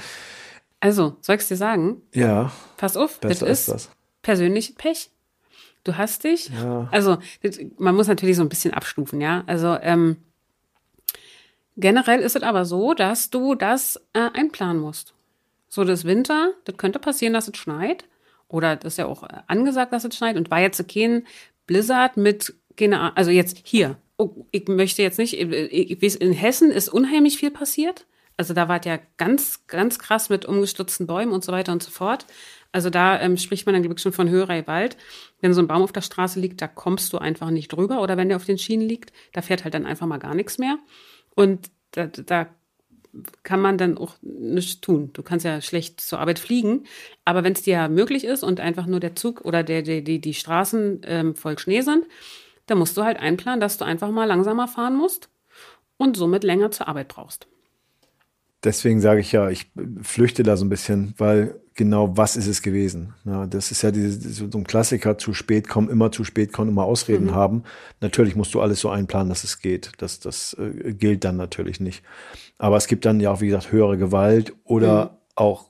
Also, 0.80 1.16
soll 1.22 1.38
ich 1.38 1.42
es 1.42 1.48
dir 1.48 1.58
sagen? 1.58 2.04
Ja. 2.14 2.52
Pass 2.76 2.96
auf, 2.96 3.18
das 3.22 3.42
ist 3.42 3.70
das. 3.70 3.90
persönlich 4.22 4.76
Pech. 4.76 5.10
Du 5.84 5.98
hast 5.98 6.26
dich, 6.26 6.50
ja. 6.50 6.90
also 6.92 7.18
man 7.78 7.96
muss 7.96 8.08
natürlich 8.08 8.36
so 8.36 8.42
ein 8.42 8.50
bisschen 8.50 8.74
abstufen, 8.74 9.22
ja. 9.22 9.46
Also 9.48 9.78
ähm, 9.82 10.18
Generell 11.78 12.22
ist 12.22 12.36
es 12.36 12.42
aber 12.42 12.66
so, 12.66 12.96
dass 12.96 13.30
du 13.30 13.54
das 13.54 14.02
äh, 14.14 14.30
einplanen 14.34 14.82
musst. 14.82 15.14
So, 15.70 15.84
das 15.84 16.06
Winter, 16.06 16.54
das 16.66 16.76
könnte 16.76 16.98
passieren, 16.98 17.34
dass 17.34 17.48
es 17.48 17.56
schneit. 17.58 18.06
Oder 18.48 18.76
das 18.76 18.94
ist 18.94 18.98
ja 18.98 19.06
auch 19.06 19.24
äh, 19.24 19.42
angesagt, 19.46 19.94
dass 19.94 20.04
es 20.04 20.16
schneit. 20.16 20.38
Und 20.38 20.50
war 20.50 20.60
jetzt 20.60 20.84
kein 20.92 21.28
Blizzard 21.68 22.18
mit, 22.18 22.56
keine 22.76 23.16
also 23.16 23.30
jetzt 23.30 23.62
hier. 23.64 23.98
Oh, 24.18 24.46
ich 24.50 24.68
möchte 24.68 25.04
jetzt 25.04 25.20
nicht, 25.20 25.40
äh, 25.40 25.66
ich 25.68 26.02
weiß, 26.02 26.16
in 26.16 26.34
Hessen 26.34 26.72
ist 26.72 26.90
unheimlich 26.90 27.38
viel 27.38 27.52
passiert. 27.52 28.08
Also 28.38 28.56
da 28.56 28.68
war 28.68 28.80
es 28.80 28.86
ja 28.86 29.00
ganz, 29.18 29.68
ganz 29.68 30.00
krass 30.00 30.30
mit 30.30 30.46
umgestürzten 30.46 31.06
Bäumen 31.06 31.32
und 31.32 31.44
so 31.44 31.52
weiter 31.52 31.72
und 31.72 31.84
so 31.84 31.92
fort. 31.92 32.26
Also 32.72 32.90
da 32.90 33.20
ähm, 33.20 33.38
spricht 33.38 33.66
man 33.66 33.74
dann 33.74 33.84
wirklich 33.84 34.02
schon 34.02 34.14
von 34.14 34.30
Hörerei 34.30 34.66
Wald. 34.66 34.98
Wenn 35.42 35.54
so 35.54 35.62
ein 35.62 35.68
Baum 35.68 35.84
auf 35.84 35.92
der 35.92 36.02
Straße 36.02 36.40
liegt, 36.40 36.62
da 36.62 36.68
kommst 36.68 37.14
du 37.14 37.20
einfach 37.20 37.52
nicht 37.52 37.70
drüber. 37.70 38.02
Oder 38.02 38.18
wenn 38.18 38.30
der 38.30 38.38
auf 38.38 38.46
den 38.46 38.58
Schienen 38.58 38.88
liegt, 38.88 39.12
da 39.34 39.42
fährt 39.42 39.64
halt 39.64 39.74
dann 39.74 39.86
einfach 39.86 40.08
mal 40.08 40.18
gar 40.18 40.34
nichts 40.36 40.58
mehr. 40.58 40.78
Und 41.38 41.70
da, 41.92 42.08
da 42.08 42.48
kann 43.44 43.62
man 43.62 43.78
dann 43.78 43.98
auch 43.98 44.16
nichts 44.22 44.82
tun. 44.82 45.12
Du 45.14 45.22
kannst 45.22 45.46
ja 45.46 45.62
schlecht 45.62 46.02
zur 46.02 46.20
Arbeit 46.20 46.40
fliegen, 46.40 46.86
aber 47.26 47.44
wenn 47.44 47.54
es 47.54 47.62
dir 47.62 47.88
möglich 47.90 48.24
ist 48.24 48.44
und 48.44 48.60
einfach 48.60 48.88
nur 48.88 49.00
der 49.00 49.16
Zug 49.16 49.42
oder 49.42 49.62
der, 49.62 49.84
der, 49.84 50.02
die, 50.02 50.20
die 50.20 50.34
Straßen 50.34 51.02
ähm, 51.06 51.36
voll 51.36 51.60
Schnee 51.60 51.82
sind, 51.82 52.06
dann 52.66 52.80
musst 52.80 52.98
du 52.98 53.04
halt 53.04 53.20
einplanen, 53.20 53.60
dass 53.60 53.78
du 53.78 53.86
einfach 53.86 54.10
mal 54.10 54.26
langsamer 54.26 54.68
fahren 54.68 54.96
musst 54.96 55.30
und 55.98 56.18
somit 56.18 56.44
länger 56.44 56.72
zur 56.72 56.88
Arbeit 56.88 57.08
brauchst 57.08 57.48
deswegen 58.64 59.02
sage 59.02 59.22
ich 59.22 59.32
ja, 59.32 59.50
ich 59.50 59.72
flüchte 60.02 60.44
da 60.44 60.58
so 60.58 60.66
ein 60.66 60.70
bisschen, 60.70 61.14
weil 61.18 61.60
genau 61.74 62.18
was 62.18 62.36
ist 62.36 62.48
es 62.48 62.62
gewesen? 62.62 63.14
Ja, 63.24 63.46
das 63.46 63.72
ist 63.72 63.84
ja 63.84 63.92
diese, 63.92 64.30
so 64.30 64.58
ein 64.58 64.66
Klassiker, 64.66 65.18
zu 65.18 65.34
spät 65.34 65.70
kommen, 65.70 65.90
immer 65.90 66.12
zu 66.12 66.24
spät 66.24 66.52
kommen, 66.52 66.72
immer 66.72 66.84
Ausreden 66.84 67.28
mhm. 67.28 67.36
haben. 67.36 67.64
Natürlich 68.02 68.36
musst 68.36 68.54
du 68.54 68.62
alles 68.62 68.80
so 68.80 68.90
einplanen, 68.90 69.30
dass 69.30 69.44
es 69.44 69.60
geht. 69.62 69.92
Das, 70.00 70.20
das 70.20 70.56
äh, 70.60 70.94
gilt 70.94 71.24
dann 71.24 71.38
natürlich 71.38 71.80
nicht. 71.80 72.04
Aber 72.58 72.78
es 72.78 72.88
gibt 72.88 73.06
dann 73.06 73.20
ja 73.20 73.32
auch, 73.32 73.42
wie 73.42 73.48
gesagt, 73.48 73.72
höhere 73.72 73.98
Gewalt 73.98 74.54
oder 74.64 75.06
mhm. 75.06 75.10
auch 75.36 75.67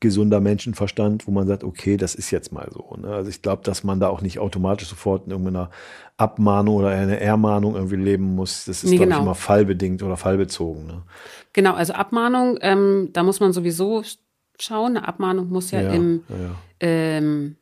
gesunder 0.00 0.40
Menschenverstand, 0.40 1.26
wo 1.26 1.30
man 1.30 1.46
sagt, 1.46 1.62
okay, 1.62 1.96
das 1.96 2.14
ist 2.14 2.30
jetzt 2.30 2.52
mal 2.52 2.68
so. 2.72 2.96
Ne? 2.96 3.08
Also 3.08 3.28
ich 3.28 3.42
glaube, 3.42 3.62
dass 3.64 3.84
man 3.84 4.00
da 4.00 4.08
auch 4.08 4.22
nicht 4.22 4.38
automatisch 4.38 4.88
sofort 4.88 5.26
in 5.26 5.32
irgendeiner 5.32 5.70
Abmahnung 6.16 6.76
oder 6.76 6.88
einer 6.88 7.18
Ermahnung 7.18 7.74
irgendwie 7.74 7.96
leben 7.96 8.34
muss. 8.34 8.64
Das 8.64 8.82
ist, 8.82 8.90
nee, 8.90 8.96
glaube 8.96 9.10
genau. 9.10 9.16
ich, 9.18 9.22
immer 9.22 9.34
fallbedingt 9.34 10.02
oder 10.02 10.16
fallbezogen. 10.16 10.86
Ne? 10.86 11.02
Genau, 11.52 11.74
also 11.74 11.92
Abmahnung, 11.92 12.58
ähm, 12.62 13.10
da 13.12 13.22
muss 13.22 13.40
man 13.40 13.52
sowieso 13.52 14.02
schauen. 14.58 14.96
Eine 14.96 15.06
Abmahnung 15.06 15.50
muss 15.50 15.70
ja, 15.70 15.82
ja 15.82 15.90
im, 15.92 16.24
ja. 16.28 16.56
Ähm, 16.80 17.56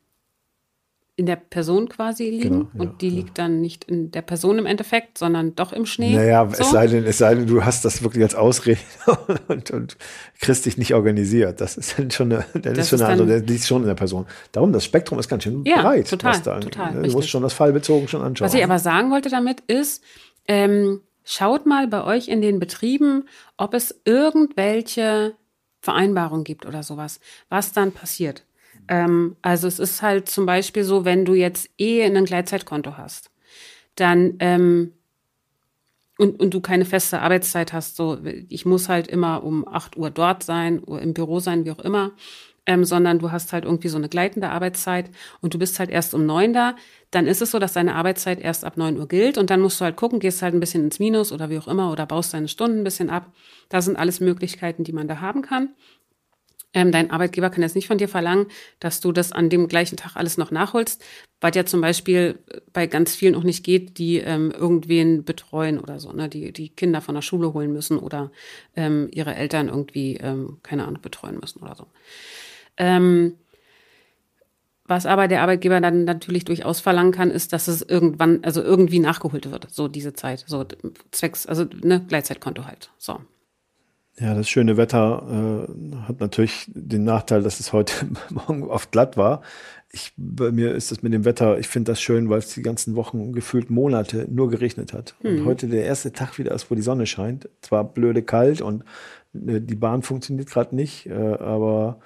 in 1.19 1.25
der 1.25 1.35
Person 1.35 1.89
quasi 1.89 2.29
liegen 2.29 2.43
Genau, 2.43 2.67
ja, 2.73 2.79
und 2.79 3.01
die 3.01 3.09
ja. 3.09 3.15
liegt 3.15 3.37
dann 3.37 3.59
nicht 3.59 3.83
in 3.83 4.09
der 4.09 4.21
Person 4.21 4.57
im 4.57 4.65
Endeffekt, 4.65 5.17
sondern 5.17 5.53
doch 5.53 5.73
im 5.73 5.85
Schnee. 5.85 6.15
Naja, 6.15 6.47
so. 6.49 6.63
es 6.63 6.71
sei 6.71 6.87
denn, 6.87 7.03
es 7.03 7.17
sei 7.17 7.35
denn, 7.35 7.45
du 7.45 7.65
hast 7.65 7.83
das 7.83 8.01
wirklich 8.03 8.23
als 8.23 8.35
Ausrede 8.35 8.79
und, 9.49 9.69
und 9.71 9.97
kriegst 10.39 10.65
dich 10.65 10.77
nicht 10.77 10.93
organisiert. 10.93 11.59
Das 11.59 11.75
ist 11.75 11.99
dann 11.99 12.09
schon 12.09 12.31
eine, 12.31 12.45
dann 12.53 12.73
Das 12.73 12.85
ist 12.85 12.89
schon 12.91 13.01
eine 13.01 13.09
andere, 13.11 13.27
der 13.27 13.39
liegt 13.41 13.65
schon 13.65 13.81
in 13.81 13.89
der 13.89 13.95
Person. 13.95 14.27
Darum, 14.53 14.71
das 14.71 14.85
Spektrum 14.85 15.19
ist 15.19 15.27
ganz 15.27 15.43
schön 15.43 15.65
Ja, 15.65 15.81
breit. 15.81 16.09
total, 16.09 16.31
was 16.31 16.41
da, 16.41 16.57
total, 16.61 16.93
Du 16.93 16.97
richtig. 16.99 17.15
musst 17.15 17.29
schon 17.29 17.43
das 17.43 17.51
fallbezogen 17.51 18.07
schon 18.07 18.21
anschauen. 18.21 18.45
Was 18.45 18.53
ich 18.53 18.63
aber 18.63 18.79
sagen 18.79 19.11
wollte 19.11 19.29
damit 19.29 19.59
ist, 19.67 20.01
ähm, 20.47 21.01
schaut 21.25 21.65
mal 21.65 21.87
bei 21.89 22.05
euch 22.05 22.29
in 22.29 22.41
den 22.41 22.59
Betrieben, 22.59 23.27
ob 23.57 23.73
es 23.73 23.99
irgendwelche 24.05 25.33
Vereinbarungen 25.81 26.45
gibt 26.45 26.65
oder 26.65 26.81
sowas, 26.81 27.19
was 27.49 27.73
dann 27.73 27.91
passiert. 27.91 28.45
Ähm, 28.89 29.37
also 29.41 29.67
es 29.67 29.79
ist 29.79 30.01
halt 30.01 30.27
zum 30.27 30.45
Beispiel 30.45 30.83
so, 30.83 31.05
wenn 31.05 31.23
du 31.23 31.35
jetzt 31.35 31.69
eh 31.77 32.03
ein 32.03 32.25
Gleitzeitkonto 32.25 32.97
hast, 32.97 33.31
dann 33.95 34.35
ähm, 34.39 34.93
und, 36.17 36.41
und 36.41 36.53
du 36.53 36.59
keine 36.59 36.83
feste 36.83 37.21
Arbeitszeit 37.21 37.71
hast, 37.71 37.95
so 37.95 38.17
ich 38.49 38.65
muss 38.65 38.89
halt 38.89 39.07
immer 39.07 39.43
um 39.43 39.65
8 39.65 39.95
Uhr 39.95 40.09
dort 40.09 40.43
sein, 40.43 40.79
im 40.79 41.13
Büro 41.13 41.39
sein, 41.39 41.63
wie 41.63 41.71
auch 41.71 41.79
immer, 41.79 42.11
ähm, 42.65 42.83
sondern 42.83 43.19
du 43.19 43.31
hast 43.31 43.53
halt 43.53 43.63
irgendwie 43.63 43.87
so 43.87 43.97
eine 43.97 44.09
gleitende 44.09 44.49
Arbeitszeit 44.49 45.09
und 45.39 45.53
du 45.53 45.59
bist 45.59 45.79
halt 45.79 45.89
erst 45.89 46.13
um 46.13 46.25
neun 46.25 46.51
da, 46.51 46.75
dann 47.11 47.25
ist 47.25 47.41
es 47.41 47.51
so, 47.51 47.59
dass 47.59 47.73
deine 47.73 47.95
Arbeitszeit 47.95 48.39
erst 48.41 48.65
ab 48.65 48.75
neun 48.75 48.97
Uhr 48.97 49.07
gilt 49.07 49.37
und 49.37 49.49
dann 49.49 49.61
musst 49.61 49.79
du 49.79 49.85
halt 49.85 49.95
gucken, 49.95 50.19
gehst 50.19 50.41
halt 50.41 50.53
ein 50.53 50.59
bisschen 50.59 50.83
ins 50.83 50.99
Minus 50.99 51.31
oder 51.31 51.49
wie 51.49 51.57
auch 51.59 51.67
immer 51.67 51.91
oder 51.91 52.05
baust 52.05 52.33
deine 52.33 52.47
Stunden 52.47 52.79
ein 52.79 52.83
bisschen 52.83 53.09
ab. 53.09 53.31
Das 53.69 53.85
sind 53.85 53.97
alles 53.97 54.19
Möglichkeiten, 54.19 54.83
die 54.83 54.93
man 54.93 55.07
da 55.07 55.21
haben 55.21 55.41
kann. 55.41 55.69
Ähm, 56.73 56.91
dein 56.91 57.09
Arbeitgeber 57.09 57.49
kann 57.49 57.63
jetzt 57.63 57.75
nicht 57.75 57.87
von 57.87 57.97
dir 57.97 58.07
verlangen, 58.07 58.45
dass 58.79 58.99
du 58.99 59.11
das 59.11 59.31
an 59.31 59.49
dem 59.49 59.67
gleichen 59.67 59.97
Tag 59.97 60.15
alles 60.15 60.37
noch 60.37 60.51
nachholst, 60.51 61.03
weil 61.41 61.55
ja 61.55 61.65
zum 61.65 61.81
Beispiel 61.81 62.37
bei 62.73 62.85
ganz 62.85 63.15
vielen 63.15 63.33
auch 63.33 63.43
nicht 63.43 63.63
geht, 63.63 63.97
die 63.97 64.17
ähm, 64.17 64.51
irgendwen 64.51 65.23
betreuen 65.23 65.79
oder 65.79 65.99
so, 65.99 66.11
ne? 66.11 66.29
die 66.29 66.53
die 66.53 66.69
Kinder 66.69 67.01
von 67.01 67.15
der 67.15 67.23
Schule 67.23 67.53
holen 67.53 67.73
müssen 67.73 67.97
oder 67.97 68.31
ähm, 68.75 69.09
ihre 69.11 69.33
Eltern 69.33 69.67
irgendwie, 69.67 70.17
ähm, 70.17 70.59
keine 70.61 70.85
Ahnung, 70.85 71.01
betreuen 71.01 71.39
müssen 71.39 71.61
oder 71.61 71.75
so. 71.75 71.87
Ähm, 72.77 73.33
was 74.85 75.05
aber 75.05 75.27
der 75.27 75.41
Arbeitgeber 75.43 75.81
dann 75.81 76.03
natürlich 76.03 76.45
durchaus 76.45 76.79
verlangen 76.79 77.11
kann, 77.11 77.29
ist, 77.29 77.53
dass 77.53 77.67
es 77.67 77.83
irgendwann, 77.83 78.43
also 78.43 78.61
irgendwie 78.63 78.99
nachgeholt 78.99 79.49
wird, 79.51 79.69
so 79.69 79.87
diese 79.87 80.13
Zeit, 80.13 80.43
so 80.47 80.65
zwecks, 81.11 81.45
also 81.45 81.65
ne, 81.83 82.03
Gleitzeitkonto 82.07 82.65
halt. 82.65 82.91
So. 82.97 83.19
Ja, 84.19 84.33
das 84.33 84.49
schöne 84.49 84.75
Wetter 84.75 85.67
äh, 85.69 85.95
hat 86.07 86.19
natürlich 86.19 86.65
den 86.67 87.05
Nachteil, 87.05 87.41
dass 87.41 87.59
es 87.59 87.71
heute 87.71 87.93
Morgen 88.29 88.63
oft 88.63 88.91
glatt 88.91 89.15
war. 89.15 89.41
Ich, 89.91 90.11
bei 90.17 90.51
mir 90.51 90.75
ist 90.75 90.91
das 90.91 91.01
mit 91.01 91.13
dem 91.13 91.25
Wetter, 91.25 91.57
ich 91.57 91.67
finde 91.67 91.93
das 91.93 92.01
schön, 92.01 92.29
weil 92.29 92.39
es 92.39 92.53
die 92.53 92.61
ganzen 92.61 92.95
Wochen 92.95 93.31
gefühlt 93.31 93.69
Monate 93.69 94.27
nur 94.29 94.49
geregnet 94.49 94.93
hat. 94.93 95.15
Und 95.23 95.45
heute 95.45 95.67
der 95.67 95.85
erste 95.85 96.11
Tag 96.11 96.37
wieder 96.37 96.51
ist, 96.51 96.69
wo 96.69 96.75
die 96.75 96.81
Sonne 96.81 97.07
scheint. 97.07 97.49
Zwar 97.61 97.85
blöde 97.85 98.21
kalt 98.21 98.61
und 98.61 98.83
äh, 99.33 99.61
die 99.61 99.75
Bahn 99.75 100.01
funktioniert 100.01 100.49
gerade 100.49 100.75
nicht, 100.75 101.07
äh, 101.07 101.13
aber 101.13 101.99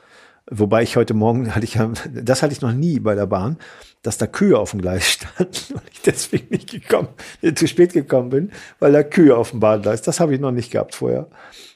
wobei 0.50 0.84
ich 0.84 0.96
heute 0.98 1.16
Morgen 1.16 1.56
hatte 1.56 1.66
ich 1.66 1.76
ja, 1.76 1.92
das 2.14 2.44
hatte 2.44 2.54
ich 2.54 2.62
noch 2.62 2.74
nie 2.74 3.00
bei 3.00 3.16
der 3.16 3.26
Bahn, 3.26 3.58
dass 4.04 4.18
da 4.18 4.28
Kühe 4.28 4.58
auf 4.60 4.72
dem 4.72 4.82
Gleis 4.82 5.10
standen 5.10 5.74
und 5.74 5.84
ich 5.92 6.02
deswegen 6.04 6.48
nicht 6.52 6.70
gekommen, 6.70 7.10
äh, 7.42 7.54
zu 7.54 7.68
spät 7.68 7.94
gekommen 7.94 8.30
bin, 8.30 8.52
weil 8.80 8.92
da 8.92 9.02
Kühe 9.02 9.36
auf 9.36 9.50
dem 9.50 9.60
Bahngleis. 9.60 10.04
Das 10.04 10.20
habe 10.20 10.36
ich 10.36 10.40
noch 10.40 10.52
nicht 10.52 10.72
gehabt 10.72 10.94
vorher. 10.94 11.28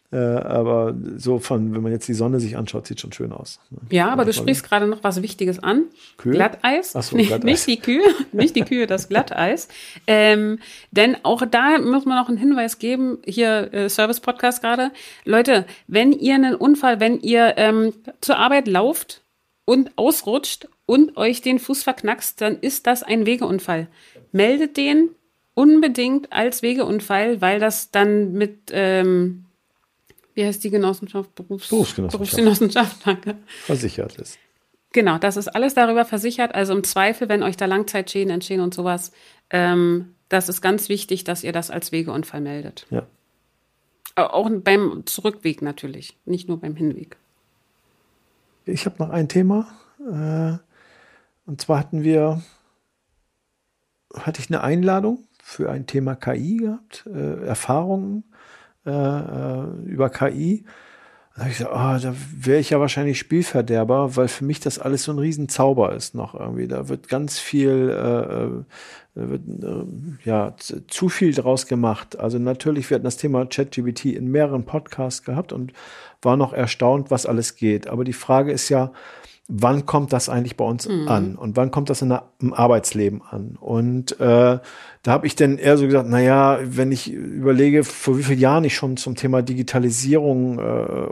Äh, 0.10 0.18
aber 0.18 0.96
so 1.18 1.38
von, 1.40 1.74
wenn 1.74 1.82
man 1.82 1.92
jetzt 1.92 2.08
die 2.08 2.14
Sonne 2.14 2.40
sich 2.40 2.56
anschaut, 2.56 2.88
sieht 2.88 3.02
schon 3.02 3.12
schön 3.12 3.34
aus. 3.34 3.60
ne? 3.70 3.80
Ja, 3.90 4.08
aber 4.10 4.24
du 4.24 4.32
sprichst 4.32 4.64
gerade 4.64 4.88
noch 4.88 5.04
was 5.04 5.22
Wichtiges 5.22 5.62
an. 5.62 5.84
Kühe? 6.16 6.32
Glatteis. 6.32 6.96
Ach 6.96 7.04
so, 7.04 7.18
Nee, 7.18 7.26
Glatteis. 7.26 7.44
Nicht 7.44 7.68
die 7.68 7.80
Kühe, 7.80 8.06
nicht 8.32 8.56
die 8.56 8.62
Kühe, 8.62 8.88
das 8.88 9.10
Glatteis. 9.10 9.68
Ähm, 10.08 10.60
denn 10.92 11.18
auch 11.24 11.46
da 11.46 11.78
muss 11.80 12.06
man 12.06 12.18
noch 12.18 12.30
einen 12.30 12.38
Hinweis 12.38 12.80
geben, 12.80 13.18
hier 13.26 13.74
äh, 13.74 13.90
Service-Podcast 13.90 14.62
gerade. 14.62 14.92
Leute, 15.26 15.66
wenn 15.88 16.14
ihr 16.14 16.36
einen 16.36 16.56
Unfall, 16.56 17.02
wenn 17.02 17.20
ihr 17.20 17.56
ähm, 17.58 17.92
zur 18.22 18.38
Arbeit 18.38 18.70
lauft 18.70 19.24
und 19.66 19.92
ausrutscht 19.98 20.70
und 20.86 21.18
euch 21.18 21.42
den 21.42 21.60
Fuß 21.60 21.84
verknackst, 21.84 22.40
dann 22.40 22.58
ist 22.60 22.88
das 22.88 23.04
ein 23.04 23.26
Wegeunfall. 23.26 23.88
Meldet 24.32 24.78
den 24.78 25.10
unbedingt 25.54 26.32
als 26.32 26.62
Wegeunfall, 26.62 27.42
weil 27.42 27.60
das 27.60 27.92
dann 27.92 28.32
mit, 28.32 28.70
ähm, 28.72 29.44
wie 30.38 30.46
heißt 30.46 30.64
die 30.64 30.70
Genossenschaft? 30.70 31.34
Berufs 31.34 31.68
Berufsgenossenschaft. 31.68 32.12
Berufsgenossenschaft, 32.12 33.08
danke. 33.08 33.38
Versichert 33.66 34.16
ist. 34.18 34.38
Genau, 34.94 35.18
das 35.18 35.36
ist 35.36 35.48
alles 35.48 35.74
darüber 35.74 36.06
versichert. 36.06 36.54
Also 36.54 36.76
im 36.76 36.84
Zweifel, 36.84 37.28
wenn 37.28 37.42
euch 37.42 37.58
da 37.58 37.66
Langzeitschäden 37.66 38.32
entstehen 38.32 38.62
und 38.62 38.72
sowas, 38.72 39.12
ähm, 39.50 40.14
das 40.30 40.48
ist 40.48 40.62
ganz 40.62 40.90
wichtig, 40.90 41.24
dass 41.24 41.44
ihr 41.44 41.54
das 41.54 41.72
als 41.72 41.92
Wegeunfall 41.92 42.42
meldet. 42.42 42.86
Ja. 42.92 43.08
Auch 44.16 44.48
beim 44.50 45.08
Zurückweg 45.08 45.64
natürlich, 45.64 46.16
nicht 46.26 46.48
nur 46.48 46.60
beim 46.60 46.76
Hinweg. 46.76 47.18
Ich 48.66 48.86
habe 48.86 48.96
noch 49.00 49.10
ein 49.10 49.30
Thema. 49.30 49.68
Äh, 50.00 50.60
und 51.50 51.62
zwar 51.62 51.80
hatten 51.80 52.04
wir, 52.04 52.44
hatte 54.14 54.40
ich 54.40 54.52
eine 54.52 54.62
Einladung 54.62 55.24
für 55.42 55.72
ein 55.72 55.88
Thema 55.88 56.16
KI 56.16 56.58
gehabt, 56.58 57.08
äh, 57.08 57.44
Erfahrungen 57.44 58.24
äh, 58.88 58.92
äh, 58.92 59.64
über 59.86 60.10
KI. 60.10 60.64
Da 61.36 61.42
habe 61.42 61.52
ich 61.52 61.58
gesagt, 61.60 61.76
ah, 61.76 62.00
da 62.00 62.16
wäre 62.36 62.60
ich 62.60 62.72
ja 62.72 62.80
wahrscheinlich 62.80 63.20
Spielverderber, 63.20 64.16
weil 64.16 64.28
für 64.28 64.44
mich 64.44 64.60
das 64.60 64.80
alles 64.80 65.04
so 65.04 65.12
ein 65.12 65.20
Riesenzauber 65.20 65.94
ist 65.94 66.16
noch 66.16 66.34
irgendwie. 66.34 66.68
Da 66.68 66.90
wird 66.90 67.10
ganz 67.10 67.38
viel, 67.38 67.90
äh, 67.92 69.20
äh, 69.20 69.30
wird, 69.30 69.42
äh, 69.64 70.28
ja, 70.28 70.56
zu 70.88 71.10
viel 71.10 71.34
draus 71.34 71.68
gemacht. 71.68 72.18
Also 72.20 72.40
natürlich, 72.40 72.90
wir 72.90 72.96
hatten 72.96 73.06
das 73.06 73.18
Thema 73.18 73.46
ChatGPT 73.46 74.06
in 74.06 74.32
mehreren 74.32 74.66
Podcasts 74.66 75.24
gehabt 75.24 75.54
und 75.54 75.74
war 76.24 76.38
noch 76.38 76.54
erstaunt, 76.54 77.12
was 77.12 77.28
alles 77.28 77.56
geht. 77.56 77.88
Aber 77.88 78.04
die 78.04 78.14
Frage 78.14 78.52
ist 78.52 78.70
ja, 78.70 78.92
wann 79.50 79.86
kommt 79.86 80.12
das 80.12 80.28
eigentlich 80.28 80.58
bei 80.58 80.66
uns 80.66 80.88
an 80.88 81.36
und 81.36 81.56
wann 81.56 81.72
kommt 81.72 81.90
das 81.90 82.02
in 82.02 82.10
der, 82.10 82.24
im 82.42 82.54
Arbeitsleben 82.54 83.22
an? 83.22 83.58
Und 83.60 84.20
äh, 84.20 84.60
da 85.04 85.12
habe 85.12 85.26
ich 85.26 85.38
dann 85.38 85.58
eher 85.58 85.78
so 85.78 85.86
gesagt, 85.86 86.08
na 86.10 86.20
ja, 86.20 86.60
wenn 86.62 86.92
ich 86.92 87.12
überlege, 87.12 87.86
vor 87.86 88.18
wie 88.18 88.24
vielen 88.24 88.40
Jahren 88.40 88.66
ich 88.66 88.76
schon 88.76 88.98
zum 88.98 89.16
Thema 89.16 89.42
Digitalisierung 89.42 90.60
äh, 90.60 91.08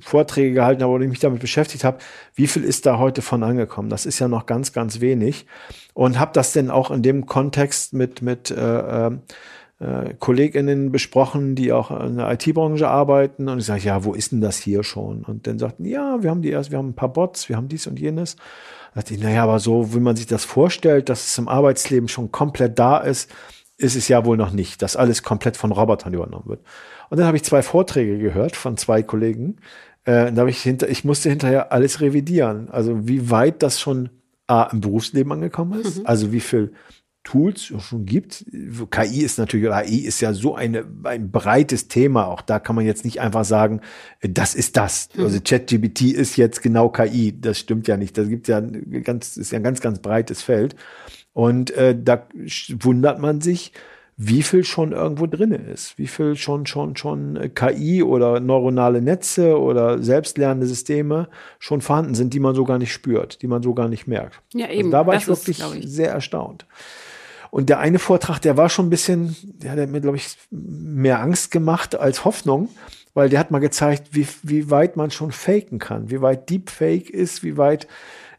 Vorträge 0.00 0.52
gehalten 0.52 0.82
habe 0.82 0.92
oder 0.92 1.06
mich 1.06 1.20
damit 1.20 1.40
beschäftigt 1.40 1.82
habe, 1.82 1.98
wie 2.34 2.46
viel 2.46 2.62
ist 2.62 2.84
da 2.84 2.98
heute 2.98 3.22
von 3.22 3.42
angekommen? 3.42 3.88
Das 3.88 4.04
ist 4.04 4.18
ja 4.18 4.28
noch 4.28 4.44
ganz, 4.44 4.74
ganz 4.74 5.00
wenig. 5.00 5.46
Und 5.94 6.18
habe 6.18 6.32
das 6.34 6.52
denn 6.52 6.70
auch 6.70 6.90
in 6.90 7.02
dem 7.02 7.24
Kontext 7.24 7.94
mit, 7.94 8.20
mit 8.20 8.50
äh, 8.50 9.10
äh, 9.80 10.14
KollegInnen 10.14 10.92
besprochen, 10.92 11.54
die 11.54 11.72
auch 11.72 11.90
in 11.90 12.16
der 12.16 12.30
IT-Branche 12.32 12.88
arbeiten. 12.88 13.48
Und 13.48 13.58
ich 13.58 13.66
sage, 13.66 13.82
ja, 13.82 14.04
wo 14.04 14.14
ist 14.14 14.32
denn 14.32 14.40
das 14.40 14.58
hier 14.58 14.82
schon? 14.82 15.22
Und 15.24 15.46
dann 15.46 15.58
sagten, 15.58 15.84
ja, 15.84 16.22
wir 16.22 16.30
haben 16.30 16.42
die 16.42 16.50
erst, 16.50 16.70
wir 16.70 16.78
haben 16.78 16.90
ein 16.90 16.94
paar 16.94 17.12
Bots, 17.12 17.48
wir 17.48 17.56
haben 17.56 17.68
dies 17.68 17.86
und 17.86 17.98
jenes. 17.98 18.36
Da 18.94 19.00
dachte 19.00 19.14
ich, 19.14 19.20
naja, 19.20 19.42
aber 19.42 19.58
so, 19.58 19.94
wie 19.94 20.00
man 20.00 20.16
sich 20.16 20.26
das 20.26 20.44
vorstellt, 20.44 21.08
dass 21.08 21.26
es 21.26 21.38
im 21.38 21.48
Arbeitsleben 21.48 22.08
schon 22.08 22.30
komplett 22.30 22.78
da 22.78 22.98
ist, 22.98 23.30
ist 23.76 23.96
es 23.96 24.06
ja 24.08 24.24
wohl 24.24 24.36
noch 24.36 24.52
nicht, 24.52 24.82
dass 24.82 24.96
alles 24.96 25.22
komplett 25.22 25.56
von 25.56 25.72
Robotern 25.72 26.14
übernommen 26.14 26.46
wird. 26.46 26.60
Und 27.10 27.18
dann 27.18 27.26
habe 27.26 27.36
ich 27.36 27.42
zwei 27.42 27.62
Vorträge 27.62 28.18
gehört 28.18 28.56
von 28.56 28.76
zwei 28.76 29.02
Kollegen. 29.02 29.56
Äh, 30.04 30.32
da 30.32 30.40
habe 30.40 30.50
ich 30.50 30.62
hinter, 30.62 30.88
ich 30.88 31.04
musste 31.04 31.30
hinterher 31.30 31.72
alles 31.72 32.00
revidieren. 32.00 32.70
Also 32.70 33.08
wie 33.08 33.30
weit 33.30 33.62
das 33.62 33.80
schon 33.80 34.10
A, 34.46 34.64
im 34.64 34.80
Berufsleben 34.80 35.32
angekommen 35.32 35.80
ist, 35.80 36.06
also 36.06 36.30
wie 36.30 36.40
viel 36.40 36.72
Tools 37.24 37.64
schon 37.64 38.04
gibt. 38.04 38.44
KI 38.90 39.22
ist 39.22 39.38
natürlich, 39.38 39.66
oder 39.66 39.76
AI 39.76 40.04
ist 40.06 40.20
ja 40.20 40.32
so 40.34 40.54
eine, 40.54 40.84
ein 41.04 41.30
breites 41.30 41.88
Thema. 41.88 42.26
Auch 42.28 42.42
da 42.42 42.58
kann 42.58 42.76
man 42.76 42.84
jetzt 42.84 43.04
nicht 43.04 43.20
einfach 43.20 43.44
sagen, 43.44 43.80
das 44.20 44.54
ist 44.54 44.76
das. 44.76 45.08
Also 45.18 45.40
ChatGPT 45.42 46.02
ist 46.12 46.36
jetzt 46.36 46.62
genau 46.62 46.90
KI. 46.90 47.34
Das 47.40 47.58
stimmt 47.58 47.88
ja 47.88 47.96
nicht. 47.96 48.16
Das 48.18 48.28
gibt 48.28 48.46
ja 48.46 48.58
ein 48.58 49.02
ganz, 49.02 49.36
ist 49.38 49.52
ja 49.52 49.58
ein 49.58 49.62
ganz, 49.64 49.80
ganz 49.80 49.98
breites 50.00 50.42
Feld. 50.42 50.76
Und 51.32 51.70
äh, 51.72 51.96
da 52.00 52.28
wundert 52.80 53.18
man 53.18 53.40
sich, 53.40 53.72
wie 54.16 54.42
viel 54.42 54.62
schon 54.62 54.92
irgendwo 54.92 55.26
drinne 55.26 55.56
ist, 55.56 55.98
wie 55.98 56.06
viel 56.06 56.36
schon 56.36 56.66
schon 56.66 56.94
schon 56.96 57.34
äh, 57.36 57.48
KI 57.48 58.02
oder 58.02 58.38
neuronale 58.38 59.02
Netze 59.02 59.58
oder 59.58 60.00
selbstlernende 60.00 60.66
Systeme 60.66 61.28
schon 61.58 61.80
vorhanden 61.80 62.14
sind, 62.14 62.32
die 62.32 62.38
man 62.38 62.54
so 62.54 62.64
gar 62.64 62.78
nicht 62.78 62.92
spürt, 62.92 63.42
die 63.42 63.48
man 63.48 63.62
so 63.62 63.74
gar 63.74 63.88
nicht 63.88 64.06
merkt. 64.06 64.40
Ja, 64.52 64.68
eben. 64.68 64.78
Also 64.78 64.90
da 64.90 65.06
war 65.06 65.14
Das 65.14 65.22
ich 65.24 65.28
ist, 65.30 65.40
wirklich 65.40 65.56
glaub 65.56 65.74
ich. 65.74 65.88
sehr 65.90 66.10
erstaunt. 66.12 66.66
Und 67.54 67.68
der 67.68 67.78
eine 67.78 68.00
Vortrag, 68.00 68.40
der 68.40 68.56
war 68.56 68.68
schon 68.68 68.88
ein 68.88 68.90
bisschen, 68.90 69.36
der 69.44 69.70
hat 69.70 69.88
mir, 69.88 70.00
glaube 70.00 70.16
ich, 70.16 70.36
mehr 70.50 71.20
Angst 71.20 71.52
gemacht 71.52 71.94
als 71.94 72.24
Hoffnung, 72.24 72.68
weil 73.14 73.28
der 73.28 73.38
hat 73.38 73.52
mal 73.52 73.60
gezeigt, 73.60 74.08
wie, 74.10 74.26
wie 74.42 74.72
weit 74.72 74.96
man 74.96 75.12
schon 75.12 75.30
faken 75.30 75.78
kann, 75.78 76.10
wie 76.10 76.20
weit 76.20 76.50
Deepfake 76.50 77.10
ist, 77.10 77.44
wie 77.44 77.56
weit 77.56 77.86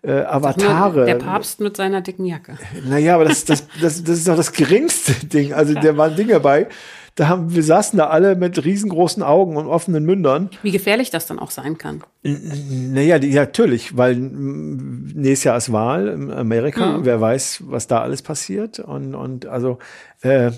äh, 0.01 0.11
Avatare. 0.11 1.05
Der 1.05 1.16
Papst 1.16 1.61
mit 1.61 1.78
seiner 1.78 2.01
dicken 2.01 2.26
Jacke. 2.26 2.57
Naja, 2.86 3.16
aber 3.16 3.24
das, 3.24 3.45
das, 3.45 3.66
das, 3.82 4.03
das 4.03 4.18
ist 4.18 4.28
doch 4.28 4.36
das 4.36 4.51
geringste 4.51 5.13
Ding. 5.26 5.53
Also 5.53 5.76
da 5.76 5.95
waren 5.95 6.18
Dinge 6.18 6.41
bei, 6.41 6.68
da 7.16 7.30
haben, 7.30 7.55
wir 7.55 7.63
saßen 7.63 7.97
da 7.97 8.07
alle 8.07 8.36
mit 8.36 8.63
riesengroßen 8.63 9.24
Augen 9.24 9.55
und 9.55 9.68
offenen 9.68 10.03
Mündern. 10.03 10.49
Wie 10.63 10.72
gefährlich 10.72 11.09
das 11.11 11.26
dann 11.28 11.39
auch 11.39 11.51
sein 11.51 11.78
kann. 11.78 12.03
Naja, 12.24 13.20
die, 13.20 13.30
ja, 13.30 13.43
natürlich, 13.43 13.95
weil 13.95 14.18
nächstes 14.18 15.45
Jahr 15.45 15.57
ist 15.57 15.72
Wahl 15.72 16.09
in 16.09 16.30
Amerika. 16.30 16.97
Mhm. 16.97 17.05
Wer 17.05 17.22
weiß, 17.22 17.63
was 17.68 17.88
da 17.88 18.01
alles 18.01 18.22
passiert. 18.22 18.80
Und, 18.80 19.16
und 19.16 19.45
also 19.45 19.80
äh, 20.22 20.51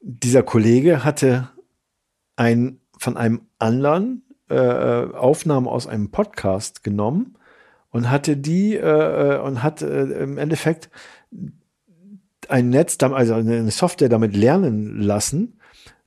dieser 0.00 0.44
Kollege 0.44 1.02
hatte 1.02 1.50
ein 2.36 2.78
von 2.98 3.16
einem 3.16 3.40
anderen 3.58 4.22
äh, 4.48 4.56
Aufnahmen 4.56 5.66
aus 5.66 5.88
einem 5.88 6.12
Podcast 6.12 6.84
genommen 6.84 7.36
und 7.90 8.10
hatte 8.10 8.36
die 8.36 8.76
äh, 8.76 9.40
und 9.40 9.64
hat 9.64 9.82
äh, 9.82 10.02
im 10.04 10.38
Endeffekt 10.38 10.88
ein 12.48 12.70
Netz, 12.70 12.96
also 13.02 13.34
eine 13.34 13.70
Software 13.72 14.08
damit 14.08 14.36
lernen 14.36 15.00
lassen, 15.00 15.58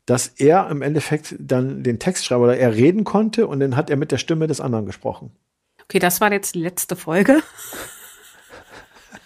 dass 0.10 0.28
er 0.28 0.70
im 0.72 0.82
Endeffekt 0.82 1.36
dann 1.38 1.84
den 1.84 2.00
Text 2.00 2.26
schreiben 2.26 2.42
oder 2.42 2.58
er 2.58 2.74
reden 2.74 3.04
konnte 3.04 3.46
und 3.46 3.60
dann 3.60 3.76
hat 3.76 3.92
er 3.92 3.96
mit 3.96 4.12
der 4.12 4.18
Stimme 4.18 4.48
des 4.48 4.60
anderen 4.60 4.88
gesprochen. 4.88 5.32
Okay, 5.84 6.00
das 6.00 6.20
war 6.20 6.32
jetzt 6.32 6.56
die 6.56 6.62
letzte 6.62 6.96
Folge. 6.96 7.44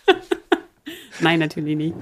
Nein, 1.22 1.40
natürlich 1.40 1.78
nicht. 1.78 1.96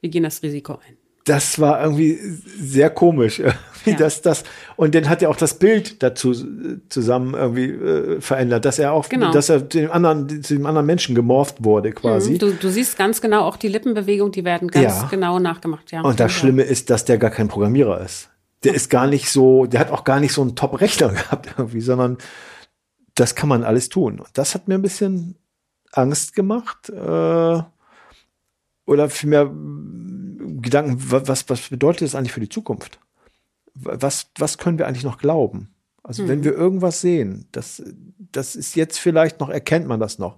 Wir 0.00 0.10
gehen 0.10 0.22
das 0.22 0.44
Risiko 0.44 0.74
ein. 0.74 0.99
Das 1.30 1.58
war 1.60 1.80
irgendwie 1.82 2.18
sehr 2.60 2.90
komisch, 2.90 3.40
wie 3.84 3.90
Ja. 3.90 3.96
das, 3.96 4.20
das, 4.22 4.42
und 4.76 4.94
dann 4.94 5.08
hat 5.08 5.22
er 5.22 5.30
auch 5.30 5.36
das 5.36 5.54
Bild 5.58 6.02
dazu 6.02 6.32
äh, 6.32 6.78
zusammen 6.88 7.34
irgendwie 7.34 7.66
äh, 7.70 8.20
verändert, 8.20 8.64
dass 8.64 8.78
er 8.78 8.92
auch, 8.92 9.08
Genau. 9.08 9.30
dass 9.30 9.48
er 9.48 9.60
dem 9.60 9.90
anderen, 9.92 10.42
zu 10.42 10.54
dem 10.54 10.66
anderen 10.66 10.86
Menschen 10.86 11.14
gemorpht 11.14 11.62
wurde 11.64 11.92
quasi. 11.92 12.36
Du, 12.38 12.52
du 12.52 12.68
siehst 12.68 12.98
ganz 12.98 13.20
genau 13.20 13.42
auch 13.42 13.56
die 13.56 13.68
Lippenbewegung, 13.68 14.32
die 14.32 14.44
werden 14.44 14.68
ganz 14.68 15.02
Ja. 15.02 15.08
genau 15.08 15.38
nachgemacht. 15.38 15.92
Ja. 15.92 16.02
Und 16.02 16.18
das 16.20 16.32
Schlimme 16.32 16.62
ist, 16.62 16.90
dass 16.90 17.04
der 17.04 17.16
gar 17.18 17.30
kein 17.30 17.48
Programmierer 17.48 18.00
ist. 18.00 18.28
Der 18.64 18.74
ist 18.74 18.90
gar 18.90 19.06
nicht 19.06 19.30
so, 19.30 19.66
der 19.66 19.80
hat 19.80 19.90
auch 19.90 20.04
gar 20.04 20.20
nicht 20.20 20.32
so 20.34 20.42
einen 20.42 20.56
Top-Rechner 20.56 21.08
gehabt 21.14 21.48
irgendwie, 21.56 21.80
sondern 21.80 22.18
das 23.14 23.34
kann 23.34 23.48
man 23.48 23.64
alles 23.64 23.88
tun. 23.88 24.18
Und 24.20 24.28
das 24.34 24.54
hat 24.54 24.68
mir 24.68 24.74
ein 24.74 24.82
bisschen 24.82 25.36
Angst 25.92 26.34
gemacht. 26.34 26.88
Äh, 26.90 27.62
oder 28.90 29.08
vielmehr 29.08 29.44
mm, 29.46 30.60
Gedanken, 30.62 31.10
wa- 31.10 31.22
was, 31.26 31.48
was 31.48 31.68
bedeutet 31.68 32.02
das 32.02 32.14
eigentlich 32.14 32.32
für 32.32 32.40
die 32.40 32.48
Zukunft? 32.48 32.98
Wa- 33.74 33.96
Was, 34.00 34.26
was 34.38 34.58
können 34.58 34.78
wir 34.78 34.86
eigentlich 34.86 35.04
noch 35.04 35.18
glauben? 35.18 35.70
Also 36.02 36.26
wenn 36.28 36.42
wir 36.44 36.52
irgendwas 36.54 37.00
sehen, 37.00 37.46
das, 37.52 37.82
das 38.32 38.56
ist 38.56 38.74
jetzt 38.74 38.98
vielleicht 38.98 39.38
noch, 39.40 39.48
erkennt 39.48 39.86
man 39.86 40.00
das 40.00 40.18
noch. 40.18 40.36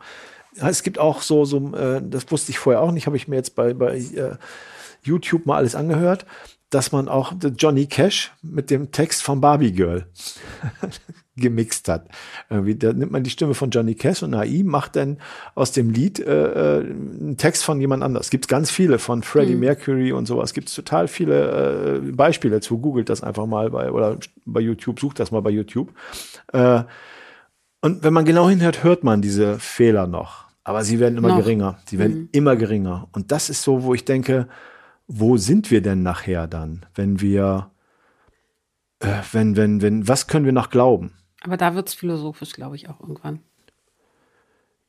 Es 0.56 0.82
gibt 0.82 0.98
auch 0.98 1.22
so, 1.22 1.44
so 1.46 1.74
äh, 1.74 2.02
das 2.04 2.30
wusste 2.30 2.50
ich 2.50 2.58
vorher 2.58 2.82
auch 2.82 2.92
nicht, 2.92 3.06
habe 3.06 3.16
ich 3.16 3.26
mir 3.28 3.36
jetzt 3.36 3.54
bei, 3.54 3.72
bei 3.72 3.96
äh, 3.96 4.36
YouTube 5.02 5.46
mal 5.46 5.56
alles 5.56 5.74
angehört, 5.74 6.26
dass 6.68 6.92
man 6.92 7.08
auch 7.08 7.32
Johnny 7.56 7.86
Cash 7.86 8.32
mit 8.42 8.70
dem 8.70 8.90
Text 8.92 9.22
von 9.22 9.40
Barbie 9.40 9.72
Girl 9.72 10.06
gemixt 11.36 11.88
hat. 11.88 12.08
Irgendwie, 12.50 12.74
da 12.74 12.92
nimmt 12.92 13.12
man 13.12 13.22
die 13.22 13.30
Stimme 13.30 13.54
von 13.54 13.70
Johnny 13.70 13.94
Cash 13.94 14.22
und 14.22 14.34
AI 14.34 14.62
macht 14.64 14.96
dann 14.96 15.18
aus 15.54 15.72
dem 15.72 15.90
Lied 15.90 16.20
äh, 16.20 16.78
äh, 16.78 16.84
einen 16.84 17.36
Text 17.38 17.64
von 17.64 17.80
jemand 17.80 18.02
anders. 18.02 18.30
Gibt 18.30 18.48
ganz 18.48 18.70
viele 18.70 18.98
von 18.98 19.22
Freddie 19.22 19.54
Mercury 19.54 20.12
und 20.12 20.26
sowas. 20.26 20.52
Gibt 20.52 20.68
es 20.68 20.74
total 20.74 21.08
viele 21.08 22.00
äh, 22.04 22.12
Beispiele 22.12 22.60
zu. 22.60 22.78
Googelt 22.78 23.08
das 23.08 23.22
einfach 23.22 23.46
mal 23.46 23.70
bei 23.70 23.90
oder 23.90 24.18
bei 24.44 24.60
YouTube, 24.60 25.00
sucht 25.00 25.20
das 25.20 25.30
mal 25.30 25.40
bei 25.40 25.50
YouTube. 25.50 25.92
Äh, 26.52 26.82
und 27.80 28.04
wenn 28.04 28.12
man 28.12 28.24
genau 28.24 28.48
hinhört, 28.48 28.84
hört 28.84 29.02
man 29.02 29.22
diese 29.22 29.58
Fehler 29.58 30.06
noch. 30.06 30.44
Aber 30.64 30.84
sie 30.84 31.00
werden 31.00 31.18
immer 31.18 31.28
Noch. 31.28 31.38
geringer. 31.38 31.78
Sie 31.86 31.98
werden 31.98 32.28
immer 32.32 32.54
geringer. 32.56 33.08
Und 33.12 33.32
das 33.32 33.50
ist 33.50 33.62
so, 33.62 33.82
wo 33.82 33.94
ich 33.94 34.04
denke, 34.04 34.46
wo 35.08 35.36
sind 35.36 35.70
wir 35.70 35.82
denn 35.82 36.02
nachher 36.02 36.46
dann, 36.46 36.86
wenn 36.94 37.20
wir, 37.20 37.70
äh, 39.00 39.08
wenn, 39.32 39.56
wenn, 39.56 39.82
wenn, 39.82 40.06
was 40.06 40.28
können 40.28 40.44
wir 40.44 40.52
noch 40.52 40.70
glauben? 40.70 41.12
Aber 41.44 41.56
da 41.56 41.74
wird's 41.74 41.94
philosophisch, 41.94 42.52
glaube 42.52 42.76
ich, 42.76 42.88
auch 42.88 43.00
irgendwann. 43.00 43.40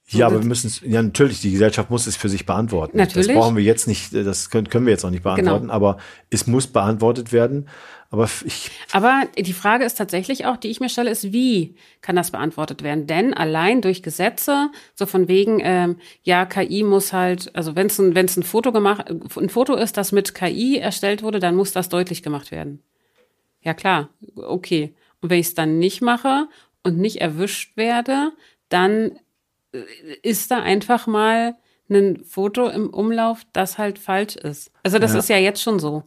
Ja, 0.07 0.27
aber 0.27 0.41
wir 0.41 0.45
müssen 0.47 0.67
es, 0.67 0.81
ja, 0.81 1.01
natürlich, 1.01 1.39
die 1.39 1.51
Gesellschaft 1.51 1.89
muss 1.89 2.07
es 2.07 2.17
für 2.17 2.27
sich 2.27 2.45
beantworten. 2.45 2.97
Natürlich. 2.97 3.27
Das 3.27 3.37
brauchen 3.37 3.55
wir 3.55 3.63
jetzt 3.63 3.87
nicht, 3.87 4.13
das 4.13 4.49
können, 4.49 4.67
können 4.67 4.85
wir 4.85 4.91
jetzt 4.91 5.03
noch 5.03 5.11
nicht 5.11 5.23
beantworten, 5.23 5.63
Genau. 5.63 5.73
aber 5.73 5.97
es 6.29 6.45
muss 6.45 6.67
beantwortet 6.67 7.31
werden. 7.31 7.69
Aber 8.09 8.29
ich, 8.45 8.69
Aber 8.91 9.23
die 9.37 9.53
Frage 9.53 9.85
ist 9.85 9.97
tatsächlich 9.97 10.45
auch, 10.45 10.57
die 10.57 10.67
ich 10.67 10.81
mir 10.81 10.89
stelle, 10.89 11.09
ist, 11.09 11.31
wie 11.31 11.75
kann 12.01 12.17
das 12.17 12.31
beantwortet 12.31 12.83
werden? 12.83 13.07
Denn 13.07 13.33
allein 13.33 13.81
durch 13.81 14.03
Gesetze, 14.03 14.69
so 14.93 15.05
von 15.05 15.29
wegen, 15.29 15.61
ähm, 15.63 15.95
ja, 16.21 16.45
KI 16.45 16.83
muss 16.83 17.13
halt, 17.13 17.55
also 17.55 17.75
wenn 17.77 17.87
es 17.87 17.97
ein, 17.97 18.13
wenn's 18.13 18.35
ein 18.35 18.43
Foto 18.43 18.73
gemacht, 18.73 19.05
ein 19.09 19.49
Foto 19.49 19.73
ist, 19.73 19.95
das 19.95 20.11
mit 20.11 20.35
KI 20.35 20.77
erstellt 20.77 21.23
wurde, 21.23 21.39
dann 21.39 21.55
muss 21.55 21.71
das 21.71 21.87
deutlich 21.87 22.21
gemacht 22.21 22.51
werden. 22.51 22.83
Ja 23.61 23.73
klar, 23.73 24.09
okay. 24.35 24.93
Und 25.23 25.29
wenn 25.31 25.39
ich 25.39 25.47
es 25.47 25.53
dann 25.55 25.79
nicht 25.79 26.01
mache 26.01 26.47
und 26.83 26.97
nicht 26.99 27.21
erwischt 27.21 27.75
werde, 27.77 28.31
dann 28.69 29.13
äh, 29.73 29.79
ist 30.21 30.51
da 30.51 30.59
einfach 30.61 31.07
mal 31.07 31.55
ein 31.89 32.23
Foto 32.25 32.67
im 32.69 32.89
Umlauf, 32.89 33.41
das 33.53 33.77
halt 33.77 33.97
falsch 33.99 34.35
ist. 34.35 34.71
Also 34.83 34.99
das 34.99 35.13
Ja. 35.13 35.19
ist 35.19 35.29
ja 35.29 35.37
jetzt 35.37 35.61
schon 35.61 35.79
so. 35.79 36.03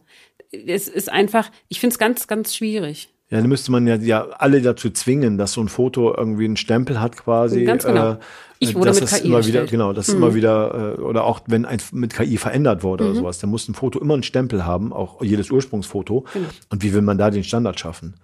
Es 0.51 0.87
ist 0.87 1.11
einfach, 1.11 1.49
ich 1.67 1.79
finde 1.79 1.93
es 1.93 1.99
ganz, 1.99 2.27
ganz 2.27 2.55
schwierig. 2.55 3.09
ja, 3.29 3.39
dann 3.41 3.49
müsste 3.49 3.71
man 3.73 3.85
ja, 3.87 3.95
ja 3.95 4.23
alle 4.37 4.61
dazu 4.61 4.89
zwingen, 4.89 5.37
dass 5.37 5.51
so 5.53 5.61
ein 5.61 5.67
Foto 5.67 6.15
irgendwie 6.15 6.45
einen 6.45 6.55
Stempel 6.57 7.01
hat 7.01 7.17
quasi. 7.17 7.63
Ganz 7.65 7.83
genau. 7.85 8.13
Äh, 8.13 8.17
Ich 8.59 8.73
wurde 8.75 8.85
dass 8.87 9.01
mit 9.01 9.11
es 9.11 9.19
KI 9.19 9.27
immer 9.27 9.37
wieder, 9.39 9.59
erstellt. 9.61 9.65
Mhm. 9.67 9.71
genau, 9.71 9.93
das 9.93 10.07
ist 10.07 10.13
immer 10.15 10.33
wieder, 10.35 10.95
äh, 10.97 11.01
oder 11.01 11.25
auch 11.25 11.41
wenn 11.47 11.65
ein 11.65 11.79
mit 11.91 12.13
KI 12.15 12.37
verändert 12.37 12.83
wurde 12.83 13.03
Mhm. 13.03 13.09
oder 13.11 13.19
sowas, 13.19 13.39
dann 13.39 13.49
muss 13.49 13.67
ein 13.67 13.73
Foto 13.75 13.99
immer 13.99 14.13
einen 14.13 14.23
Stempel 14.23 14.65
haben, 14.65 14.93
auch 14.93 15.21
jedes 15.23 15.51
Ursprungsfoto. 15.51 16.25
Genau. 16.33 16.47
Und 16.69 16.83
wie 16.83 16.93
will 16.93 17.01
man 17.01 17.17
da 17.17 17.29
den 17.29 17.43
Standard 17.43 17.79
schaffen? 17.79 18.15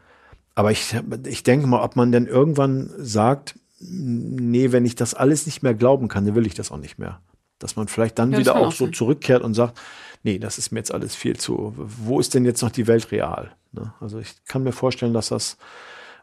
Aber 0.56 0.72
ich, 0.72 0.96
ich 1.26 1.44
denke 1.44 1.68
mal, 1.68 1.82
ob 1.82 1.96
man 1.96 2.12
denn 2.12 2.28
irgendwann 2.28 2.92
sagt, 2.98 3.56
nee, 3.80 4.72
wenn 4.72 4.86
ich 4.86 4.96
das 4.96 5.14
alles 5.14 5.46
nicht 5.46 5.64
mehr 5.64 5.74
glauben 5.74 6.08
kann, 6.08 6.26
dann 6.26 6.36
will 6.36 6.46
ich 6.46 6.54
das 6.54 6.72
auch 6.72 6.78
nicht 6.78 7.00
mehr. 7.00 7.22
Dass 7.60 7.76
man 7.76 7.88
vielleicht 7.88 8.20
dann 8.20 8.32
Ja, 8.32 8.40
wieder 8.40 8.56
auch 8.56 8.68
auch 8.68 8.72
so 8.72 8.88
zurückkehrt 8.88 9.44
und 9.44 9.54
sagt, 9.54 9.80
nee, 10.24 10.40
das 10.40 10.58
ist 10.58 10.72
mir 10.72 10.80
jetzt 10.80 10.94
alles 10.94 11.16
viel 11.16 11.38
zu. 11.38 11.74
Wo 11.76 12.20
ist 12.20 12.34
denn 12.34 12.46
jetzt 12.46 12.62
noch 12.62 12.72
die 12.72 12.88
Welt 12.88 13.12
real? 13.12 13.52
Ne? 13.72 13.94
Also 14.00 14.20
ich 14.20 14.34
kann 14.48 14.64
mir 14.64 14.72
vorstellen, 14.72 15.14
dass 15.14 15.30
das 15.30 15.58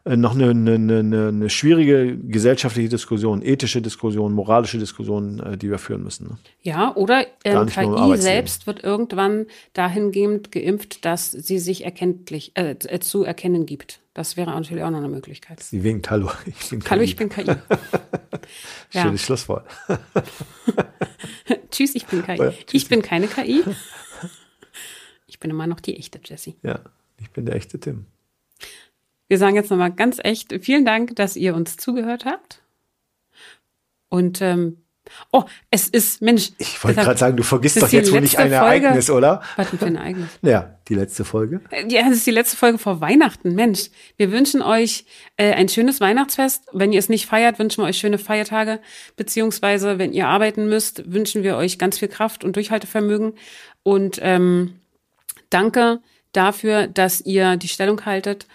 äh, 0.03 0.17
noch 0.17 0.33
eine, 0.33 0.49
eine, 0.49 0.73
eine, 0.73 1.27
eine 1.27 1.49
schwierige 1.49 2.17
gesellschaftliche 2.17 2.89
Diskussion, 2.89 3.41
ethische 3.43 3.81
Diskussion, 3.81 4.33
moralische 4.33 4.79
Diskussion, 4.79 5.39
äh, 5.39 5.57
die 5.57 5.69
wir 5.69 5.77
führen 5.77 6.03
müssen. 6.03 6.27
Ne? 6.27 6.37
Ja, 6.61 6.95
oder 6.95 7.25
im 7.43 7.67
KI 7.67 8.17
selbst 8.17 8.65
wird 8.65 8.83
irgendwann 8.83 9.45
dahingehend 9.73 10.51
geimpft, 10.51 11.05
dass 11.05 11.31
sie 11.31 11.59
sich 11.59 11.85
erkenntlich 11.85 12.53
äh, 12.55 12.71
äh, 12.71 12.99
zu 12.99 13.23
erkennen 13.23 13.65
gibt. 13.65 14.00
Das 14.13 14.35
wäre 14.35 14.51
natürlich 14.51 14.83
auch 14.83 14.89
noch 14.89 14.97
eine 14.97 15.07
Möglichkeit. 15.07 15.61
Sie 15.61 15.83
winkt, 15.83 16.09
hallo, 16.09 16.29
ich 16.45 16.69
bin 16.69 16.83
Hallo, 16.89 16.99
KI. 17.01 17.05
ich 17.05 17.15
bin 17.15 17.29
KI. 17.29 17.45
ja. 18.91 19.03
Schönes 19.03 19.21
Schlusswort. 19.21 19.65
Tschüss, 21.71 21.95
ich 21.95 22.05
bin 22.05 22.23
KI. 22.23 22.37
Ja, 22.37 22.53
ich 22.71 22.87
bin 22.89 23.01
keine 23.01 23.27
KI. 23.27 23.63
Ich 25.27 25.39
bin 25.39 25.49
immer 25.49 25.67
noch 25.67 25.79
die 25.79 25.95
echte 25.97 26.19
Jessie. 26.23 26.57
Ja, 26.61 26.81
ich 27.17 27.31
bin 27.31 27.45
der 27.45 27.55
echte 27.55 27.79
Tim. 27.79 28.05
Wir 29.27 29.37
sagen 29.37 29.55
jetzt 29.55 29.71
nochmal 29.71 29.93
ganz 29.93 30.19
echt 30.21 30.53
vielen 30.61 30.83
Dank, 30.83 31.15
dass 31.15 31.37
ihr 31.37 31.55
uns 31.55 31.77
zugehört 31.77 32.25
habt. 32.25 32.61
Und 34.09 34.41
ähm, 34.41 34.83
oh, 35.31 35.43
es 35.69 35.87
ist, 35.87 36.21
Mensch. 36.21 36.51
Ich 36.57 36.83
wollte 36.83 37.01
gerade 37.01 37.17
sagen, 37.19 37.37
du 37.37 37.43
vergisst 37.43 37.77
das 37.77 37.83
doch 37.83 37.91
jetzt 37.91 38.11
wohl 38.11 38.21
nicht 38.21 38.37
ein 38.37 38.49
Folge- 38.51 38.85
Ereignis, 38.85 39.09
oder? 39.09 39.41
Was 39.55 39.69
denn 39.69 39.79
für 39.79 39.85
ein 39.85 39.95
Ereignis? 39.95 40.29
Ja, 40.41 40.75
die 40.87 40.95
letzte 40.95 41.23
Folge. 41.25 41.61
Ja, 41.87 42.03
das 42.03 42.17
ist 42.17 42.27
die 42.27 42.31
letzte 42.31 42.57
Folge 42.57 42.77
vor 42.77 43.01
Weihnachten. 43.01 43.55
Mensch, 43.55 43.89
wir 44.17 44.31
wünschen 44.31 44.61
euch 44.61 45.05
äh, 45.37 45.53
ein 45.53 45.69
schönes 45.69 46.01
Weihnachtsfest. 46.01 46.63
Wenn 46.73 46.91
ihr 46.91 46.99
es 46.99 47.09
nicht 47.09 47.25
feiert, 47.25 47.59
wünschen 47.59 47.83
wir 47.83 47.87
euch 47.87 47.97
schöne 47.97 48.17
Feiertage. 48.17 48.79
Beziehungsweise, 49.15 49.97
wenn 49.99 50.13
ihr 50.13 50.27
arbeiten 50.27 50.67
müsst, 50.67 51.11
wünschen 51.11 51.43
wir 51.43 51.55
euch 51.57 51.77
ganz 51.77 51.99
viel 51.99 52.07
Kraft 52.07 52.43
und 52.43 52.55
Durchhaltevermögen. 52.55 53.33
Und 53.83 54.19
ähm, 54.21 54.79
danke 55.49 55.99
dafür, 56.33 56.87
dass 56.87 57.21
ihr 57.21 57.57
die 57.57 57.67
Stellung 57.67 58.05
haltet. 58.05 58.47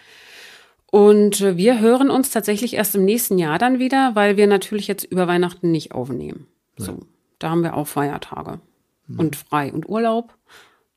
Und 0.91 1.41
äh, 1.41 1.57
wir 1.57 1.81
hören 1.81 2.11
uns 2.11 2.31
tatsächlich 2.31 2.75
erst 2.75 2.95
im 2.95 3.05
nächsten 3.05 3.39
Jahr 3.39 3.59
dann 3.59 3.79
wieder, 3.79 4.15
weil 4.15 4.37
wir 4.37 4.47
natürlich 4.47 4.87
jetzt 4.87 5.05
über 5.05 5.27
Weihnachten 5.27 5.71
nicht 5.71 5.93
aufnehmen. 5.93 6.47
So, 6.77 7.01
da 7.39 7.51
haben 7.51 7.63
wir 7.63 7.75
auch 7.75 7.87
Feiertage 7.87 8.61
und 9.17 9.37
frei 9.37 9.73
und 9.73 9.89
Urlaub. 9.89 10.35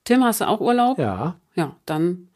Tim, 0.04 0.24
hast 0.24 0.42
du 0.42 0.48
auch 0.48 0.60
Urlaub? 0.62 0.98
Ja, 0.98 1.40
Ja, 1.56 1.76
dann 1.86 2.30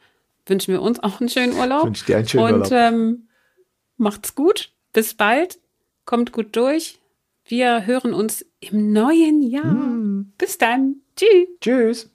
wünschen 0.46 0.74
wir 0.74 0.82
uns 0.82 1.02
auch 1.02 1.20
einen 1.20 1.30
schönen 1.30 1.54
Urlaub. 1.58 1.86
Wünsch 1.86 2.06
dir 2.06 2.18
einen 2.18 2.28
schönen 2.28 2.44
Und 2.46 2.54
Urlaub. 2.54 2.72
ähm, 2.72 3.28
macht's 3.98 4.36
gut. 4.36 4.72
Bis 4.92 5.14
bald. 5.14 5.60
Kommt 6.06 6.32
gut 6.34 6.56
durch. 6.56 7.00
Wir 7.46 7.86
hören 7.86 8.14
uns 8.14 8.46
im 8.60 8.92
neuen 8.94 9.42
Jahr. 9.42 9.64
Hm. 9.64 10.34
Bis 10.38 10.58
dann. 10.58 10.98
Tschüss. 11.16 11.48
tschüss. 11.62 12.10